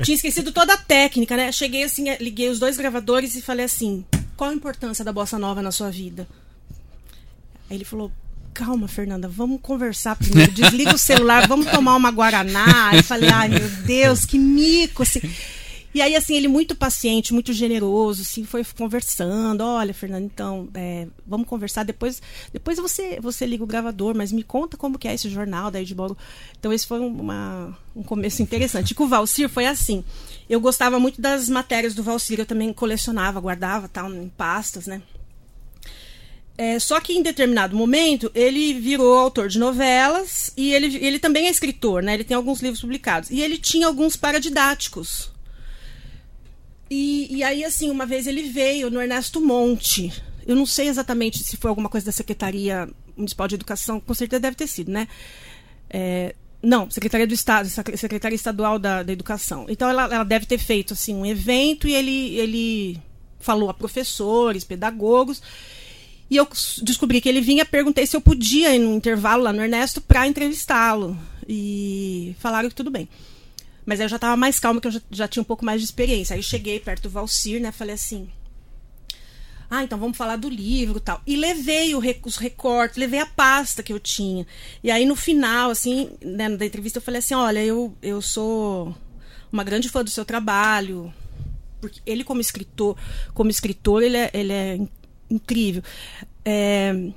[0.04, 1.52] tinha esquecido toda a técnica, né?
[1.52, 4.04] Cheguei assim, liguei os dois gravadores e falei assim:
[4.36, 6.28] qual a importância da bossa nova na sua vida?
[7.70, 8.12] Aí ele falou:
[8.60, 10.52] calma, Fernanda, vamos conversar primeiro.
[10.52, 12.90] Desliga o celular, vamos tomar uma Guaraná.
[12.90, 15.04] Aí falei, ai meu Deus, que mico.
[15.04, 15.22] Assim.
[15.94, 19.62] E aí, assim, ele muito paciente, muito generoso, assim, foi conversando.
[19.62, 21.84] Olha, Fernanda, então, é, vamos conversar.
[21.84, 25.72] Depois depois você, você liga o gravador, mas me conta como que é esse jornal
[25.72, 26.18] da Edboro.
[26.60, 28.92] Então, esse foi uma, um começo interessante.
[28.92, 30.04] E com o Valcir foi assim.
[30.50, 35.02] Eu gostava muito das matérias do Valcir, eu também colecionava, guardava tal, em pastas, né?
[36.62, 41.48] É, só que em determinado momento ele virou autor de novelas e ele, ele também
[41.48, 42.14] é escritor, né?
[42.14, 43.30] Ele tem alguns livros publicados.
[43.30, 45.32] E ele tinha alguns paradidáticos.
[46.90, 50.12] E, e aí, assim, uma vez ele veio no Ernesto Monte.
[50.46, 54.42] Eu não sei exatamente se foi alguma coisa da Secretaria Municipal de Educação, com certeza
[54.42, 55.08] deve ter sido, né?
[55.90, 59.66] É, não, Secretaria do Estado, Secretaria Estadual da, da Educação.
[59.70, 63.02] Então ela, ela deve ter feito assim um evento e ele, ele
[63.40, 65.42] falou a professores, pedagogos.
[66.30, 66.48] E eu
[66.84, 70.28] descobri que ele vinha, perguntei se eu podia ir no intervalo lá no Ernesto para
[70.28, 71.18] entrevistá-lo.
[71.48, 73.10] E falaram que tudo bem.
[73.84, 75.82] Mas aí eu já estava mais calma, que eu já, já, tinha um pouco mais
[75.82, 76.36] de experiência.
[76.36, 77.72] Aí cheguei perto do Valcir, né?
[77.72, 78.30] Falei assim.
[79.68, 81.22] Ah, então vamos falar do livro tal.
[81.26, 84.46] E levei o, os recortes, levei a pasta que eu tinha.
[84.84, 88.96] E aí no final, assim, né, da entrevista, eu falei assim: olha, eu, eu sou
[89.52, 91.12] uma grande fã do seu trabalho.
[91.82, 92.96] Porque ele, como escritor,
[93.34, 94.80] como escritor, ele é, ele é
[95.30, 95.84] incrível.
[96.44, 97.12] É,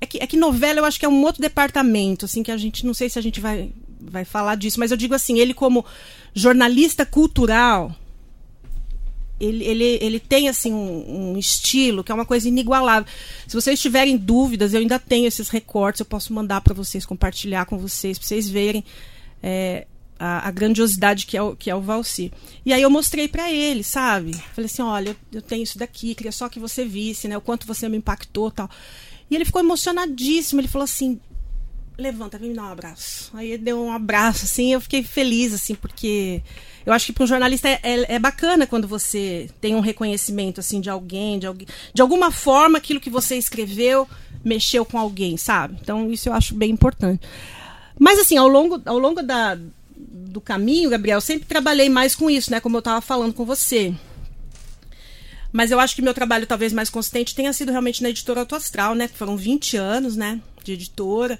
[0.00, 2.56] é, que, é que novela eu acho que é um outro departamento, assim, que a
[2.56, 3.70] gente não sei se a gente vai,
[4.00, 5.84] vai falar disso, mas eu digo assim, ele como
[6.34, 7.94] jornalista cultural,
[9.40, 13.10] ele, ele, ele tem assim um, um, estilo que é uma coisa inigualável.
[13.46, 17.66] Se vocês tiverem dúvidas, eu ainda tenho esses recortes, eu posso mandar para vocês, compartilhar
[17.66, 18.84] com vocês, para vocês verem.
[19.42, 19.86] É,
[20.24, 22.32] a, a, grandiosidade que é o, que é o Valci.
[22.64, 24.32] E aí eu mostrei para ele, sabe?
[24.54, 27.36] Falei assim, olha, eu tenho isso daqui, queria só que você visse, né?
[27.36, 28.70] O quanto você me impactou tal.
[29.30, 31.20] E ele ficou emocionadíssimo, ele falou assim,
[31.98, 33.30] levanta, vem me dar um abraço.
[33.34, 36.42] Aí ele deu um abraço, assim, eu fiquei feliz, assim, porque
[36.86, 40.60] eu acho que para um jornalista é, é, é, bacana quando você tem um reconhecimento,
[40.60, 44.08] assim, de alguém, de alguém, de alguma forma aquilo que você escreveu
[44.44, 45.78] mexeu com alguém, sabe?
[45.80, 47.26] Então isso eu acho bem importante.
[47.98, 49.58] Mas assim, ao longo, ao longo da,
[49.96, 52.60] do caminho, Gabriel, sempre trabalhei mais com isso, né?
[52.60, 53.94] Como eu estava falando com você.
[55.52, 58.94] Mas eu acho que meu trabalho talvez mais consistente tenha sido realmente na editora Autoastral,
[58.94, 59.06] né?
[59.06, 60.40] Foram 20 anos, né?
[60.64, 61.38] De editora.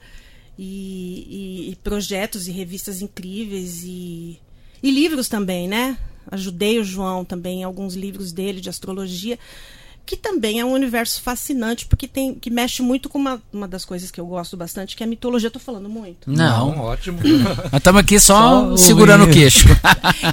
[0.57, 4.39] E, e, e projetos e revistas incríveis e,
[4.81, 5.99] e livros também, né?
[6.31, 9.37] Ajudei o João também em alguns livros dele de astrologia
[10.07, 13.85] que também é um universo fascinante, porque tem que mexe muito com uma, uma das
[13.85, 15.47] coisas que eu gosto bastante, que é a mitologia.
[15.47, 16.31] Eu tô falando muito.
[16.31, 17.21] Não, Não ótimo.
[17.73, 19.67] Nós estamos aqui só, só segurando o queixo.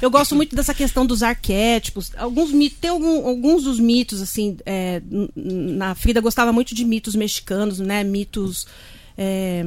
[0.02, 2.12] eu gosto muito dessa questão dos arquétipos.
[2.16, 5.00] Alguns mitos, tem algum, alguns dos mitos, assim, é,
[5.34, 8.04] na Frida gostava muito de mitos mexicanos, né?
[8.04, 8.66] Mitos
[9.16, 9.66] é,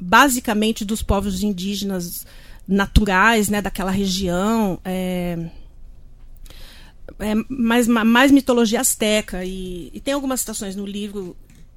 [0.00, 2.26] basicamente dos povos indígenas
[2.66, 3.60] naturais, né?
[3.60, 4.78] Daquela região.
[4.84, 5.38] É,
[7.18, 9.44] é, mais, mais mitologia asteca.
[9.44, 11.36] E, e, tem algumas citações no livro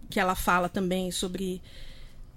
[0.10, 1.62] que ela fala também sobre,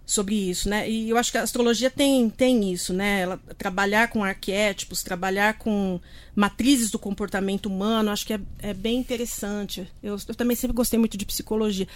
[0.05, 0.91] sobre isso, né?
[0.91, 3.21] E eu acho que a astrologia tem, tem isso, né?
[3.21, 6.01] Ela, trabalhar com arquétipos, trabalhar com
[6.35, 9.91] matrizes do comportamento humano, acho que é, é bem interessante.
[10.03, 11.87] Eu, eu também sempre gostei muito de psicologia.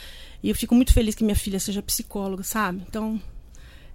[0.42, 2.82] E eu fico muito feliz que minha filha seja psicóloga, sabe?
[2.88, 3.20] Então,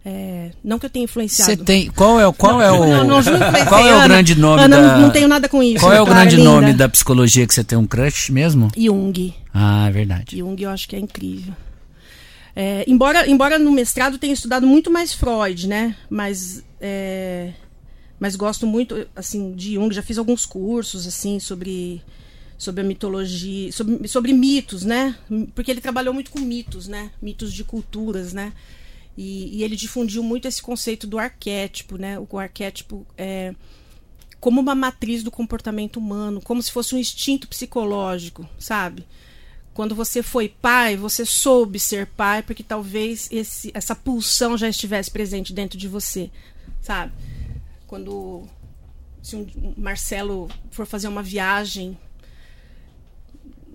[0.05, 1.51] é, não que eu tenha influenciado.
[1.51, 1.89] Você tem.
[1.91, 2.85] Qual é, qual é o.
[2.85, 4.97] Não, não, não qual é o grande nome Ana, da.
[4.97, 5.81] Não tenho nada com isso.
[5.83, 8.69] Qual é o grande nome da psicologia que você tem um crush mesmo?
[8.77, 9.33] Jung.
[9.53, 10.37] Ah, é verdade.
[10.37, 11.53] Jung eu acho que é incrível.
[12.55, 15.95] É, embora, embora no mestrado tenha estudado muito mais Freud, né?
[16.09, 17.51] Mas, é,
[18.19, 19.93] mas gosto muito assim de Jung.
[19.93, 22.01] Já fiz alguns cursos assim sobre
[22.57, 25.15] sobre a mitologia, sobre, sobre mitos, né?
[25.55, 27.09] Porque ele trabalhou muito com mitos, né?
[27.21, 28.51] Mitos de culturas, né?
[29.21, 32.17] E, e, ele difundiu muito esse conceito do arquétipo, né?
[32.29, 33.53] O arquétipo é
[34.39, 39.05] como uma matriz do comportamento humano, como se fosse um instinto psicológico, sabe?
[39.73, 45.11] Quando você foi pai, você soube ser pai porque talvez esse, essa pulsão já estivesse
[45.11, 46.31] presente dentro de você,
[46.81, 47.11] sabe?
[47.87, 48.47] Quando
[49.21, 49.45] se um
[49.75, 51.97] Marcelo for fazer uma viagem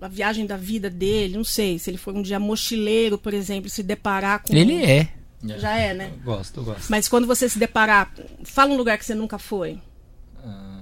[0.01, 3.69] a viagem da vida dele, não sei, se ele for um dia mochileiro, por exemplo,
[3.69, 5.13] se deparar com Ele é.
[5.47, 5.59] É.
[5.59, 6.13] Já é, né?
[6.23, 6.87] Gosto, gosto.
[6.89, 8.11] Mas quando você se deparar,
[8.43, 9.79] fala um lugar que você nunca foi.
[10.43, 10.81] Ah,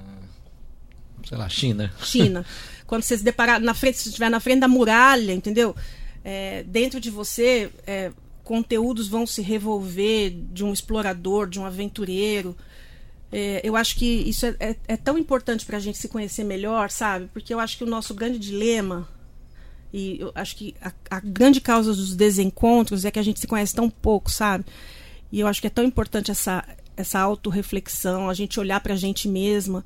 [1.28, 1.94] sei lá, China.
[2.02, 2.46] China.
[2.88, 5.76] quando você se deparar na frente, se estiver na frente da muralha, entendeu?
[6.24, 8.12] é, dentro de você é,
[8.44, 12.56] conteúdos vão se revolver de um explorador, de um aventureiro.
[13.32, 16.44] É, eu acho que isso é, é, é tão importante para a gente se conhecer
[16.44, 17.30] melhor, sabe?
[17.34, 19.08] Porque eu acho que o nosso grande dilema
[19.94, 23.46] e eu acho que a, a, grande causa dos desencontros é que a gente se
[23.46, 24.66] conhece tão pouco, sabe?
[25.32, 26.66] E eu acho que é tão importante essa,
[26.98, 29.86] essa autorreflexão, a gente olhar para a gente mesma,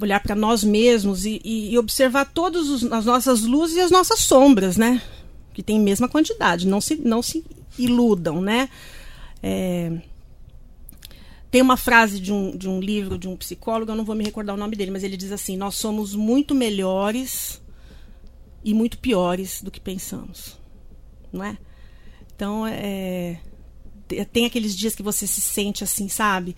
[0.00, 4.20] olhar para nós mesmos e, e, e observar todas as nossas luzes e as nossas
[4.20, 5.02] sombras, né?
[5.52, 7.44] Que tem mesma quantidade, não se, não se
[7.78, 8.70] iludam, né?
[9.42, 10.00] É...
[11.50, 14.24] Tem uma frase de um, de um livro de um psicólogo, eu não vou me
[14.24, 17.61] recordar o nome dele, mas ele diz assim: Nós somos muito melhores
[18.64, 20.58] e muito piores do que pensamos,
[21.32, 21.56] não é?
[22.34, 23.38] Então, é,
[24.32, 26.56] tem aqueles dias que você se sente assim, sabe?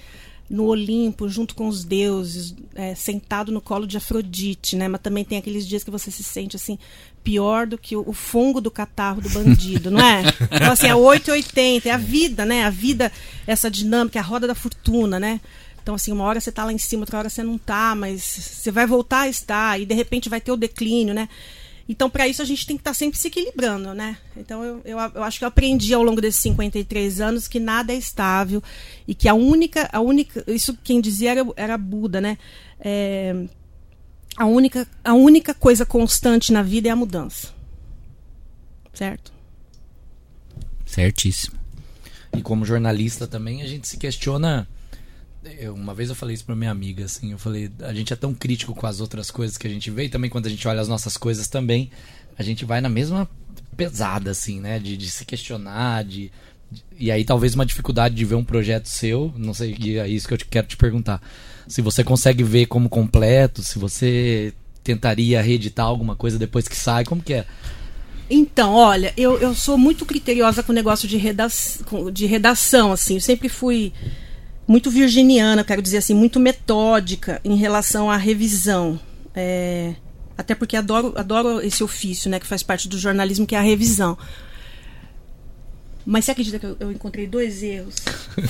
[0.48, 4.88] No Olimpo, junto com os deuses, é, sentado no colo de Afrodite, né?
[4.88, 6.78] Mas também tem aqueles dias que você se sente assim,
[7.22, 10.22] pior do que o, o fungo do catarro do bandido, não é?
[10.52, 12.64] Então, assim, é 880, é a vida, né?
[12.64, 13.10] A vida,
[13.46, 15.40] essa dinâmica, é a roda da fortuna, né?
[15.82, 18.22] Então, assim, uma hora você está lá em cima, outra hora você não está, mas
[18.22, 21.28] você vai voltar a estar, e de repente vai ter o declínio, né?
[21.88, 24.16] Então, para isso, a gente tem que estar tá sempre se equilibrando, né?
[24.36, 27.92] Então, eu, eu, eu, acho que eu aprendi ao longo desses 53 anos que nada
[27.92, 28.62] é estável
[29.06, 32.38] e que a única, a única isso quem dizia era, era Buda, né?
[32.80, 33.34] É,
[34.36, 37.52] a, única, a única coisa constante na vida é a mudança.
[38.94, 39.32] Certo?
[40.86, 41.58] Certíssimo.
[42.36, 44.66] E como jornalista também, a gente se questiona
[45.74, 48.32] uma vez eu falei isso pra minha amiga, assim, eu falei, a gente é tão
[48.32, 50.80] crítico com as outras coisas que a gente vê, e também quando a gente olha
[50.80, 51.90] as nossas coisas também,
[52.38, 53.28] a gente vai na mesma
[53.76, 54.78] pesada, assim, né?
[54.78, 56.30] De, de se questionar, de,
[56.70, 60.08] de, E aí talvez uma dificuldade de ver um projeto seu, não sei, e é
[60.08, 61.20] isso que eu te, quero te perguntar.
[61.68, 67.04] Se você consegue ver como completo, se você tentaria reeditar alguma coisa depois que sai,
[67.04, 67.46] como que é?
[68.28, 73.14] Então, olha, eu, eu sou muito criteriosa com o negócio de, redação, de redação, assim,
[73.14, 73.92] eu sempre fui
[74.66, 78.98] muito virginiana, quero dizer assim, muito metódica em relação à revisão.
[79.34, 79.94] É,
[80.36, 83.62] até porque adoro, adoro esse ofício, né, que faz parte do jornalismo, que é a
[83.62, 84.16] revisão.
[86.06, 87.94] Mas você acredita que eu, eu encontrei dois erros?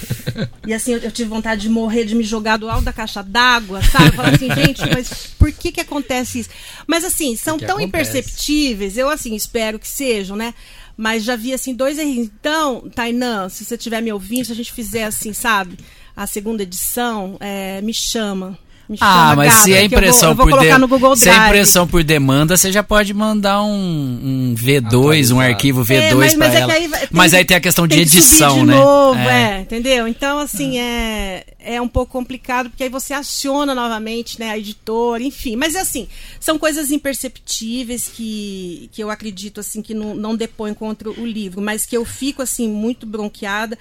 [0.66, 3.22] e assim, eu, eu, tive vontade de morrer, de me jogar do alto da caixa
[3.22, 4.16] d'água, sabe?
[4.16, 6.50] Falar assim, gente, mas por que que acontece isso?
[6.86, 8.18] Mas assim, são tão acontece.
[8.18, 10.52] imperceptíveis, eu assim, espero que sejam, né?
[10.96, 12.16] Mas já vi assim, dois erros.
[12.16, 15.76] Então, Tainã, se você estiver me ouvindo, se a gente fizer assim, sabe?
[16.16, 18.58] A segunda edição, é, me chama.
[18.86, 21.20] Me ah, mas gata, se é impressão eu vou, eu por de...
[21.20, 26.34] se é impressão por demanda, você já pode mandar um, um V2, um arquivo V2
[26.34, 26.72] é, para ela.
[26.74, 28.74] Aí, tem, mas aí tem a questão de edição, de né?
[28.74, 29.58] Novo, é.
[29.58, 29.60] é.
[29.60, 30.06] entendeu?
[30.06, 35.22] Então assim é é um pouco complicado porque aí você aciona novamente, né, a editora,
[35.22, 35.56] enfim.
[35.56, 36.06] Mas assim
[36.38, 41.62] são coisas imperceptíveis que que eu acredito assim que não, não depõem contra o livro,
[41.62, 43.78] mas que eu fico assim muito bronqueada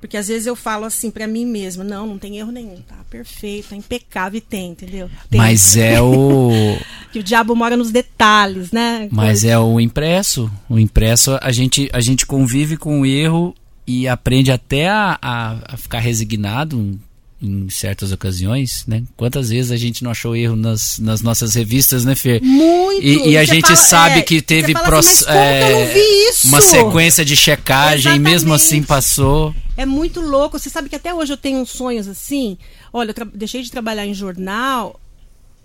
[0.00, 2.96] porque às vezes eu falo assim para mim mesma, não, não tem erro nenhum, tá
[3.08, 5.10] perfeito, tá impecável e tem, entendeu?
[5.30, 5.38] Tem.
[5.38, 6.50] Mas é o
[7.12, 9.08] que o diabo mora nos detalhes, né?
[9.10, 9.50] Mas Coisa.
[9.50, 10.50] é o impresso.
[10.68, 13.54] O impresso a gente a gente convive com o erro
[13.86, 16.98] e aprende até a, a, a ficar resignado
[17.44, 19.02] em certas ocasiões, né?
[19.16, 22.42] Quantas vezes a gente não achou erro nas, nas nossas revistas, né, Fer?
[22.42, 23.02] Muito!
[23.02, 28.12] E, e a gente fala, sabe é, que teve assim, é, uma sequência de checagem
[28.12, 28.28] Exatamente.
[28.28, 29.54] e mesmo assim passou.
[29.76, 30.58] É muito louco.
[30.58, 32.56] Você sabe que até hoje eu tenho sonhos assim.
[32.92, 35.00] Olha, eu deixei de trabalhar em jornal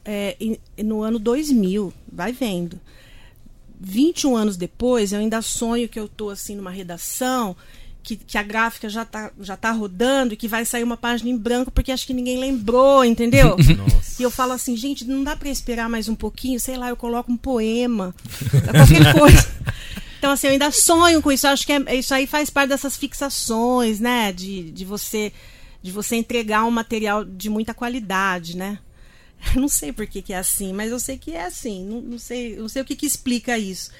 [0.03, 0.35] é,
[0.83, 1.93] no ano 2000.
[2.11, 2.79] Vai vendo.
[3.79, 7.55] 21 anos depois, eu ainda sonho que eu estou assim numa redação
[8.09, 11.29] que, que, a gráfica já tá, já tá rodando e que vai sair uma página
[11.29, 13.55] em branco porque acho que ninguém lembrou, entendeu?
[13.77, 14.19] Nossa.
[14.19, 16.95] E eu falo assim, gente, não dá para esperar mais um pouquinho, sei lá, eu
[16.95, 18.15] coloco um poema,
[18.49, 19.47] qualquer coisa.
[20.17, 21.45] Então, assim, eu ainda sonho com isso.
[21.45, 24.33] Eu acho que é, isso aí faz parte dessas fixações, né?
[24.33, 25.31] De, de você
[25.81, 28.79] de você entregar um material de muita qualidade, né?
[29.55, 31.85] Eu não sei por que, que é assim, mas eu sei que é assim.
[31.85, 33.91] Não, não sei, não sei o que, que explica isso.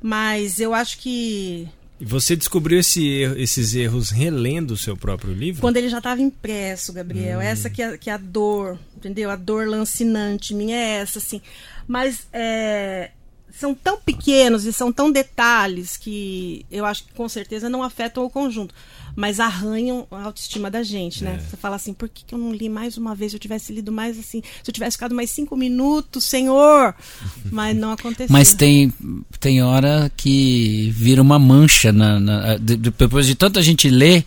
[0.00, 1.68] Mas eu acho que
[1.98, 5.60] e você descobriu esse erro, esses erros relendo o seu próprio livro?
[5.60, 7.38] Quando ele já estava impresso, Gabriel.
[7.38, 7.42] Hum.
[7.42, 9.30] Essa que é, que é a dor, entendeu?
[9.30, 11.40] A dor lancinante minha é essa, assim.
[11.88, 13.10] Mas é,
[13.58, 18.24] são tão pequenos e são tão detalhes que eu acho que com certeza não afetam
[18.24, 18.74] o conjunto
[19.16, 21.36] mas arranham a autoestima da gente, né?
[21.36, 21.38] É.
[21.38, 23.32] Você fala assim, por que, que eu não li mais uma vez?
[23.32, 26.94] Se eu tivesse lido mais assim, se eu tivesse ficado mais cinco minutos, senhor!
[27.50, 28.28] Mas não aconteceu.
[28.30, 28.92] Mas tem,
[29.40, 34.26] tem hora que vira uma mancha, na, na depois de tanta gente ler,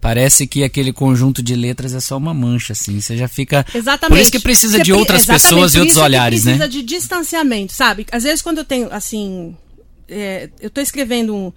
[0.00, 3.00] parece que aquele conjunto de letras é só uma mancha, assim.
[3.00, 3.64] Você já fica.
[3.74, 4.16] Exatamente.
[4.16, 6.66] Por isso que precisa Você de outras pessoas e outros olhares, precisa né?
[6.66, 8.06] Precisa de distanciamento, sabe?
[8.10, 9.56] Às vezes quando eu tenho, assim,
[10.08, 11.52] é, eu estou escrevendo um,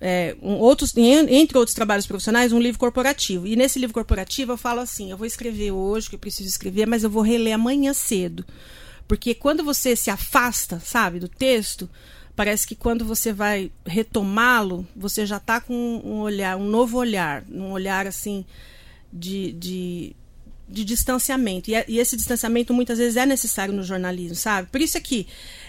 [0.00, 3.46] é, um, outros, entre outros trabalhos profissionais, um livro corporativo.
[3.46, 6.86] E nesse livro corporativo eu falo assim: eu vou escrever hoje, que eu preciso escrever,
[6.86, 8.44] mas eu vou reler amanhã cedo.
[9.06, 11.90] Porque quando você se afasta, sabe, do texto,
[12.40, 17.44] parece que quando você vai retomá-lo, você já está com um olhar, um novo olhar,
[17.52, 18.46] um olhar assim
[19.12, 20.16] de, de,
[20.66, 21.70] de distanciamento.
[21.70, 24.70] E, e, esse distanciamento muitas vezes é necessário no jornalismo, sabe?
[24.70, 25.26] Por isso aqui,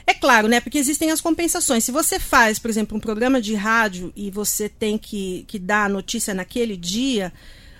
[0.07, 0.61] é claro, né?
[0.61, 1.83] Porque existem as compensações.
[1.83, 5.87] Se você faz, por exemplo, um programa de rádio e você tem que, que dar
[5.87, 7.33] a notícia naquele dia,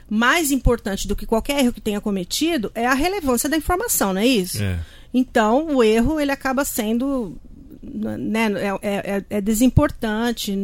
[0.09, 4.19] mais importante do que qualquer erro que tenha cometido é a relevância da informação, não
[4.19, 4.61] é isso?
[4.61, 4.81] É.
[5.13, 7.37] Então, o erro ele acaba sendo
[7.81, 10.55] né, é, é, é, é, desimportante,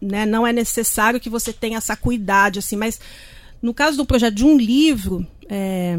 [0.00, 3.00] né, não é necessário que você tenha essa cuidade, assim, mas
[3.62, 5.98] no caso do projeto de um livro, é,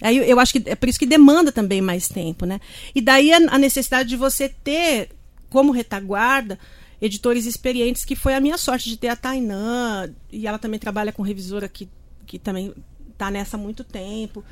[0.00, 2.60] aí eu acho que é por isso que demanda também mais tempo, né?
[2.94, 5.10] E daí a, a necessidade de você ter
[5.48, 6.58] como retaguarda
[7.00, 11.12] editores experientes, que foi a minha sorte de ter a Tainã, e ela também trabalha
[11.12, 11.88] com revisora que,
[12.26, 12.74] que também
[13.10, 14.44] está nessa há muito tempo.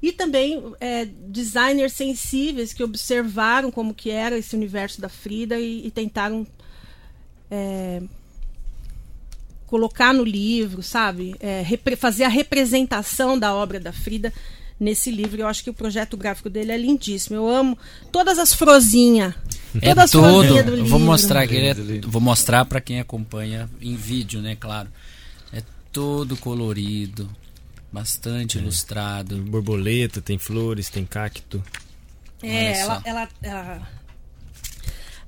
[0.00, 5.86] E também é, designers sensíveis que observaram como que era esse universo da Frida e,
[5.86, 6.46] e tentaram
[7.50, 8.00] é,
[9.66, 11.34] colocar no livro, sabe?
[11.40, 11.64] É,
[11.96, 14.32] fazer a representação da obra da Frida
[14.78, 15.40] nesse livro.
[15.40, 17.36] Eu acho que o projeto gráfico dele é lindíssimo.
[17.36, 17.76] Eu amo
[18.12, 19.34] todas as frozinhas.
[19.82, 20.58] É todas todo.
[20.58, 20.86] As do livro.
[20.86, 21.74] Vou mostrar aqui, é,
[22.06, 24.56] vou mostrar para quem acompanha em vídeo, né?
[24.58, 24.88] Claro.
[25.52, 27.28] É todo colorido
[27.90, 28.60] Bastante é.
[28.60, 29.34] ilustrado.
[29.34, 31.62] Tem borboleta, tem flores, tem cacto.
[32.42, 33.88] É, ela, ela, ela,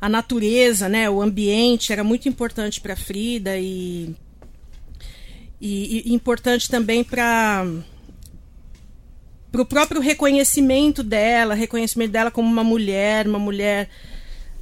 [0.00, 4.14] a natureza, né, o ambiente era muito importante para Frida e,
[5.60, 7.66] e, e importante também para
[9.50, 13.90] para o próprio reconhecimento dela, reconhecimento dela como uma mulher, uma mulher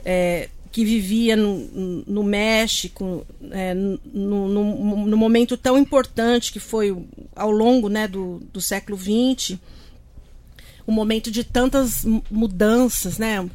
[0.02, 3.98] é, que vivia no, no México, é, no,
[4.48, 6.96] no, no, momento tão importante que foi
[7.34, 9.58] ao longo né, do, do século XX,
[10.86, 13.48] um momento de tantas mudanças, né?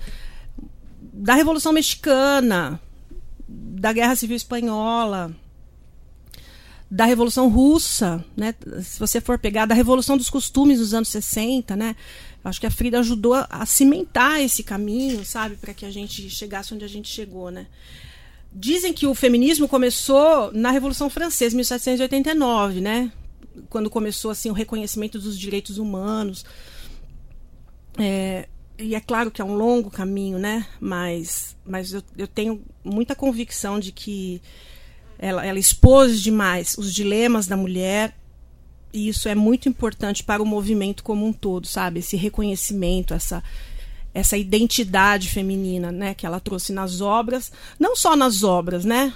[1.12, 2.80] Da Revolução Mexicana,
[3.48, 5.36] da Guerra Civil Espanhola,
[6.94, 8.54] da Revolução Russa, né?
[8.84, 11.96] Se você for pegar da Revolução dos Costumes dos anos 60, né?
[12.44, 16.30] Acho que a Frida ajudou a, a cimentar esse caminho, sabe, para que a gente
[16.30, 17.66] chegasse onde a gente chegou, né?
[18.54, 23.12] Dizem que o feminismo começou na Revolução Francesa, 1789, né?
[23.72, 26.46] Quando começou assim o reconhecimento dos direitos humanos.
[27.98, 30.68] É, e é claro que é um longo caminho, né?
[30.80, 34.40] Mas, mas eu, eu tenho muita convicção de que
[35.24, 38.14] ela, ela expôs demais os dilemas da mulher
[38.92, 42.02] e isso é muito importante para o movimento como um todo, sabe?
[42.02, 43.42] Esse reconhecimento, essa
[44.14, 49.12] essa identidade feminina, né, que ela trouxe nas obras, não só nas obras, né?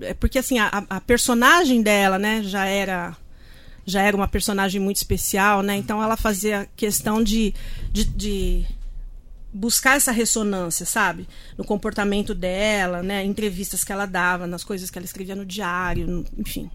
[0.00, 3.14] É porque assim a, a personagem dela, né, já era
[3.84, 5.76] já era uma personagem muito especial, né?
[5.76, 7.52] Então ela fazia questão de,
[7.92, 8.66] de, de
[9.56, 11.26] buscar essa ressonância, sabe?
[11.56, 13.24] No comportamento dela, né?
[13.24, 16.70] Entrevistas que ela dava, nas coisas que ela escrevia no diário, no, enfim.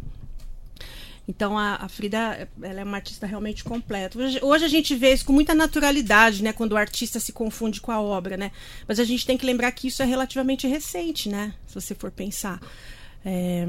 [1.28, 4.18] Então a, a, Frida ela é uma artista realmente completa.
[4.18, 6.52] Hoje, hoje, a gente vê isso com muita naturalidade, né?
[6.52, 8.52] Quando o artista se confunde com a obra, né?
[8.88, 11.54] Mas a gente tem que lembrar que isso é relativamente recente, né?
[11.68, 12.60] Se você for pensar.
[13.24, 13.68] É...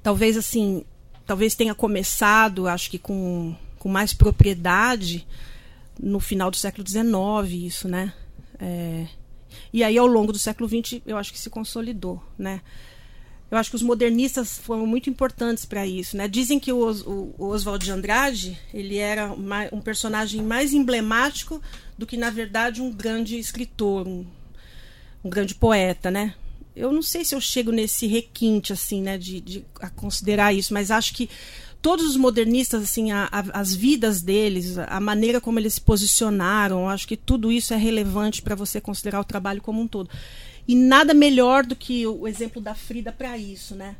[0.00, 0.84] Talvez assim,
[1.26, 5.26] talvez tenha começado, acho que com, com mais propriedade
[5.98, 8.12] no final do século XIX, isso, né?
[8.58, 9.06] É...
[9.72, 12.60] E aí ao longo do século XX eu acho que se consolidou, né?
[13.50, 16.28] Eu acho que os modernistas foram muito importantes para isso, né?
[16.28, 21.60] Dizem que o, o, o Oswald de Andrade ele era uma, um personagem mais emblemático
[21.96, 24.26] do que na verdade um grande escritor, um,
[25.24, 26.34] um grande poeta, né?
[26.76, 30.72] Eu não sei se eu chego nesse requinte assim, né, de, de a considerar isso,
[30.72, 31.28] mas acho que
[31.80, 36.88] todos os modernistas, assim, a, a, as vidas deles, a maneira como eles se posicionaram,
[36.88, 40.10] acho que tudo isso é relevante para você considerar o trabalho como um todo.
[40.66, 43.96] E nada melhor do que o exemplo da Frida para isso, né?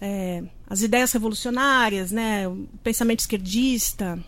[0.00, 2.48] É, as ideias revolucionárias, né?
[2.48, 4.18] O pensamento esquerdista,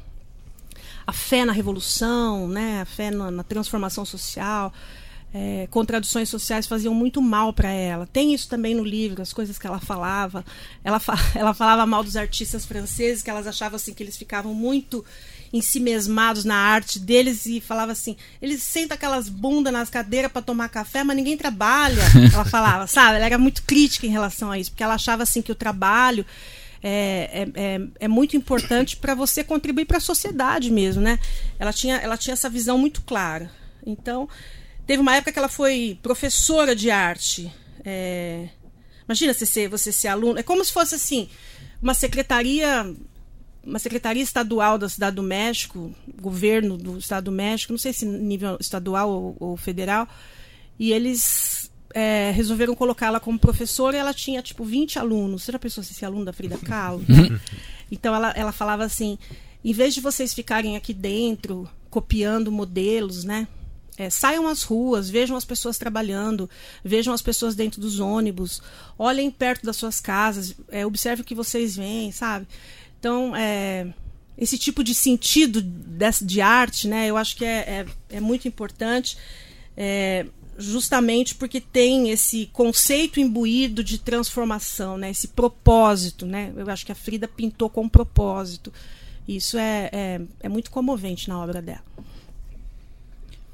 [1.06, 2.82] a fé na revolução, né?
[2.82, 4.72] A fé na, na transformação social.
[5.32, 8.06] É, contradições sociais faziam muito mal para ela.
[8.06, 10.44] Tem isso também no livro, as coisas que ela falava.
[10.82, 14.54] Ela, fa ela falava mal dos artistas franceses, que elas achavam assim que eles ficavam
[14.54, 15.04] muito
[15.52, 20.32] em si mesmados na arte deles e falava assim: eles sentam aquelas bundas nas cadeiras
[20.32, 22.02] para tomar café, mas ninguém trabalha.
[22.32, 23.16] ela falava, sabe?
[23.16, 26.24] Ela era muito crítica em relação a isso, porque ela achava assim que o trabalho
[26.82, 31.18] é, é, é, é muito importante para você contribuir para a sociedade mesmo, né?
[31.58, 33.50] Ela tinha, ela tinha essa visão muito clara.
[33.86, 34.28] Então,
[34.88, 37.52] teve uma época que ela foi professora de arte.
[37.84, 38.48] É,
[39.04, 40.38] imagina você ser, você ser aluno.
[40.38, 41.28] É como se fosse assim,
[41.80, 42.90] uma secretaria
[43.62, 48.06] uma secretaria estadual da Cidade do México, governo do Estado do México, não sei se
[48.06, 50.08] nível estadual ou, ou federal,
[50.78, 55.42] e eles é, resolveram colocá-la como professora e ela tinha tipo 20 alunos.
[55.42, 57.04] Você já pensou se esse aluno da Frida Kahlo?
[57.92, 59.18] então ela, ela falava assim:
[59.62, 63.46] em vez de vocês ficarem aqui dentro copiando modelos, né?
[63.98, 66.48] É, saiam às ruas, vejam as pessoas trabalhando,
[66.84, 68.62] vejam as pessoas dentro dos ônibus,
[68.96, 72.46] olhem perto das suas casas, é, observe o que vocês veem, sabe?
[73.00, 73.88] Então, é,
[74.36, 78.46] esse tipo de sentido de, de arte, né, eu acho que é, é, é muito
[78.46, 79.18] importante,
[79.76, 80.26] é,
[80.56, 86.24] justamente porque tem esse conceito imbuído de transformação, né, esse propósito.
[86.24, 86.52] Né?
[86.56, 88.72] Eu acho que a Frida pintou com propósito.
[89.26, 91.84] Isso é, é, é muito comovente na obra dela.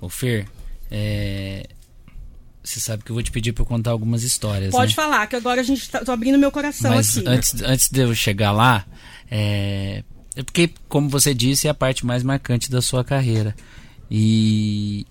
[0.05, 0.47] Ô Fer,
[0.91, 1.67] é...
[2.63, 4.71] você sabe que eu vou te pedir para contar algumas histórias.
[4.71, 4.95] Pode né?
[4.95, 7.27] falar, que agora a gente tá, tô abrindo meu coração Mas aqui.
[7.27, 8.85] Antes, antes de eu chegar lá,
[9.31, 10.05] é...
[10.37, 13.57] é porque, como você disse, é a parte mais marcante da sua carreira.
[14.11, 15.07] E,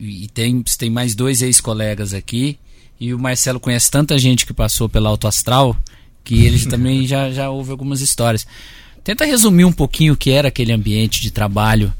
[0.00, 2.58] e tem, tem mais dois ex-colegas aqui.
[2.98, 5.76] E o Marcelo conhece tanta gente que passou pela Auto Astral
[6.24, 8.46] que ele também já, já ouve algumas histórias.
[9.04, 11.92] Tenta resumir um pouquinho o que era aquele ambiente de trabalho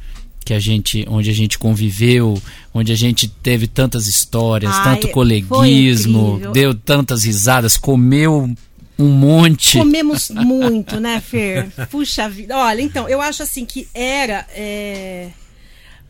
[0.45, 2.41] que a gente, onde a gente conviveu,
[2.75, 8.51] onde a gente teve tantas histórias, Ai, tanto coleguismo, deu tantas risadas, comeu
[8.99, 9.79] um monte.
[9.79, 11.71] Comemos muito, né, Fer?
[11.91, 12.57] Puxa vida.
[12.57, 15.31] Olha, então, eu acho assim que era é,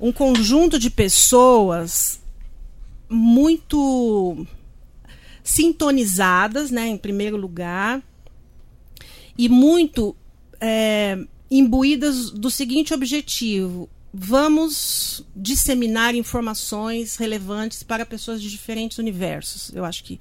[0.01, 2.21] um conjunto de pessoas
[3.09, 4.47] muito
[5.45, 8.03] sintonizadas, né, em primeiro lugar,
[9.37, 10.15] e muito
[10.61, 11.19] é,
[11.51, 19.73] imbuídas do seguinte objetivo: vamos disseminar informações relevantes para pessoas de diferentes universos.
[19.75, 20.21] Eu acho que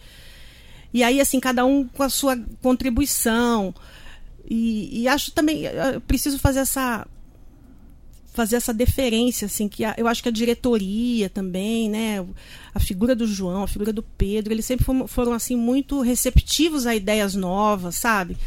[0.93, 3.73] e aí, assim, cada um com a sua contribuição.
[4.49, 7.07] E, e acho também, eu preciso fazer essa
[8.33, 12.25] fazer essa deferência, assim, que a, eu acho que a diretoria também, né,
[12.73, 16.85] a figura do João, a figura do Pedro, eles sempre foram, foram assim, muito receptivos
[16.85, 18.37] a ideias novas, sabe?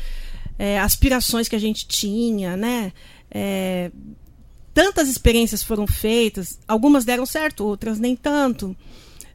[0.59, 2.95] É, aspirações que a gente tinha, né?
[3.31, 3.91] É,
[4.75, 8.77] tantas experiências foram feitas, algumas deram certo, outras nem tanto,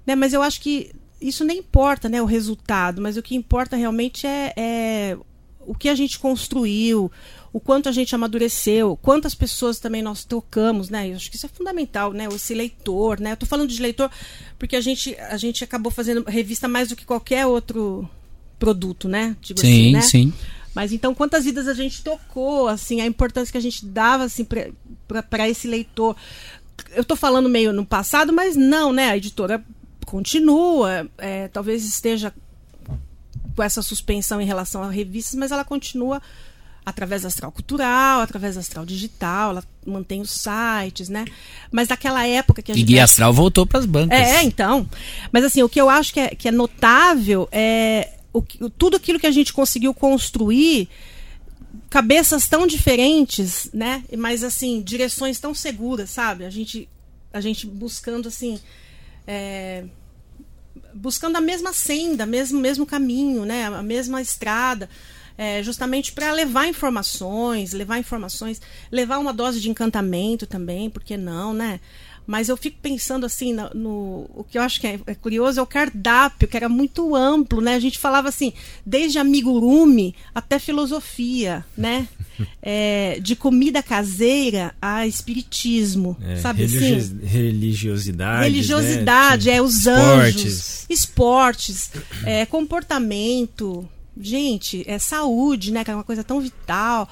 [0.05, 0.15] né?
[0.15, 4.27] Mas eu acho que isso nem importa, né, o resultado, mas o que importa realmente
[4.27, 5.17] é, é
[5.61, 7.11] o que a gente construiu,
[7.51, 11.09] o quanto a gente amadureceu, quantas pessoas também nós trocamos, né?
[11.09, 12.27] Eu acho que isso é fundamental, né?
[12.33, 13.31] Esse leitor, né?
[13.31, 14.09] Eu tô falando de leitor
[14.57, 18.07] porque a gente, a gente acabou fazendo revista mais do que qualquer outro
[18.59, 19.35] produto, né?
[19.41, 20.01] Digo assim, sim, né?
[20.01, 20.33] sim.
[20.73, 24.45] Mas então, quantas vidas a gente tocou, assim, a importância que a gente dava, assim,
[25.29, 26.15] para esse leitor.
[26.91, 29.09] Eu tô falando meio no passado, mas não, né?
[29.09, 29.63] A editora
[30.05, 32.33] continua, é, talvez esteja
[33.55, 36.21] com essa suspensão em relação a revistas, mas ela continua
[36.85, 41.25] através da Astral Cultural, através da Astral Digital, ela mantém os sites, né?
[41.71, 42.87] Mas naquela época que a E gente.
[42.87, 44.17] Guia Astral voltou para as bancas.
[44.17, 44.89] É, então.
[45.31, 49.19] Mas assim, o que eu acho que é, que é notável é o, tudo aquilo
[49.19, 50.89] que a gente conseguiu construir,
[51.89, 54.03] cabeças tão diferentes, né?
[54.17, 56.45] Mas assim, direções tão seguras, sabe?
[56.45, 56.87] A gente,
[57.33, 58.59] a gente buscando assim.
[59.27, 59.85] é,
[60.93, 63.65] buscando a mesma senda, mesmo mesmo caminho, né?
[63.65, 64.89] A mesma estrada,
[65.37, 68.61] é, justamente para levar informações, levar informações,
[68.91, 71.79] levar uma dose de encantamento também, porque não, né?
[72.31, 75.59] Mas eu fico pensando assim no, no- o que eu acho que é, é curioso
[75.59, 77.73] é o cardápio, que era muito amplo, né?
[77.73, 78.53] A gente falava assim,
[78.85, 82.07] desde amigurumi até filosofia, né?
[82.61, 87.19] É, de comida caseira a espiritismo, É, sabe religio- assim?
[87.25, 88.43] Religiosidade.
[88.45, 89.55] Religiosidade, né?
[89.57, 90.05] é os Esportes.
[90.45, 91.91] anjos, esportes,
[92.23, 93.87] é, comportamento,
[94.19, 95.83] gente, é saúde, né?
[95.83, 97.09] Que é uma coisa tão vital.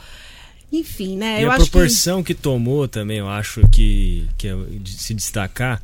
[0.72, 1.40] Enfim, né?
[1.40, 2.34] E eu a acho que proporção que...
[2.34, 5.82] tomou também, eu acho que, que é de se destacar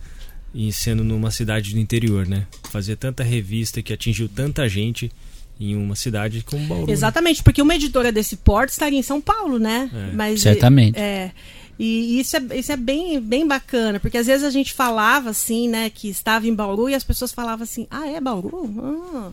[0.54, 2.46] em sendo numa cidade do interior, né?
[2.70, 5.12] Fazer tanta revista que atingiu tanta gente
[5.60, 6.88] em uma cidade como Bauru.
[6.88, 6.94] né?
[6.94, 9.90] Exatamente, porque uma editora desse porte estaria em São Paulo, né?
[9.94, 11.00] É, Mas, certamente.
[11.00, 11.32] É.
[11.78, 15.68] E isso é, isso é bem, bem bacana, porque às vezes a gente falava assim,
[15.68, 18.70] né, que estava em Bauru e as pessoas falavam assim: ah, é Bauru?
[18.80, 19.32] Ah,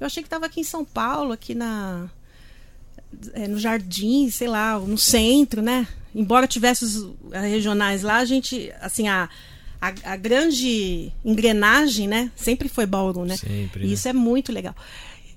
[0.00, 2.08] eu achei que estava aqui em São Paulo, aqui na.
[3.32, 5.86] É, no jardim, sei lá, no centro, né?
[6.14, 9.28] Embora tivesse os eh, regionais lá, a gente, assim, a,
[9.80, 12.30] a, a grande engrenagem, né?
[12.34, 13.36] Sempre foi Bauru, né?
[13.36, 13.92] Sempre, E né?
[13.94, 14.74] isso é muito legal.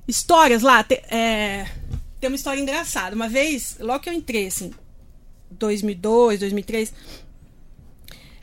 [0.07, 1.67] Histórias lá, te- é,
[2.19, 3.15] tem uma história engraçada.
[3.15, 4.71] Uma vez, logo que eu entrei, assim,
[5.51, 6.93] 2002, 2003,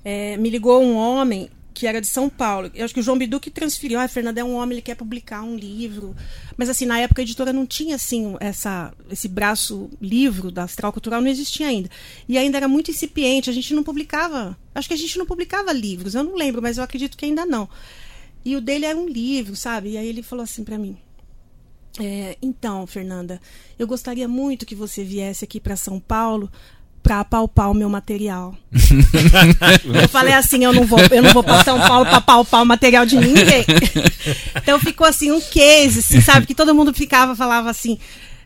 [0.05, 1.51] é, me ligou um homem
[1.81, 2.71] que era de São Paulo.
[2.75, 3.99] Eu acho que o João Bidu que transferiu.
[3.99, 6.15] Ah, Fernando é um homem, ele quer publicar um livro.
[6.59, 10.93] Mas assim, na época a editora não tinha assim essa, esse braço livro da Astral
[10.93, 11.89] Cultural, não existia ainda.
[12.29, 14.59] E ainda era muito incipiente, a gente não publicava.
[14.75, 17.47] Acho que a gente não publicava livros, eu não lembro, mas eu acredito que ainda
[17.47, 17.67] não.
[18.45, 19.93] E o dele era um livro, sabe?
[19.93, 20.99] E aí ele falou assim para mim:
[21.99, 23.41] é, então, Fernanda,
[23.79, 26.53] eu gostaria muito que você viesse aqui para São Paulo
[27.03, 28.55] para palpar o meu material.
[30.03, 32.67] eu falei assim, eu não vou, eu não vou para São Paulo para palpar o
[32.67, 33.65] material de ninguém.
[34.57, 37.99] então ficou assim um case, assim, sabe, que todo mundo ficava falava assim,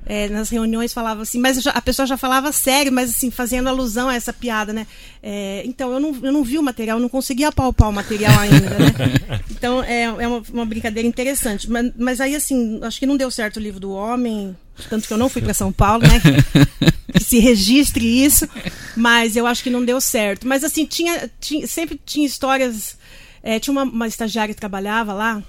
[0.06, 4.08] é, nas reuniões falava assim, mas a pessoa já falava sério, mas assim, fazendo alusão
[4.08, 4.86] a essa piada, né?
[5.22, 8.70] É, então, eu não, eu não vi o material, não conseguia palpar o material ainda,
[8.70, 9.40] né?
[9.50, 11.70] Então, é, é uma, uma brincadeira interessante.
[11.70, 14.54] Mas, mas aí, assim, acho que não deu certo o livro do homem,
[14.90, 16.20] tanto que eu não fui para São Paulo, né?
[16.20, 18.46] Que, que, se registre isso,
[18.94, 20.46] mas eu acho que não deu certo.
[20.46, 22.98] Mas, assim, tinha, tinha sempre tinha histórias.
[23.42, 25.42] É, tinha uma, uma estagiária que trabalhava lá,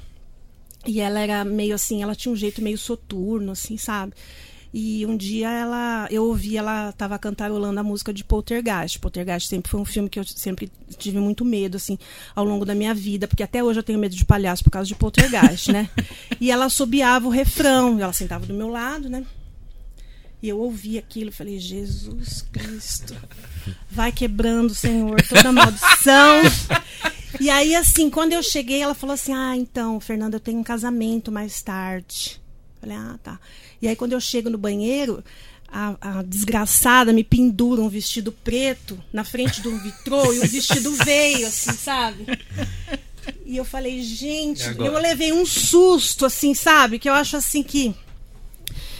[0.86, 4.14] e ela era meio assim, ela tinha um jeito meio soturno, assim, sabe?
[4.77, 8.99] E um dia ela, eu ouvi ela estava cantarolando a música de Poltergeist.
[8.99, 11.97] Poltergeist sempre foi um filme que eu sempre tive muito medo assim
[12.35, 14.85] ao longo da minha vida, porque até hoje eu tenho medo de palhaço por causa
[14.85, 15.89] de Poltergeist, né?
[16.41, 19.26] E ela assobiava o refrão, ela sentava do meu lado, né?
[20.43, 23.15] E eu ouvi aquilo, falei: "Jesus Cristo,
[23.89, 26.41] vai quebrando, Senhor, toda maldição".
[27.39, 30.64] E aí assim, quando eu cheguei, ela falou assim: "Ah, então, Fernanda, eu tenho um
[30.64, 32.41] casamento mais tarde".
[32.81, 33.39] Falei: "Ah, tá".
[33.86, 35.24] E aí, quando eu chego no banheiro,
[35.68, 40.91] a, a, desgraçada me pendura um vestido preto na frente um vitrô e o vestido
[40.91, 42.26] veio, assim, sabe?
[43.45, 46.98] E eu falei, gente, eu levei um susto, assim, sabe?
[46.98, 47.94] Que eu acho assim que.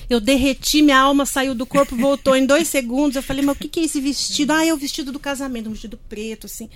[0.07, 3.16] Eu derreti, minha alma saiu do corpo, voltou em dois segundos.
[3.16, 4.53] Eu falei, mas o que, que é esse vestido?
[4.53, 6.70] Ah, é o vestido do casamento, um vestido preto, assim.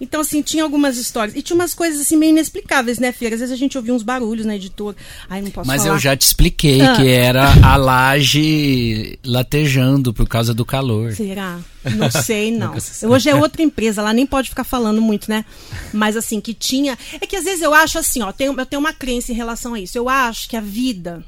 [0.00, 1.36] Então, assim, tinha algumas histórias.
[1.36, 3.34] E tinha umas coisas, assim, meio inexplicáveis, né, Feira?
[3.34, 4.96] Às vezes a gente ouvia uns barulhos na editora.
[5.28, 5.94] Ai, não posso Mas falar.
[5.94, 6.96] eu já te expliquei ah.
[6.96, 11.12] que era a laje latejando por causa do calor.
[11.12, 11.60] Será?
[11.96, 12.74] Não sei, não.
[13.08, 15.44] Hoje é outra empresa, ela nem pode ficar falando muito, né?
[15.92, 16.96] Mas, assim, que tinha...
[17.20, 19.74] É que às vezes eu acho assim, ó, tenho, eu tenho uma crença em relação
[19.74, 19.98] a isso.
[19.98, 21.24] Eu acho que a vida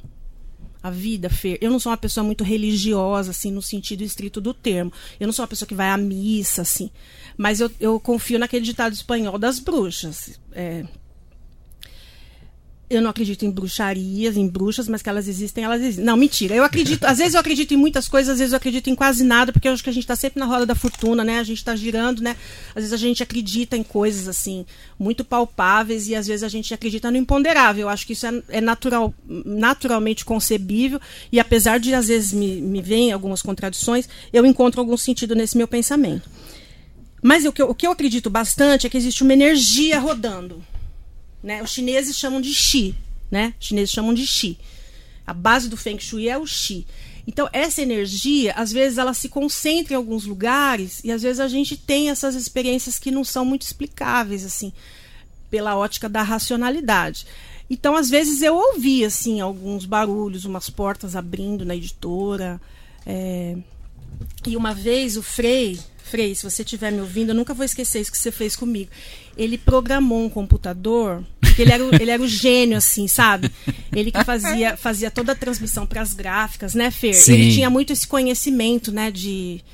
[0.82, 1.58] a vida, Fer.
[1.60, 4.92] Eu não sou uma pessoa muito religiosa, assim, no sentido estrito do termo.
[5.20, 6.90] Eu não sou uma pessoa que vai à missa, assim.
[7.36, 10.38] Mas eu, eu confio naquele ditado espanhol das bruxas.
[10.52, 10.84] É,
[12.92, 16.04] eu não acredito em bruxarias, em bruxas, mas que elas existem, elas existem.
[16.04, 16.54] Não, mentira.
[16.54, 19.24] Eu acredito, às vezes eu acredito em muitas coisas, às vezes eu acredito em quase
[19.24, 21.38] nada, porque eu acho que a gente está sempre na roda da fortuna, né?
[21.38, 22.36] A gente está girando, né?
[22.74, 24.66] Às vezes a gente acredita em coisas assim
[24.98, 27.82] muito palpáveis e às vezes a gente acredita no imponderável.
[27.82, 31.00] Eu acho que isso é, é natural, naturalmente concebível
[31.30, 35.56] e apesar de às vezes me, me vem algumas contradições, eu encontro algum sentido nesse
[35.56, 36.28] meu pensamento.
[37.22, 40.62] Mas o que, eu, o que eu acredito bastante é que existe uma energia rodando
[41.42, 41.62] né?
[41.62, 42.94] Os chineses chamam de Xi,
[43.30, 43.54] né?
[43.60, 44.56] Os chineses chamam de Xi.
[45.26, 46.86] A base do Feng Shui é o Xi.
[47.26, 51.48] Então, essa energia, às vezes, ela se concentra em alguns lugares e às vezes a
[51.48, 54.72] gente tem essas experiências que não são muito explicáveis, assim,
[55.50, 57.26] pela ótica da racionalidade.
[57.70, 62.60] Então, às vezes, eu ouvi, assim, alguns barulhos, umas portas abrindo na editora.
[63.06, 63.56] É...
[64.46, 65.78] E uma vez o Frei,
[66.12, 68.90] Frei, se você estiver me ouvindo, eu nunca vou esquecer isso que você fez comigo.
[69.34, 73.50] Ele programou um computador, porque ele era, o, ele era o gênio, assim, sabe?
[73.96, 77.14] Ele que fazia, fazia toda a transmissão para as gráficas, né, Fer?
[77.14, 77.32] Sim.
[77.32, 79.64] Ele tinha muito esse conhecimento, né, de,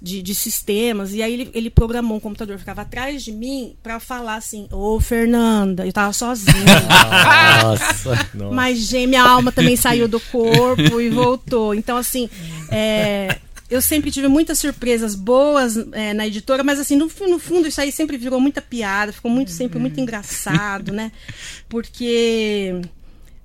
[0.00, 1.12] de, de, sistemas.
[1.14, 5.00] E aí ele, ele programou um computador, ficava atrás de mim para falar assim: Ô
[5.00, 6.54] Fernanda, eu tava sozinha.
[7.60, 8.28] Nossa.
[8.52, 11.74] Mas, gente, minha alma também saiu do corpo e voltou.
[11.74, 12.30] Então, assim,
[12.70, 13.36] é,
[13.72, 17.80] eu sempre tive muitas surpresas boas é, na editora, mas assim, no, no, fundo isso
[17.80, 20.02] aí sempre virou muita piada, ficou muito sempre muito uhum.
[20.02, 21.10] engraçado, né?
[21.70, 22.82] Porque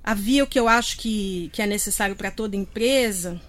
[0.04, 3.40] havia o que eu acho que, que é necessário para toda empresa,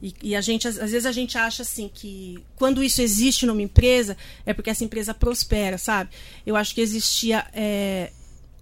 [0.00, 3.44] e, e, a gente, às, às, vezes a gente acha assim que quando isso existe
[3.44, 4.16] numa empresa,
[4.46, 6.10] é porque essa empresa prospera, sabe?
[6.46, 8.12] Eu acho que existia é,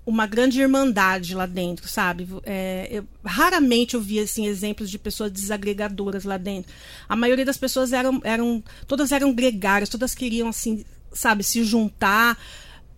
[0.04, 2.28] uma grande irmandade lá dentro, sabe?
[2.44, 6.72] É, eu, raramente eu via assim, exemplos de pessoas desagregadoras lá dentro.
[7.08, 12.36] A maioria das pessoas eram, eram todas eram gregárias, todas queriam assim, sabe, se juntar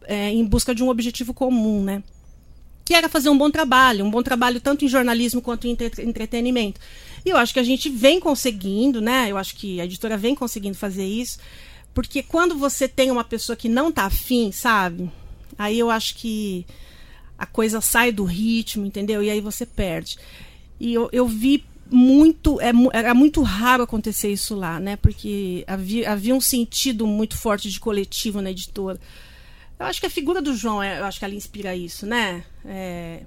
[0.07, 2.03] é, em busca de um objetivo comum, né?
[2.87, 6.81] Que era fazer um bom trabalho, um bom trabalho tanto em jornalismo quanto em entretenimento.
[7.25, 9.31] E eu acho que a gente vem conseguindo, né?
[9.31, 11.39] Eu acho que a editora vem conseguindo fazer isso,
[11.93, 15.11] porque quando você tem uma pessoa que não tá afim, sabe?
[15.59, 16.67] Aí eu acho que
[17.45, 19.23] a coisa sai do ritmo, entendeu?
[19.23, 20.19] E aí você perde.
[20.81, 24.97] E eu, eu vi muito, é, era muito raro acontecer isso lá, né?
[24.97, 28.99] Porque havia, havia um sentido muito forte de coletivo na editora.
[29.79, 32.45] Eu acho que a figura do João, é, eu acho que ela inspira isso, né?
[32.65, 33.21] É,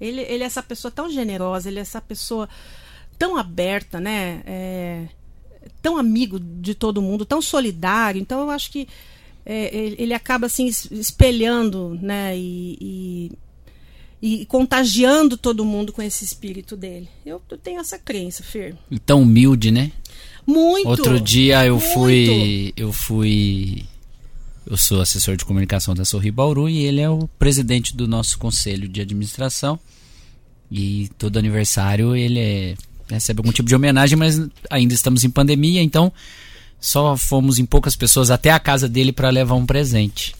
[0.00, 2.48] ele, ele é essa pessoa tão generosa, ele é essa pessoa
[3.18, 4.42] tão aberta, né?
[4.46, 5.08] É,
[5.82, 8.20] tão amigo de todo mundo, tão solidário.
[8.20, 8.86] Então eu acho que
[9.44, 12.36] é, ele, acaba assim espelhando, né?
[12.36, 13.32] E,
[14.24, 17.06] e, contagiando todo mundo com esse espírito dele.
[17.26, 18.74] Eu, eu tenho essa crença, Fer.
[18.90, 19.92] E tão humilde, né?
[20.46, 20.88] Muito.
[20.88, 21.92] Outro dia eu muito.
[21.92, 23.84] fui, eu fui
[24.66, 28.38] eu sou assessor de comunicação da Sorri Bauru e ele é o presidente do nosso
[28.38, 29.78] conselho de administração.
[30.70, 32.74] E todo aniversário ele é,
[33.10, 34.40] recebe algum tipo de homenagem, mas
[34.70, 36.10] ainda estamos em pandemia, então
[36.80, 40.34] só fomos em poucas pessoas até a casa dele para levar um presente.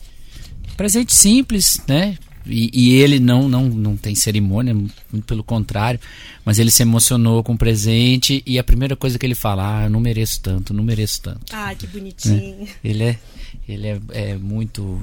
[0.75, 2.17] Presente simples, né?
[2.47, 5.99] E, e, ele não, não, não tem cerimônia, muito pelo contrário,
[6.45, 9.85] mas ele se emocionou com o presente e a primeira coisa que ele fala, ah,
[9.85, 11.55] eu não mereço tanto, não mereço tanto.
[11.55, 12.65] Ah, que bonitinho.
[12.65, 12.69] É.
[12.85, 13.19] Ele é,
[13.67, 15.01] ele é, é muito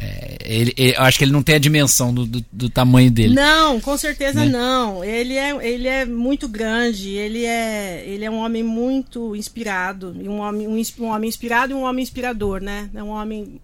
[0.00, 3.10] é, ele, ele, eu acho que ele não tem a dimensão do, do, do tamanho
[3.10, 3.34] dele.
[3.34, 4.50] Não, com certeza né?
[4.50, 5.02] não.
[5.02, 10.14] Ele é, ele é muito grande, ele é, ele é um homem muito inspirado.
[10.20, 12.88] Um homem, um, um homem inspirado e um homem inspirador, né?
[12.94, 13.60] É um homem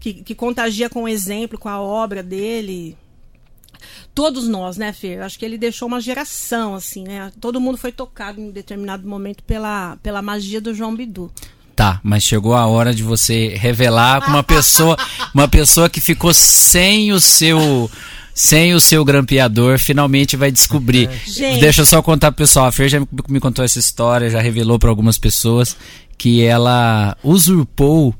[0.00, 2.96] que, que contagia com o exemplo, com a obra dele.
[4.14, 5.22] Todos nós, né, Fer?
[5.22, 7.30] Acho que ele deixou uma geração, assim, né?
[7.40, 11.30] Todo mundo foi tocado em determinado momento pela, pela magia do João Bidu.
[11.76, 14.98] Tá, mas chegou a hora de você revelar com uma pessoa,
[15.34, 17.90] uma pessoa que ficou sem o seu
[18.34, 21.10] sem o seu grampeador, finalmente vai descobrir.
[21.26, 21.60] Gente.
[21.60, 24.78] Deixa eu só contar pro pessoal, a Fer já me contou essa história, já revelou
[24.78, 25.76] para algumas pessoas
[26.16, 28.14] que ela usurpou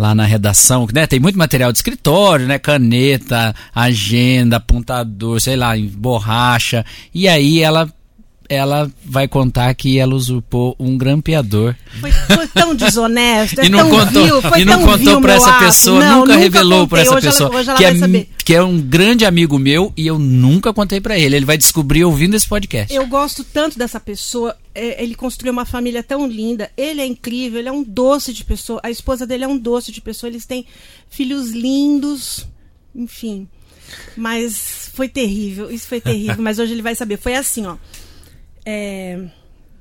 [0.00, 1.06] lá na redação, né?
[1.06, 2.58] Tem muito material de escritório, né?
[2.58, 6.86] Caneta, agenda, apontador, sei lá, borracha.
[7.14, 7.86] E aí ela
[8.50, 11.76] ela vai contar que ela usurpou um grampeador.
[12.00, 15.34] Foi, foi tão desonesto, é e não tão contou, vil, foi e não contou para
[15.34, 17.94] essa pessoa, não, nunca, nunca revelou para essa hoje pessoa ela, hoje ela que, vai
[17.94, 18.28] é, saber.
[18.44, 21.36] que é um grande amigo meu e eu nunca contei para ele.
[21.36, 22.92] Ele vai descobrir ouvindo esse podcast.
[22.92, 24.56] Eu gosto tanto dessa pessoa.
[24.74, 26.72] É, ele construiu uma família tão linda.
[26.76, 27.60] Ele é incrível.
[27.60, 28.80] Ele é um doce de pessoa.
[28.82, 30.28] A esposa dele é um doce de pessoa.
[30.28, 30.66] Eles têm
[31.08, 32.48] filhos lindos.
[32.92, 33.46] Enfim.
[34.16, 35.70] Mas foi terrível.
[35.70, 36.36] Isso foi terrível.
[36.42, 37.16] mas hoje ele vai saber.
[37.16, 37.76] Foi assim, ó.
[38.64, 39.28] É,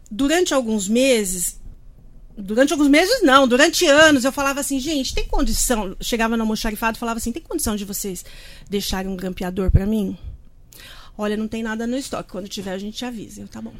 [0.10, 1.60] durante alguns meses,
[2.38, 6.98] durante alguns meses não, durante anos eu falava assim, gente, tem condição, chegava no almoxarifado
[6.98, 8.24] e falava assim, tem condição de vocês
[8.70, 10.18] deixarem um grampeador para mim?
[11.18, 13.42] Olha, não tem nada no estoque, quando tiver a gente avisa.
[13.42, 13.74] Eu, tá bom.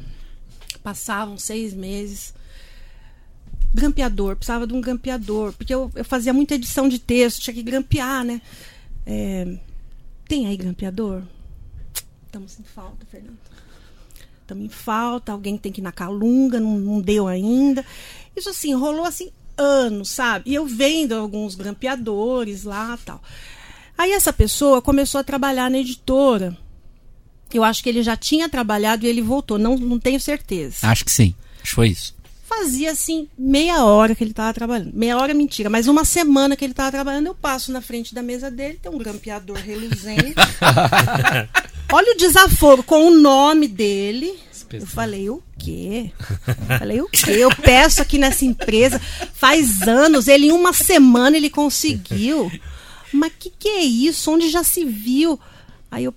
[0.82, 2.34] Passavam seis meses,
[3.72, 7.62] grampeador, precisava de um grampeador, porque eu, eu fazia muita edição de texto, tinha que
[7.62, 8.42] grampear, né?
[9.06, 9.56] É,
[10.28, 11.22] tem aí grampeador?
[12.26, 13.38] Estamos em falta, Fernando
[14.50, 17.84] também falta, alguém tem que ir na Calunga, não, não deu ainda.
[18.36, 20.50] Isso assim, rolou assim anos, sabe?
[20.50, 23.22] E eu vendo alguns grampeadores lá tal.
[23.96, 26.56] Aí essa pessoa começou a trabalhar na editora.
[27.52, 30.78] Eu acho que ele já tinha trabalhado e ele voltou, não, não tenho certeza.
[30.82, 32.14] Acho que sim, acho que foi isso.
[32.48, 34.92] Fazia assim, meia hora que ele estava trabalhando.
[34.92, 38.22] Meia hora, mentira, mas uma semana que ele estava trabalhando, eu passo na frente da
[38.22, 40.34] mesa dele, tem um grampeador reluzente.
[41.92, 44.38] Olha o desaforo com o nome dele.
[44.72, 46.12] Eu falei, o quê?
[46.46, 47.30] Eu falei, o quê?
[47.32, 49.00] Eu peço aqui nessa empresa
[49.34, 52.50] faz anos, ele em uma semana ele conseguiu.
[53.12, 54.30] Mas que que é isso?
[54.30, 55.40] Onde já se viu?
[55.90, 56.14] Aí eu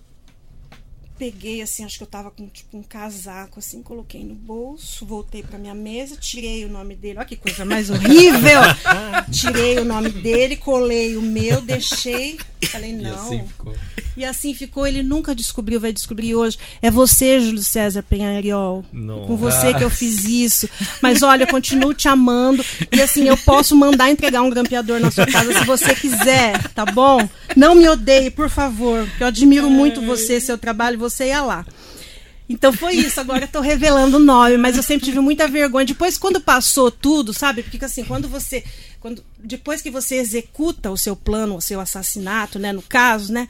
[1.24, 5.42] peguei assim, acho que eu tava com tipo um casaco assim, coloquei no bolso, voltei
[5.42, 7.18] para minha mesa, tirei o nome dele.
[7.18, 8.60] Olha que coisa mais horrível.
[9.32, 12.38] tirei o nome dele, colei o meu, deixei,
[12.70, 13.10] falei não.
[13.10, 13.76] E assim ficou.
[14.16, 16.58] E assim ficou, ele nunca descobriu, vai descobrir hoje.
[16.82, 18.86] É você, Júlio César Penhariol.
[19.26, 20.70] Com você que eu fiz isso.
[21.02, 22.64] Mas olha, eu continuo te amando.
[22.92, 26.86] E assim, eu posso mandar entregar um grampeador na sua casa se você quiser, tá
[26.86, 27.28] bom?
[27.56, 29.08] Não me odeie, por favor.
[29.20, 31.66] Eu admiro muito você, seu trabalho, você ia lá.
[32.48, 35.86] Então foi isso, agora eu tô revelando o nome, mas eu sempre tive muita vergonha.
[35.86, 37.64] Depois, quando passou tudo, sabe?
[37.64, 38.64] Porque assim, quando você.
[39.00, 42.72] Quando, depois que você executa o seu plano, o seu assassinato, né?
[42.72, 43.48] No caso, né?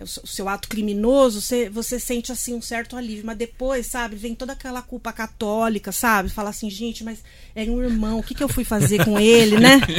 [0.00, 4.16] É o seu ato criminoso, você, você sente assim um certo alívio, mas depois, sabe,
[4.16, 6.30] vem toda aquela culpa católica, sabe?
[6.30, 7.18] Fala assim, gente, mas
[7.54, 9.78] era um irmão, o que, que eu fui fazer com ele, né?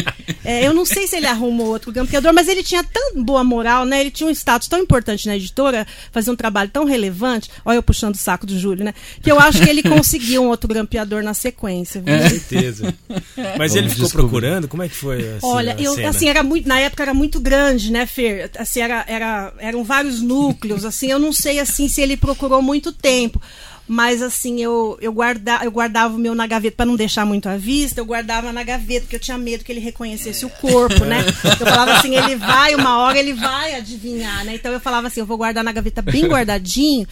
[0.44, 3.86] É, eu não sei se ele arrumou outro grampeador, mas ele tinha tão boa moral,
[3.86, 4.02] né?
[4.02, 7.48] Ele tinha um status tão importante na editora, fazer um trabalho tão relevante.
[7.64, 8.94] Olha eu puxando o saco do Júlio, né?
[9.22, 12.02] Que eu acho que ele conseguiu um outro grampeador na sequência.
[12.02, 12.18] Viu?
[12.18, 12.94] Com certeza.
[13.56, 14.30] Mas ele ficou descobrir.
[14.30, 14.68] procurando?
[14.68, 15.20] Como é que foi?
[15.20, 18.50] Assim, Olha, eu, assim, era muito, na época era muito grande, né, Fer?
[18.58, 22.62] Assim, era, era, era um vários núcleos, assim, eu não sei assim se ele procurou
[22.62, 23.42] muito tempo.
[23.86, 27.50] Mas assim, eu, eu, guarda, eu guardava o meu na gaveta para não deixar muito
[27.50, 31.04] à vista, eu guardava na gaveta, porque eu tinha medo que ele reconhecesse o corpo,
[31.04, 31.26] né?
[31.60, 34.56] Eu falava assim, ele vai, uma hora ele vai adivinhar, né?
[34.56, 37.06] Então eu falava assim, eu vou guardar na gaveta bem guardadinho.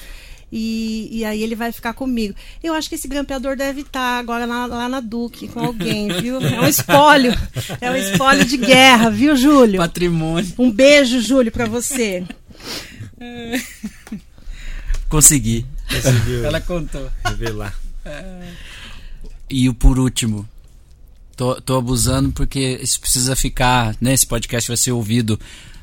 [0.51, 2.33] E, e aí ele vai ficar comigo.
[2.63, 6.39] Eu acho que esse grampeador deve estar agora lá, lá na Duque com alguém, viu?
[6.39, 7.37] É um espólio.
[7.81, 9.79] É um espólio de guerra, viu, Júlio?
[9.79, 10.51] Patrimônio.
[10.57, 12.23] Um beijo, Júlio, para você.
[15.09, 15.65] Consegui.
[15.89, 17.09] Conseguiu Ela contou.
[17.25, 17.75] revelar.
[19.49, 20.47] E o por último,
[21.35, 24.13] tô, tô abusando porque isso precisa ficar, né?
[24.13, 25.39] Esse podcast vai ser ouvido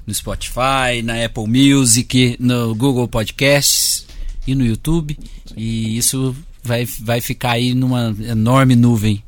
[0.06, 4.06] no Spotify, na Apple Music, no Google Podcasts
[4.46, 5.18] e no YouTube.
[5.56, 9.22] E isso vai, vai ficar aí numa enorme nuvem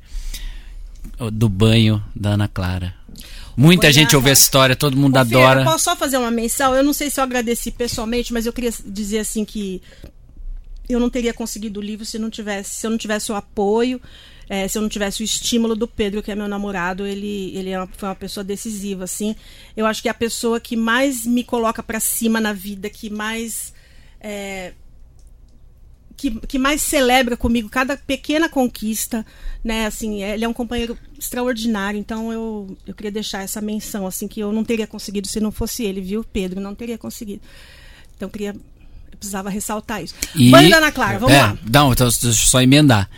[1.33, 2.95] do banho da Ana Clara.
[3.59, 5.63] Muita Banho gente ouve essa história, todo mundo Ô, Fê, adora.
[5.63, 6.77] Eu posso só fazer uma menção?
[6.77, 9.83] Eu não sei se eu agradeci pessoalmente, mas eu queria dizer assim que
[10.89, 14.01] eu não teria conseguido o livro se não tivesse, se eu não tivesse o apoio,
[14.49, 17.71] eh, se eu não tivesse o estímulo do Pedro, que é meu namorado, ele, ele
[17.71, 19.35] é uma, foi uma pessoa decisiva, assim.
[19.77, 23.11] Eu acho que é a pessoa que mais me coloca pra cima na vida, que
[23.11, 23.75] mais
[24.21, 24.73] eh,
[26.19, 29.25] que, que mais celebra comigo cada pequena conquista,
[29.63, 29.87] né?
[29.87, 34.41] Assim, ele é um companheiro extraordinário, então eu, eu queria deixar essa menção, assim, que
[34.41, 36.61] eu não teria conseguido se não fosse ele, viu, Pedro?
[36.61, 37.41] Não teria conseguido.
[38.17, 38.51] Então eu queria.
[39.13, 40.15] Eu precisava ressaltar isso.
[40.35, 41.59] E- da Ana Clara, vamos É, lá.
[41.73, 43.09] Não, então deixa eu só emendar.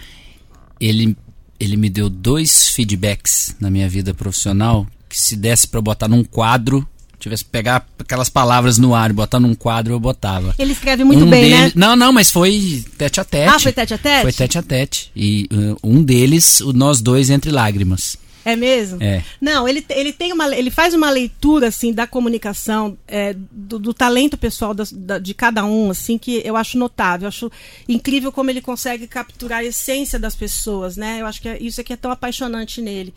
[0.78, 1.16] Ele,
[1.59, 6.22] ele me deu dois feedbacks na minha vida profissional que se desse eu botar num
[6.22, 6.86] quadro,
[7.20, 10.55] tivesse que pegar aquelas palavras no ar e botar num quadro, eu botava.
[10.59, 11.72] Ele escreve muito Um bem, dele- né?
[11.74, 13.48] Não, não, mas foi tete a tete.
[13.48, 14.22] Ah, foi tete a tete?
[14.22, 15.10] Foi tete a tete.
[15.14, 18.16] E uh, um deles, o nós dois entre lágrimas.
[18.42, 18.97] É mesmo?
[19.02, 19.22] É.
[19.38, 23.92] Não, ele, ele tem uma, ele faz uma leitura assim da comunicação, é, do, do
[23.92, 27.52] talento pessoal das- da- de cada um, assim que eu acho notável, eu acho
[27.86, 31.18] incrível como ele consegue capturar a essência das pessoas, né?
[31.20, 33.12] Eu acho que é- isso aqui é tão apaixonante nele.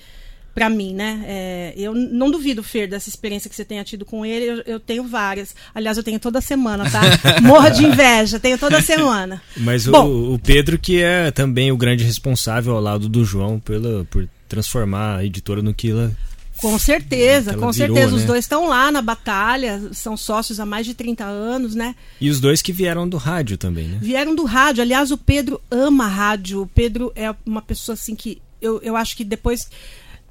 [0.53, 1.23] Pra mim, né?
[1.25, 4.45] É, eu não duvido, Fer, dessa experiência que você tenha tido com ele.
[4.45, 5.55] Eu, eu tenho várias.
[5.73, 7.01] Aliás, eu tenho toda semana, tá?
[7.41, 9.41] Morra de inveja, tenho toda semana.
[9.57, 10.05] Mas Bom.
[10.05, 14.30] o, o Pedro, que é também o grande responsável ao lado do João pela, por
[14.47, 16.11] transformar a editora no que ela.
[16.57, 18.15] Com certeza, ela com virou, certeza.
[18.15, 18.27] Os né?
[18.27, 21.95] dois estão lá na batalha, são sócios há mais de 30 anos, né?
[22.21, 23.97] E os dois que vieram do rádio também, né?
[23.99, 24.84] Vieram do rádio.
[24.84, 26.61] Aliás, o Pedro ama rádio.
[26.61, 29.67] O Pedro é uma pessoa assim que eu, eu acho que depois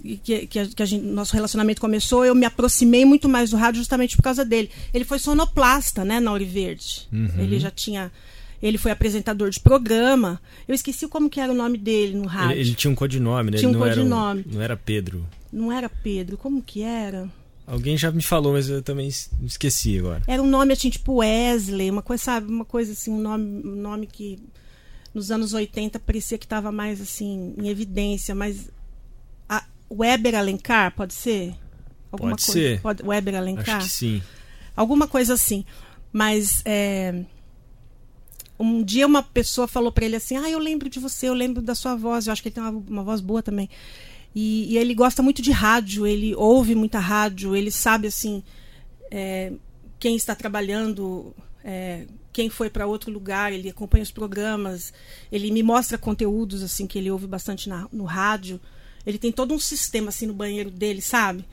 [0.02, 3.56] que, que, a, que a gente, nosso relacionamento começou, eu me aproximei muito mais do
[3.56, 4.70] rádio justamente por causa dele.
[4.92, 7.08] Ele foi sonoplasta, né, na Ouro Verde.
[7.38, 8.10] Ele já tinha.
[8.62, 10.40] Ele foi apresentador de programa.
[10.68, 12.52] Eu esqueci como que era o nome dele no rádio.
[12.52, 13.58] Ele, ele tinha um codinome, né?
[13.58, 14.40] Tinha um não codinome.
[14.40, 15.26] Era, um- não era Pedro.
[15.52, 17.28] Não era Pedro, como que era?
[17.66, 20.22] Alguém já me falou, mas eu também es- esqueci agora.
[20.28, 23.76] Era um nome assim, tipo Wesley, uma coisa, sabe, uma coisa assim, um nome, um
[23.76, 24.38] nome que
[25.14, 28.70] nos anos 80 parecia que estava mais assim em evidência, mas
[29.92, 31.54] Weber Alencar, pode ser?
[32.10, 32.80] Pode coisa, ser.
[32.80, 33.76] Pode, Weber Alencar?
[33.78, 34.22] Acho que sim.
[34.76, 35.64] Alguma coisa assim.
[36.12, 37.24] Mas é,
[38.58, 41.62] um dia uma pessoa falou pra ele assim: Ah, eu lembro de você, eu lembro
[41.62, 42.26] da sua voz.
[42.26, 43.68] Eu acho que ele tem uma, uma voz boa também.
[44.34, 48.42] E, e ele gosta muito de rádio, ele ouve muita rádio, ele sabe assim
[49.10, 49.52] é,
[49.98, 54.90] quem está trabalhando, é, quem foi para outro lugar, ele acompanha os programas,
[55.30, 58.58] ele me mostra conteúdos assim que ele ouve bastante na- no rádio.
[59.06, 61.44] Ele tem todo um sistema assim no banheiro dele, sabe?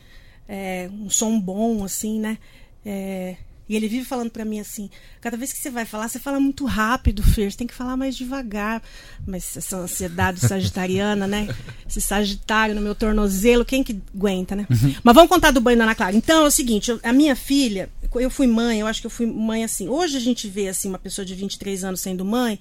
[0.47, 2.37] É, um som bom assim, né?
[2.85, 3.35] É,
[3.67, 4.89] e ele vive falando pra mim assim:
[5.21, 7.95] cada vez que você vai falar, você fala muito rápido, Fer, você tem que falar
[7.95, 8.81] mais devagar.
[9.27, 11.47] Mas essa ansiedade sagitariana, né?
[11.87, 14.65] Esse sagitário no meu tornozelo, quem que aguenta, né?
[15.03, 16.15] Mas vamos contar do banho da Ana Clara.
[16.15, 19.11] Então é o seguinte: eu- a minha filha, eu fui mãe, eu acho que eu
[19.11, 19.87] fui mãe assim.
[19.87, 22.57] Hoje a gente vê assim uma pessoa de 23 anos sendo mãe,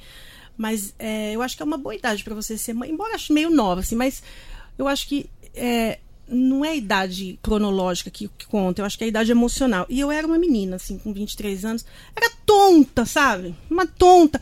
[0.58, 3.14] mas é, eu acho que é uma boa idade pra você ser mãe, embora eu
[3.14, 4.22] acho meio nova, assim, mas
[4.78, 5.28] eu acho que.
[5.54, 5.98] é,
[6.30, 9.86] não é a idade cronológica que, que conta, eu acho que é a idade emocional.
[9.88, 11.84] E eu era uma menina, assim, com 23 anos.
[12.14, 13.54] Era tonta, sabe?
[13.70, 14.40] Uma tonta.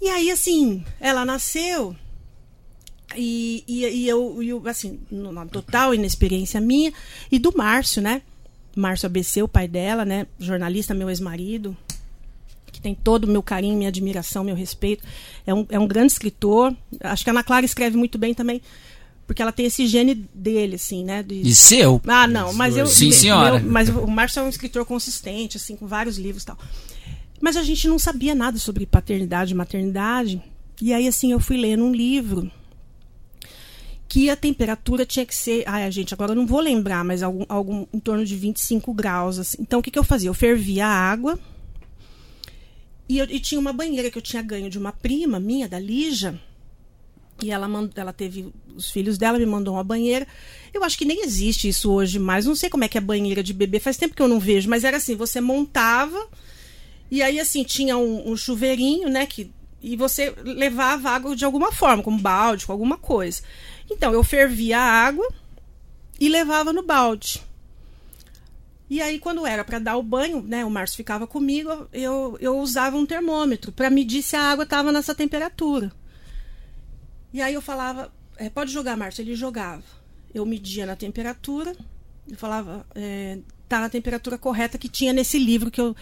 [0.00, 1.94] E aí, assim, ela nasceu.
[3.16, 6.92] E, e, e eu, eu, assim, numa total inexperiência minha.
[7.32, 8.22] E do Márcio, né?
[8.76, 10.26] Márcio ABC, o pai dela, né?
[10.38, 11.76] Jornalista, meu ex-marido.
[12.72, 15.04] Que tem todo o meu carinho, minha admiração, meu respeito.
[15.46, 16.74] É um, é um grande escritor.
[17.00, 18.60] Acho que a Ana Clara escreve muito bem também.
[19.26, 21.22] Porque ela tem esse gene dele, assim, né?
[21.22, 22.00] de- E seu?
[22.06, 22.86] ah, não, mas eu.
[22.86, 23.58] Sim, senhora.
[23.60, 26.58] meu- mas o Márcio é um escritor consistente, assim, com vários livros e tal.
[27.40, 30.42] Mas a gente não sabia nada sobre paternidade e maternidade.
[30.80, 32.50] E aí, assim, eu fui lendo um livro
[34.08, 35.62] que a temperatura tinha que ser.
[35.66, 39.38] Ai, gente, agora eu não vou lembrar, mas algum, algum em torno de 25 graus.
[39.38, 39.58] Assim.
[39.60, 40.30] Então, o que, que eu fazia?
[40.30, 41.38] Eu fervia a água
[43.08, 45.78] E, eu, e tinha uma banheira que eu tinha ganho de uma prima minha, da
[45.78, 46.38] Lígia.
[47.42, 50.26] E ela, mandou, ela teve os filhos dela, me mandou uma banheira.
[50.74, 52.44] Eu acho que nem existe isso hoje mais.
[52.44, 53.78] Não sei como é que é banheira de bebê.
[53.78, 54.68] Faz tempo que eu não vejo.
[54.68, 56.28] Mas era assim, você montava.
[57.10, 59.24] E aí, assim, tinha um, um chuveirinho, né?
[59.24, 63.40] Que, e você levava água de alguma forma, como balde, com alguma coisa.
[63.88, 65.26] Então, eu fervia a água
[66.20, 67.40] e levava no balde.
[68.90, 72.58] E aí, quando era para dar o banho, né, o Márcio ficava comigo, eu, eu
[72.58, 75.92] usava um termômetro para medir se a água estava nessa temperatura.
[77.32, 79.22] E aí eu falava, é, pode jogar, Márcio.
[79.22, 79.82] Ele jogava.
[80.32, 81.76] Eu media na temperatura,
[82.30, 83.38] eu falava, é,
[83.68, 85.94] tá na temperatura correta que tinha nesse livro que eu,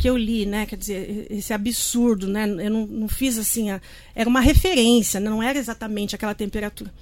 [0.00, 0.66] que eu li, né?
[0.66, 2.44] Quer dizer, esse absurdo, né?
[2.44, 3.80] Eu não, não fiz assim, a,
[4.14, 6.92] era uma referência, não era exatamente aquela temperatura.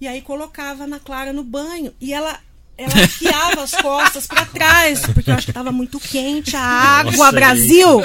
[0.00, 2.38] E aí colocava na Clara no banho e ela
[2.78, 7.10] ela afiava as costas para trás, porque eu acho que estava muito quente a água,
[7.10, 8.00] Nossa, Brasil.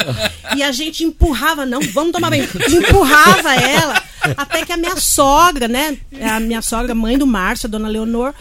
[0.56, 2.50] E a gente empurrava, não, vamos tomar banho.
[2.68, 4.02] Empurrava ela,
[4.36, 5.96] até que a minha sogra, né?
[6.20, 8.34] A minha sogra, mãe do Márcio, a dona Leonor,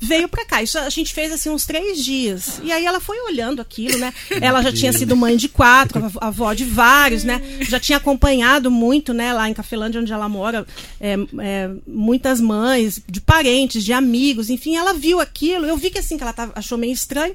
[0.00, 0.62] veio para cá.
[0.62, 2.60] Isso a gente fez assim uns três dias.
[2.62, 4.12] E aí ela foi olhando aquilo, né?
[4.40, 7.40] Ela já tinha sido mãe de quatro, avó de vários, né?
[7.62, 9.32] Já tinha acompanhado muito, né?
[9.32, 10.66] Lá em Cafelândia, onde ela mora,
[11.00, 15.66] é, é, muitas mães, de parentes, de amigos, enfim, ela viu aquilo.
[15.66, 17.34] Eu vi que assim que ela tava, achou meio estranho.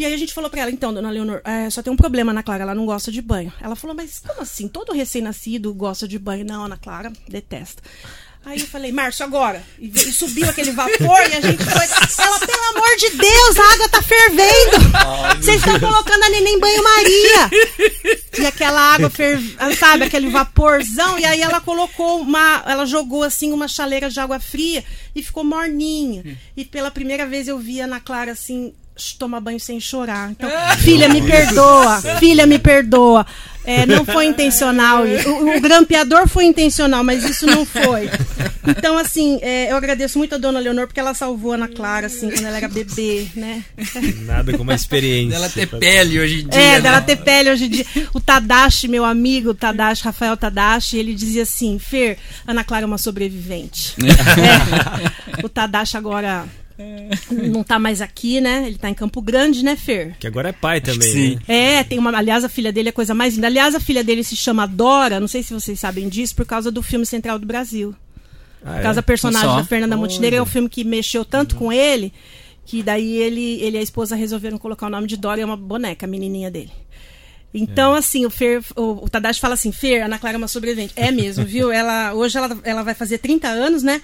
[0.00, 2.32] E aí a gente falou pra ela, então, dona Leonor, é, só tem um problema,
[2.32, 3.52] Ana Clara, ela não gosta de banho.
[3.60, 4.66] Ela falou, mas como assim?
[4.66, 6.42] Todo recém-nascido gosta de banho.
[6.42, 7.82] Não, Ana Clara, detesta.
[8.44, 9.62] Aí eu falei, Márcio, agora.
[9.78, 12.24] E, e, subiu aquele vapor e a gente foi.
[12.24, 15.40] Ela, pelo amor de Deus, a água tá fervendo.
[15.40, 17.50] Vocês estão colocando a neném banho-maria.
[18.38, 21.18] E aquela água ferve, sabe, aquele vaporzão.
[21.18, 22.62] E aí ela colocou uma.
[22.66, 24.82] Ela jogou assim uma chaleira de água fria
[25.14, 26.38] e ficou morninha.
[26.56, 28.72] E pela primeira vez eu vi a Ana Clara assim,
[29.18, 30.30] toma banho sem chorar.
[30.30, 30.48] Então,
[30.78, 32.00] filha, me perdoa.
[32.18, 33.26] Filha, me perdoa.
[33.64, 35.04] É, não foi intencional.
[35.04, 38.08] O, o, grampeador foi intencional, mas isso não foi.
[38.66, 42.06] Então, assim, é, eu agradeço muito a dona Leonor porque ela salvou a Ana Clara,
[42.06, 43.62] assim, quando ela era bebê, né?
[44.22, 45.38] Nada como uma experiência.
[45.38, 46.60] Dela ter pele hoje em dia.
[46.60, 46.80] É, né?
[46.80, 47.86] dela ter pele hoje em dia.
[48.14, 52.16] O Tadashi, meu amigo, o Tadashi, Rafael Tadashi, ele dizia assim: Fer,
[52.46, 53.94] Ana Clara é uma sobrevivente.
[54.00, 55.44] é.
[55.44, 56.46] O Tadashi agora
[57.30, 58.64] não tá mais aqui, né?
[58.66, 60.16] Ele tá em Campo Grande, né, Fer?
[60.18, 61.34] Que agora é pai também, Sim.
[61.46, 61.76] Né?
[61.78, 62.16] É, tem uma.
[62.16, 63.46] Aliás, a filha dele é a coisa mais linda.
[63.46, 66.70] Aliás, a filha dele se chama Dora, não sei se vocês sabem disso, por causa
[66.70, 67.94] do filme Central do Brasil.
[68.64, 68.94] Ah, por causa é?
[68.94, 71.58] da personagem da Fernanda Montenegro, é um filme que mexeu tanto uhum.
[71.58, 72.12] com ele
[72.70, 75.44] que daí ele, ele e a esposa resolveram colocar o nome de Dora e é
[75.44, 76.70] uma boneca, a menininha dele.
[77.52, 77.98] Então, é.
[77.98, 80.92] assim, o Fer, o, o Tadashi fala assim, Fer, Ana Clara é uma sobrevivente.
[80.94, 81.72] É mesmo, viu?
[81.72, 84.00] Ela, hoje ela, ela vai fazer 30 anos, né?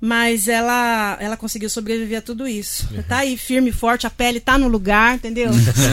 [0.00, 2.86] Mas ela, ela conseguiu sobreviver a tudo isso.
[2.92, 3.02] Uhum.
[3.02, 5.50] Tá aí firme, forte, a pele tá no lugar, entendeu?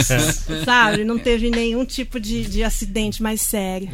[0.66, 1.06] Sabe?
[1.06, 3.90] Não teve nenhum tipo de, de acidente mais sério.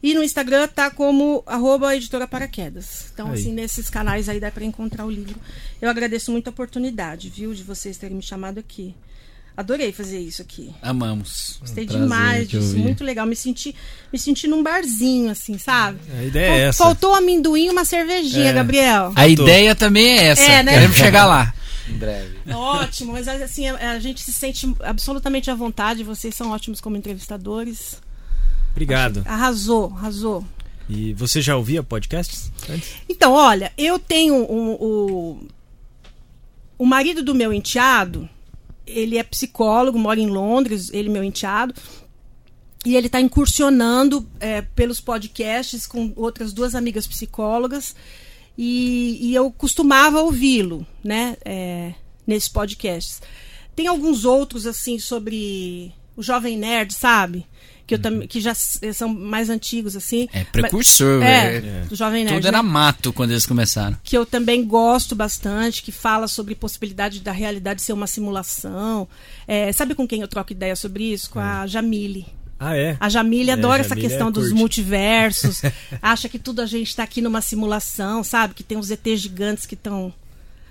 [0.00, 3.10] e no Instagram tá como arroba editora paraquedas.
[3.12, 3.34] Então, aí.
[3.34, 5.40] assim, nesses canais aí dá para encontrar o livro.
[5.80, 8.94] Eu agradeço muito a oportunidade, viu, de vocês terem me chamado aqui.
[9.56, 10.74] Adorei fazer isso aqui.
[10.82, 11.58] Amamos.
[11.60, 12.76] Gostei um demais disso.
[12.76, 13.24] Muito legal.
[13.24, 13.74] Me senti,
[14.12, 15.98] me senti num barzinho, assim, sabe?
[16.18, 16.82] A ideia é essa.
[16.82, 18.52] Faltou amendoim e uma cervejinha, é.
[18.52, 19.12] Gabriel.
[19.14, 20.42] A ideia também é essa.
[20.42, 20.72] É, né?
[20.72, 21.54] Queremos chegar lá.
[21.88, 22.34] Em breve.
[22.52, 26.02] Ótimo, mas assim, a, a, gente se sente absolutamente à vontade.
[26.02, 28.02] Vocês são ótimos como entrevistadores.
[28.72, 29.20] Obrigado.
[29.20, 30.44] Acho, arrasou, arrasou.
[30.88, 32.90] E você já ouvia podcasts antes?
[33.08, 35.48] Então, olha, eu tenho um, um,
[36.76, 38.28] o marido do meu enteado
[38.86, 41.74] ele é psicólogo, mora em Londres, ele meu enteado.
[42.84, 47.96] E ele está incursionando é, pelos podcasts com outras duas amigas psicólogas.
[48.56, 51.36] E, e eu costumava ouvi-lo, né?
[51.44, 51.94] É,
[52.26, 53.22] nesses podcasts.
[53.74, 57.46] Tem alguns outros, assim, sobre o Jovem Nerd, sabe?
[57.86, 60.28] Que, eu tam, que já são mais antigos, assim.
[60.32, 61.84] É precursor, é, é.
[61.88, 62.36] do Jovem Nerd.
[62.36, 62.68] Tudo era né?
[62.68, 63.96] mato quando eles começaram.
[64.02, 69.06] Que eu também gosto bastante, que fala sobre possibilidade da realidade ser uma simulação.
[69.46, 71.30] É, sabe com quem eu troco ideia sobre isso?
[71.30, 71.68] Com a é.
[71.68, 72.26] Jamile.
[72.58, 72.96] Ah, é?
[72.98, 75.60] A Jamile é, adora essa questão é dos multiversos.
[76.00, 78.54] acha que tudo a gente está aqui numa simulação, sabe?
[78.54, 80.12] Que tem uns ETs gigantes que estão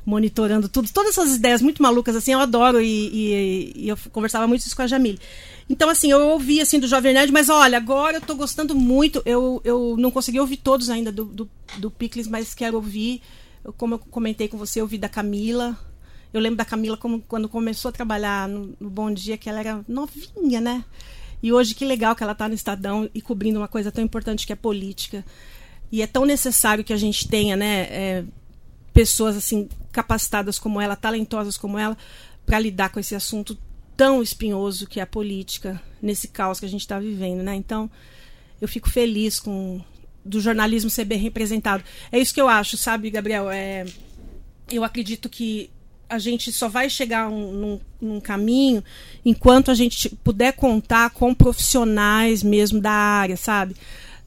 [0.06, 0.90] monitorando tudo.
[0.92, 4.76] Todas essas ideias muito malucas, assim, eu adoro e, e, e eu conversava muito isso
[4.76, 5.20] com a Jamile.
[5.70, 9.22] Então, assim, eu ouvi, assim, do Jovem Nerd, mas olha, agora eu tô gostando muito.
[9.26, 13.22] Eu, eu não consegui ouvir todos ainda do, do, do Picles, mas quero ouvir.
[13.78, 15.78] Como eu comentei com você, eu ouvi da Camila.
[16.34, 19.60] Eu lembro da Camila como, quando começou a trabalhar no, no Bom Dia, que ela
[19.60, 20.84] era novinha, né?
[21.42, 24.48] E hoje, que legal que ela está no Estadão e cobrindo uma coisa tão importante
[24.48, 25.26] que é política.
[25.92, 28.26] E é tão necessário que a gente tenha, né, é,
[28.94, 31.98] pessoas assim capacitadas como ela, talentosas como ela,
[32.46, 33.58] para lidar com esse assunto
[33.96, 37.56] tão espinhoso que é a política nesse caos que a gente está vivendo, né?
[37.56, 37.90] Então,
[38.62, 39.82] eu fico feliz com
[40.26, 41.84] do jornalismo ser bem representado.
[42.12, 43.50] É isso que eu acho, sabe, Gabriel?
[43.52, 43.86] É,
[44.72, 45.70] eu acredito que
[46.10, 48.84] a gente só vai chegar um, num, num, caminho
[49.26, 53.76] enquanto a gente puder contar com profissionais mesmo da área, sabe?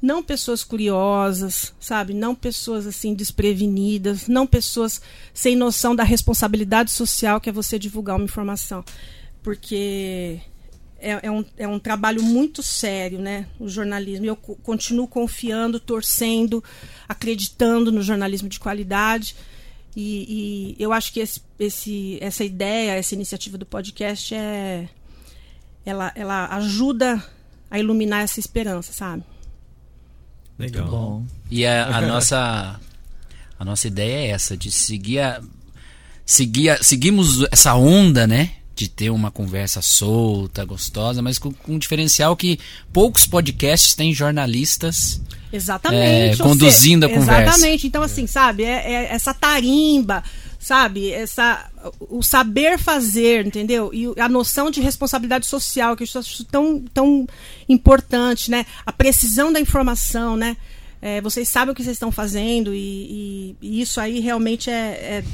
[0.02, 2.12] Não pessoas curiosas, sabe?
[2.12, 5.00] Não pessoas assim desprevenidas, não pessoas
[5.32, 8.84] sem noção da responsabilidade social que é você divulgar uma informação.
[9.46, 10.40] Porque
[10.98, 13.46] é, é, um, é um trabalho muito sério, né?
[13.60, 14.26] O jornalismo.
[14.26, 16.64] Eu continuo confiando, torcendo,
[17.08, 19.36] acreditando no jornalismo de qualidade.
[19.94, 24.88] E, e eu acho que esse, esse, essa ideia, essa iniciativa do podcast é.
[25.84, 27.24] Ela, ela ajuda
[27.70, 29.22] a iluminar essa esperança, sabe?
[30.58, 30.88] Legal.
[30.88, 31.24] Bom.
[31.48, 32.80] E a, a nossa
[33.56, 35.40] a nossa ideia é essa de seguir a,
[36.24, 38.50] seguir a, seguimos essa onda, né?
[38.76, 42.60] De ter uma conversa solta, gostosa, mas com, com um diferencial que
[42.92, 45.20] poucos podcasts têm jornalistas
[45.52, 46.40] Exatamente.
[46.40, 47.42] É, conduzindo seja, a conversa.
[47.42, 47.86] Exatamente.
[47.86, 50.22] Então, assim, sabe, é, é essa tarimba,
[50.58, 51.10] sabe?
[51.10, 51.70] Essa,
[52.00, 53.90] o saber fazer, entendeu?
[53.92, 57.26] E a noção de responsabilidade social, que eu acho tão, tão
[57.68, 58.66] importante, né?
[58.84, 60.56] A precisão da informação, né?
[61.00, 64.72] É, vocês sabem o que vocês estão fazendo e, e, e isso aí realmente é,
[64.74, 65.24] é,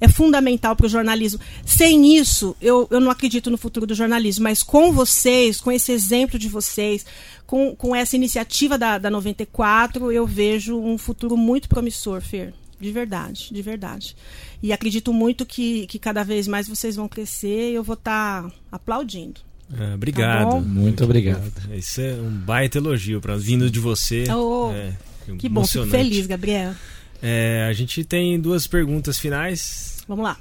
[0.00, 1.40] é fundamental para o jornalismo.
[1.64, 5.92] Sem isso, eu, eu não acredito no futuro do jornalismo, mas com vocês, com esse
[5.92, 7.04] exemplo de vocês,
[7.46, 12.54] com, com essa iniciativa da, da 94, eu vejo um futuro muito promissor, Fer.
[12.80, 14.16] De verdade, de verdade.
[14.62, 18.44] E acredito muito que, que cada vez mais vocês vão crescer e eu vou estar
[18.44, 19.40] tá aplaudindo.
[19.78, 20.50] É, obrigado.
[20.50, 21.52] Tá muito obrigado.
[21.72, 24.24] Isso é um baita elogio para vindo de você.
[24.32, 24.96] Oh, é,
[25.38, 26.74] que bom, fico feliz, Gabriel.
[27.22, 29.98] É, a gente tem duas perguntas finais.
[30.08, 30.38] Vamos lá.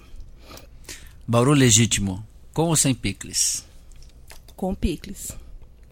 [1.28, 3.66] Bauru legítimo, com ou sem picles?
[4.56, 5.32] Com picles.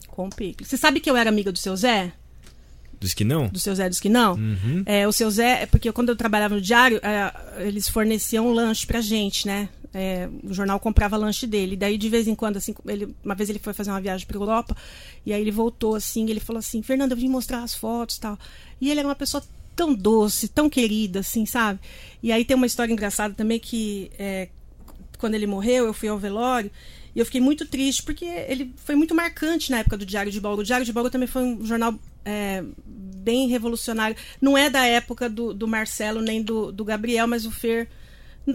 [0.07, 0.69] Com picles.
[0.69, 2.11] Você sabe que eu era amiga do seu Zé?
[2.99, 3.47] Dos que não?
[3.47, 4.33] Do seu Zé dos que não?
[4.33, 4.83] Uhum.
[4.85, 8.87] É, o seu Zé, é porque quando eu trabalhava no diário, é, eles forneciam lanche
[8.87, 9.69] pra gente, né?
[9.93, 11.75] É, o jornal comprava lanche dele.
[11.75, 14.37] Daí, de vez em quando, assim, ele, uma vez ele foi fazer uma viagem pra
[14.37, 14.75] Europa,
[15.25, 18.19] e aí ele voltou assim, ele falou assim, Fernanda, eu vim mostrar as fotos e
[18.19, 18.39] tal.
[18.81, 19.43] E ele era uma pessoa
[19.77, 21.79] tão doce, tão querida, assim, sabe?
[22.21, 24.49] E aí tem uma história engraçada também que é,
[25.19, 26.71] quando ele morreu, eu fui ao velório
[27.15, 30.41] e eu fiquei muito triste, porque ele foi muito marcante na época do Diário de
[30.41, 30.61] Bauru.
[30.61, 31.93] O Diário de Bauru também foi um jornal
[32.25, 34.17] é, bem revolucionário.
[34.41, 37.87] Não é da época do, do Marcelo nem do, do Gabriel, mas o Fer.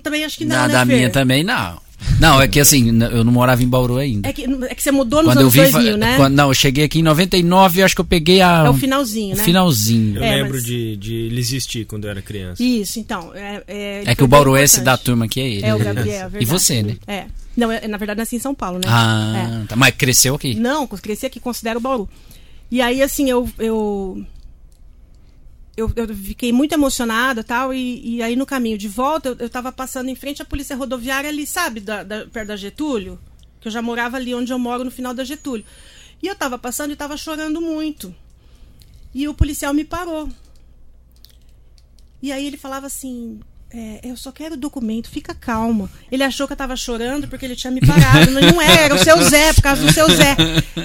[0.03, 0.57] Também acho que não.
[0.57, 0.97] Na, né, da Fer?
[0.97, 1.81] minha também não.
[2.19, 4.29] Não, é que assim, eu não morava em Bauru ainda.
[4.29, 6.17] É que, é que você mudou nos quando anos eu vim, 2000, né?
[6.17, 8.65] Quando, não, eu cheguei aqui em 99 acho que eu peguei a.
[8.67, 9.45] É o finalzinho, o né?
[9.45, 10.17] finalzinho.
[10.17, 12.61] Eu É, lembro mas- de, de ele existir quando eu era criança.
[12.63, 13.33] Isso, então.
[13.35, 15.67] É, é, É que o bem Bauruense da turma aqui é ele.
[15.67, 16.43] É o Gabriel, é verdade.
[16.43, 16.97] E você, né?
[17.07, 17.27] É.
[17.57, 18.85] Não, é, na verdade, nasci em São Paulo, né?
[18.89, 19.77] Ah, tá.
[19.77, 20.55] Mas cresceu aqui.
[20.55, 22.09] Não, cresci aqui, considero o Bauru.
[22.71, 23.49] E aí, assim, eu.
[23.59, 24.25] eu
[25.77, 29.49] eu, eu fiquei muito emocionada tal, e, e aí no caminho de volta eu, eu
[29.51, 33.19] tava passando em frente à polícia rodoviária ali, sabe, da, da- perto da Getúlio,
[33.61, 35.65] que eu já morava ali onde eu moro no final da Getúlio.
[36.23, 38.15] E eu tava passando e tava chorando muito.
[39.15, 40.29] E o policial me parou.
[42.23, 43.41] E aí ele falava assim:
[43.75, 45.91] é, eu só quero o documento, fica calma.
[46.11, 48.31] Ele achou que eu tava chorando porque ele tinha me parado.
[48.31, 50.37] Não era, era o seu Zé, por causa do seu Zé.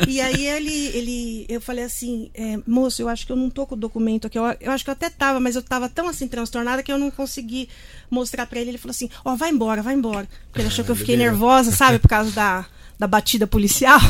[0.08, 3.66] E aí ele, ele eu falei assim, é, moço, eu acho que eu não tô
[3.68, 4.40] com o documento aqui.
[4.40, 6.98] Eu, eu acho que eu até tava, mas eu tava tão assim transtornada que eu
[6.98, 7.68] não consegui
[8.10, 8.72] mostrar pra ele.
[8.72, 10.28] Ele falou assim, ó, vai embora, vai embora.
[10.48, 12.66] Porque ele achou que eu fiquei nervosa, sabe, por causa da.
[13.00, 14.00] Da batida policial.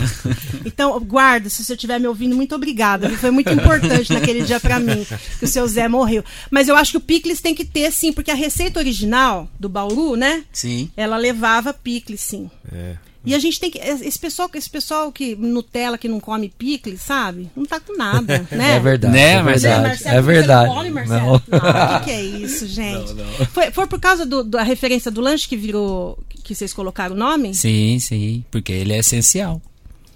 [0.66, 3.10] Então, guarda, se você estiver me ouvindo, muito obrigada.
[3.12, 5.08] Foi muito importante naquele dia pra mim,
[5.40, 6.24] que o seu Zé morreu.
[6.52, 9.70] Mas eu acho que o picles tem que ter, sim, porque a receita original do
[9.70, 10.44] Bauru, né?
[10.52, 10.92] Sim.
[10.96, 12.52] Ela levava picles, sim.
[12.72, 12.98] É.
[13.28, 13.78] E a gente tem que.
[13.78, 17.50] Esse pessoal, esse pessoal que Nutella que não come picles, sabe?
[17.56, 18.78] Não tá com nada, né?
[18.78, 19.14] É verdade.
[19.14, 19.88] Né, é mas- verdade.
[19.90, 20.68] Marcelo, é você verdade.
[20.70, 21.22] Não come, Marcelo?
[21.22, 21.60] Não.
[21.60, 23.14] Não, o que, que é isso, gente?
[23.54, 26.18] Foi, foi por causa do- da referência do lanche que virou.
[26.44, 27.54] que vocês colocaram o nome?
[27.54, 28.46] Sim, sim.
[28.50, 29.62] Porque ele é essencial.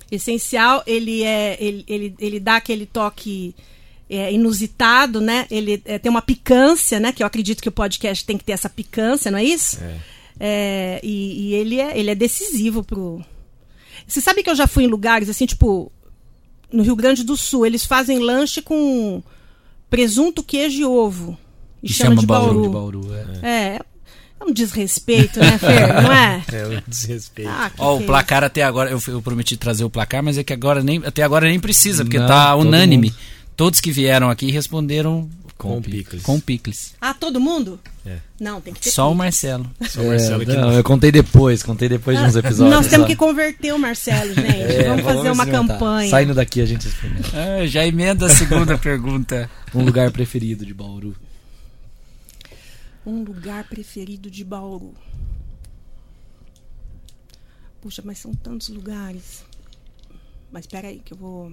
[0.09, 1.57] Essencial, ele é.
[1.59, 3.55] Ele, ele, ele dá aquele toque
[4.09, 5.45] é, inusitado, né?
[5.49, 7.11] Ele é, tem uma picância, né?
[7.11, 9.77] Que eu acredito que o podcast tem que ter essa picância, não é isso?
[9.81, 9.95] É.
[10.39, 13.23] É, e, e ele, é, ele é decisivo pro.
[14.07, 15.91] Você sabe que eu já fui em lugares assim, tipo,
[16.71, 19.21] no Rio Grande do Sul, eles fazem lanche com
[19.89, 21.37] presunto, queijo e ovo.
[21.83, 22.61] E, E chama, chama de Bauru.
[22.63, 23.47] De Bauru, é.
[23.47, 23.79] É,
[24.39, 26.01] é um desrespeito, né, Fer?
[26.03, 26.43] Não é?
[26.51, 27.49] É um desrespeito.
[27.51, 30.23] Ah, que Ó, que o é placar até agora, eu, eu prometi trazer o placar,
[30.23, 33.09] mas é que agora nem, até agora nem precisa, porque Não, tá todo unânime.
[33.09, 33.19] mundo.
[33.55, 35.29] Todos que vieram aqui responderam
[35.61, 36.23] Com Com picles.
[36.23, 36.95] com picles.
[36.99, 37.79] Ah, todo mundo?
[38.03, 38.17] É.
[38.39, 39.17] Não, tem que ter Só o picles.
[39.17, 39.71] Marcelo.
[39.87, 42.75] Só o Marcelo É, que não, eu contei depois, contei depois de uns episódios.
[42.75, 43.11] Nós temos só.
[43.11, 44.41] que converter o Marcelo, gente.
[44.81, 46.09] É, vamos fazer uma campanha.
[46.09, 47.29] Saindo daqui a gente experimenta.
[47.35, 49.47] Ah, já emenda a segunda pergunta.
[49.75, 51.15] Um lugar preferido de Bauru.
[53.05, 54.95] Um lugar preferido de Bauru.
[57.81, 59.43] Puxa, mas são tantos lugares.
[60.51, 61.51] Mas peraí, que eu vou.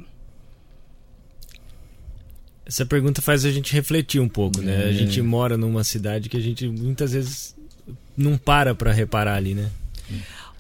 [2.69, 4.77] Essa pergunta faz a gente refletir um pouco, né?
[4.85, 4.93] A É.
[4.93, 7.57] gente mora numa cidade que a gente muitas vezes
[8.15, 9.71] não para pra reparar ali, né?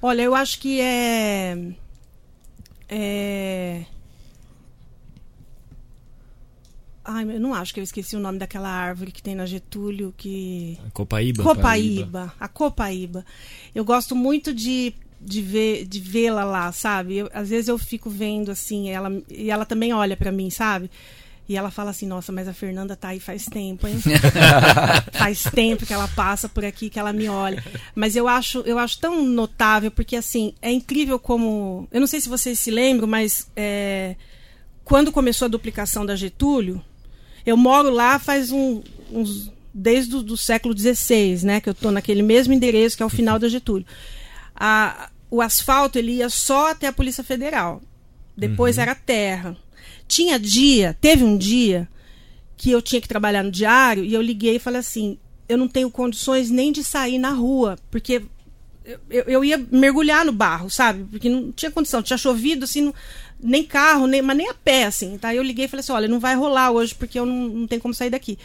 [0.00, 1.56] Olha, eu acho que é.
[2.88, 3.84] É.
[7.04, 10.12] Ai, eu não acho que eu esqueci o nome daquela árvore que tem na Getúlio
[10.16, 10.78] que.
[10.86, 11.42] A Copaíba.
[11.42, 12.34] Copaíba.
[12.38, 13.24] A Copaíba.
[13.74, 17.16] Eu gosto muito de, de ver de vê-la lá, sabe?
[17.18, 20.90] Eu- às vezes eu fico vendo assim, ela e ela também olha pra mim, sabe?
[21.48, 23.98] E ela fala assim: "Nossa, mas a Fernanda tá aí faz tempo, hein?
[25.12, 27.62] faz tempo que ela passa por aqui, que ela me olha".
[27.94, 32.20] Mas eu acho, eu acho tão notável porque assim, é incrível como, eu não sei
[32.20, 34.14] se vocês se lembram, mas é,
[34.84, 36.82] quando começou a duplicação da Getúlio,
[37.46, 41.90] eu moro lá faz um- uns desde o do século XVI, né, que eu tô
[41.90, 43.86] naquele mesmo endereço que é o final da Getúlio.
[44.54, 47.80] A- o asfalto ele ia só até a Polícia Federal.
[48.36, 49.56] Depois era terra.
[50.08, 51.86] Tinha dia, teve um dia
[52.56, 55.18] que eu tinha que trabalhar no diário e eu liguei e falei assim:
[55.48, 58.22] eu não tenho condições nem de sair na rua, porque
[59.10, 61.04] eu, eu- ia mergulhar no barro, sabe?
[61.10, 62.94] Porque não tinha condição, tinha chovido, assim, não-
[63.38, 65.16] nem carro, nem, mas nem a pé, assim.
[65.18, 65.34] Tá?
[65.34, 67.80] Eu liguei e falei assim: olha, não vai rolar hoje porque eu não, não tenho
[67.82, 68.38] como sair daqui.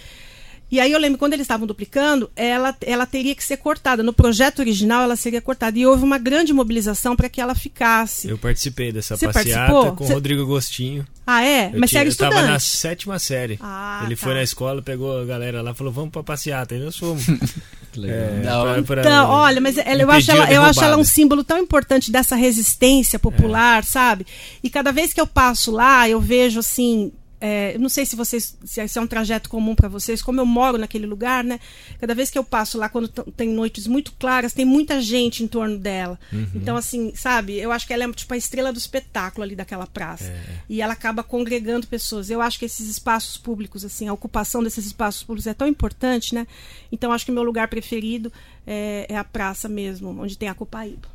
[0.73, 4.01] E aí eu lembro quando eles estavam duplicando, ela, ela teria que ser cortada.
[4.01, 5.77] No projeto original, ela seria cortada.
[5.77, 8.27] E houve uma grande mobilização para que ela ficasse.
[8.27, 9.95] Eu participei dessa Você passeata participou?
[9.95, 11.05] com o Você- Rodrigo Agostinho.
[11.27, 11.67] Ah, é?
[11.71, 12.63] Eu mas tinha- você era eu tava na estudante.
[12.63, 13.59] sétima série.
[13.61, 14.23] Ah, Ele tá.
[14.25, 16.73] foi na escola, pegou a galera lá e falou: vamos pra passeata.
[16.73, 17.23] E nós fomos.
[17.95, 18.81] É, Da hora.
[18.81, 21.59] pra- pra Então, olha, mas ela, eu, acho ela, eu acho ela um símbolo tão
[21.59, 24.25] importante dessa resistência popular, sabe?
[24.63, 27.11] E cada vez que eu passo lá, eu vejo assim.
[27.45, 30.45] É, não sei se vocês se esse é um trajeto comum para vocês, como eu
[30.45, 31.59] moro naquele lugar, né?
[31.99, 35.47] Cada vez que eu passo lá, quando tem noites muito claras, tem muita gente em
[35.47, 36.17] torno dela.
[36.31, 36.47] Uhum.
[36.55, 37.59] Então, assim, sabe?
[37.59, 40.23] Eu acho que ela é tipo a estrela do espetáculo ali daquela praça.
[40.23, 40.59] É.
[40.69, 42.29] E ela acaba congregando pessoas.
[42.29, 46.33] Eu acho que esses espaços públicos, assim, a ocupação desses espaços públicos é tão importante,
[46.33, 46.47] né?
[46.93, 48.31] Então, acho que o meu lugar preferido
[48.65, 51.09] é, é a praça mesmo, onde tem a Copaíba.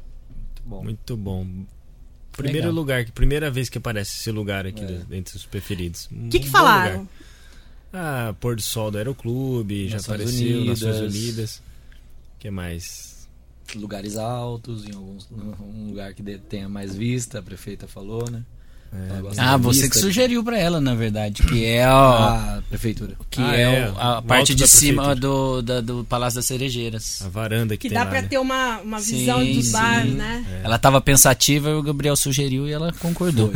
[0.62, 0.84] Bom.
[0.84, 1.46] Muito bom.
[2.38, 2.74] Primeiro Legal.
[2.74, 6.08] lugar, primeira vez que aparece esse lugar aqui do- entre os preferidos.
[6.10, 7.06] O que, que falaram?
[7.92, 10.80] Ah, Pôr do Sol do Aeroclube, já Nações apareceu, Unidas.
[10.82, 11.56] Nações Unidas.
[11.58, 13.28] O que mais?
[13.74, 18.42] Lugares altos, em alguns, um lugar que tenha mais vista, a prefeita falou, né?
[19.20, 23.14] Gosta Ah, você que sugeriu pra ela, na verdade, que é o, Ah, prefeitura.
[23.28, 27.20] que Ah, é, é, a parte de da cima do, da- do Palácio das Cerejeiras.
[27.22, 28.28] A varanda que, Que tem dá pra né?
[28.28, 29.72] ter uma, uma Sim, visão sim.
[29.72, 30.62] bares, né?
[30.64, 33.52] Ela tava pensativa e o Gabriel sugeriu e ela concordou.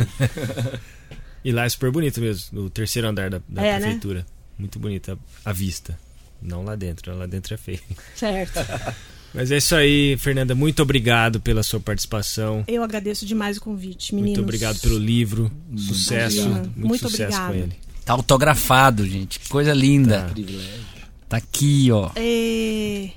[1.43, 3.79] E lá é super bonito mesmo, no terceiro andar da, da É, né?
[3.79, 4.25] prefeitura.
[4.57, 5.97] Muito bonita a vista.
[6.41, 7.79] Não lá dentro, lá dentro é feio.
[8.15, 8.59] Certo.
[9.33, 10.53] Mas é isso aí, Fernanda.
[10.53, 12.63] Muito obrigado pela sua participação.
[12.67, 14.37] Eu agradeço demais o convite, meninos.
[14.37, 15.51] Muito obrigado pelo livro.
[15.75, 16.41] Sucesso.
[16.41, 16.67] obrigada.
[16.75, 17.53] Muito, Muito sucesso obrigada.
[17.53, 17.73] com ele.
[18.05, 19.39] Tá autografado, gente.
[19.39, 20.21] Que coisa linda.
[20.21, 20.29] Tá.
[20.29, 20.83] Privilégio.
[21.27, 22.11] Tá aqui, ó.
[22.15, 23.09] É...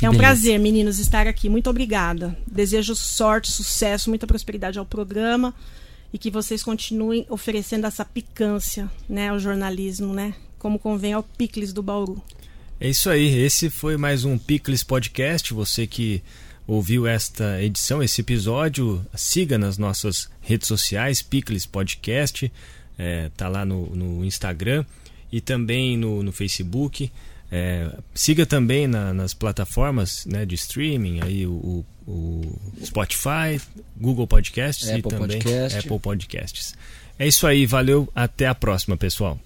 [0.00, 1.48] É um prazer, meninos, estar aqui.
[1.48, 2.36] Muito obrigada.
[2.46, 5.54] Desejo sorte, sucesso, muita prosperidade ao programa
[6.12, 11.72] e que vocês continuem oferecendo essa picância, né, ao jornalismo, né, como convém ao Picles
[11.72, 12.22] do Bauru.
[12.80, 13.38] É isso aí.
[13.38, 15.54] Esse foi mais um Picles Podcast.
[15.54, 16.22] Você que
[16.66, 22.50] ouviu esta edição, esse episódio, siga nas nossas redes sociais, Picles Podcast.
[22.98, 24.84] É, tá lá no, no Instagram
[25.30, 27.10] e também no, no Facebook.
[27.50, 33.60] É, siga também na- nas plataformas né, de streaming, aí o, o- Spotify,
[33.96, 35.78] Google Podcasts e Apple também Podcast.
[35.78, 36.74] Apple Podcasts.
[37.18, 39.38] É isso aí, valeu, até a próxima, pessoal.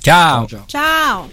[0.00, 0.46] Tchau.
[0.46, 0.64] Tchau.
[0.68, 1.30] Tchau.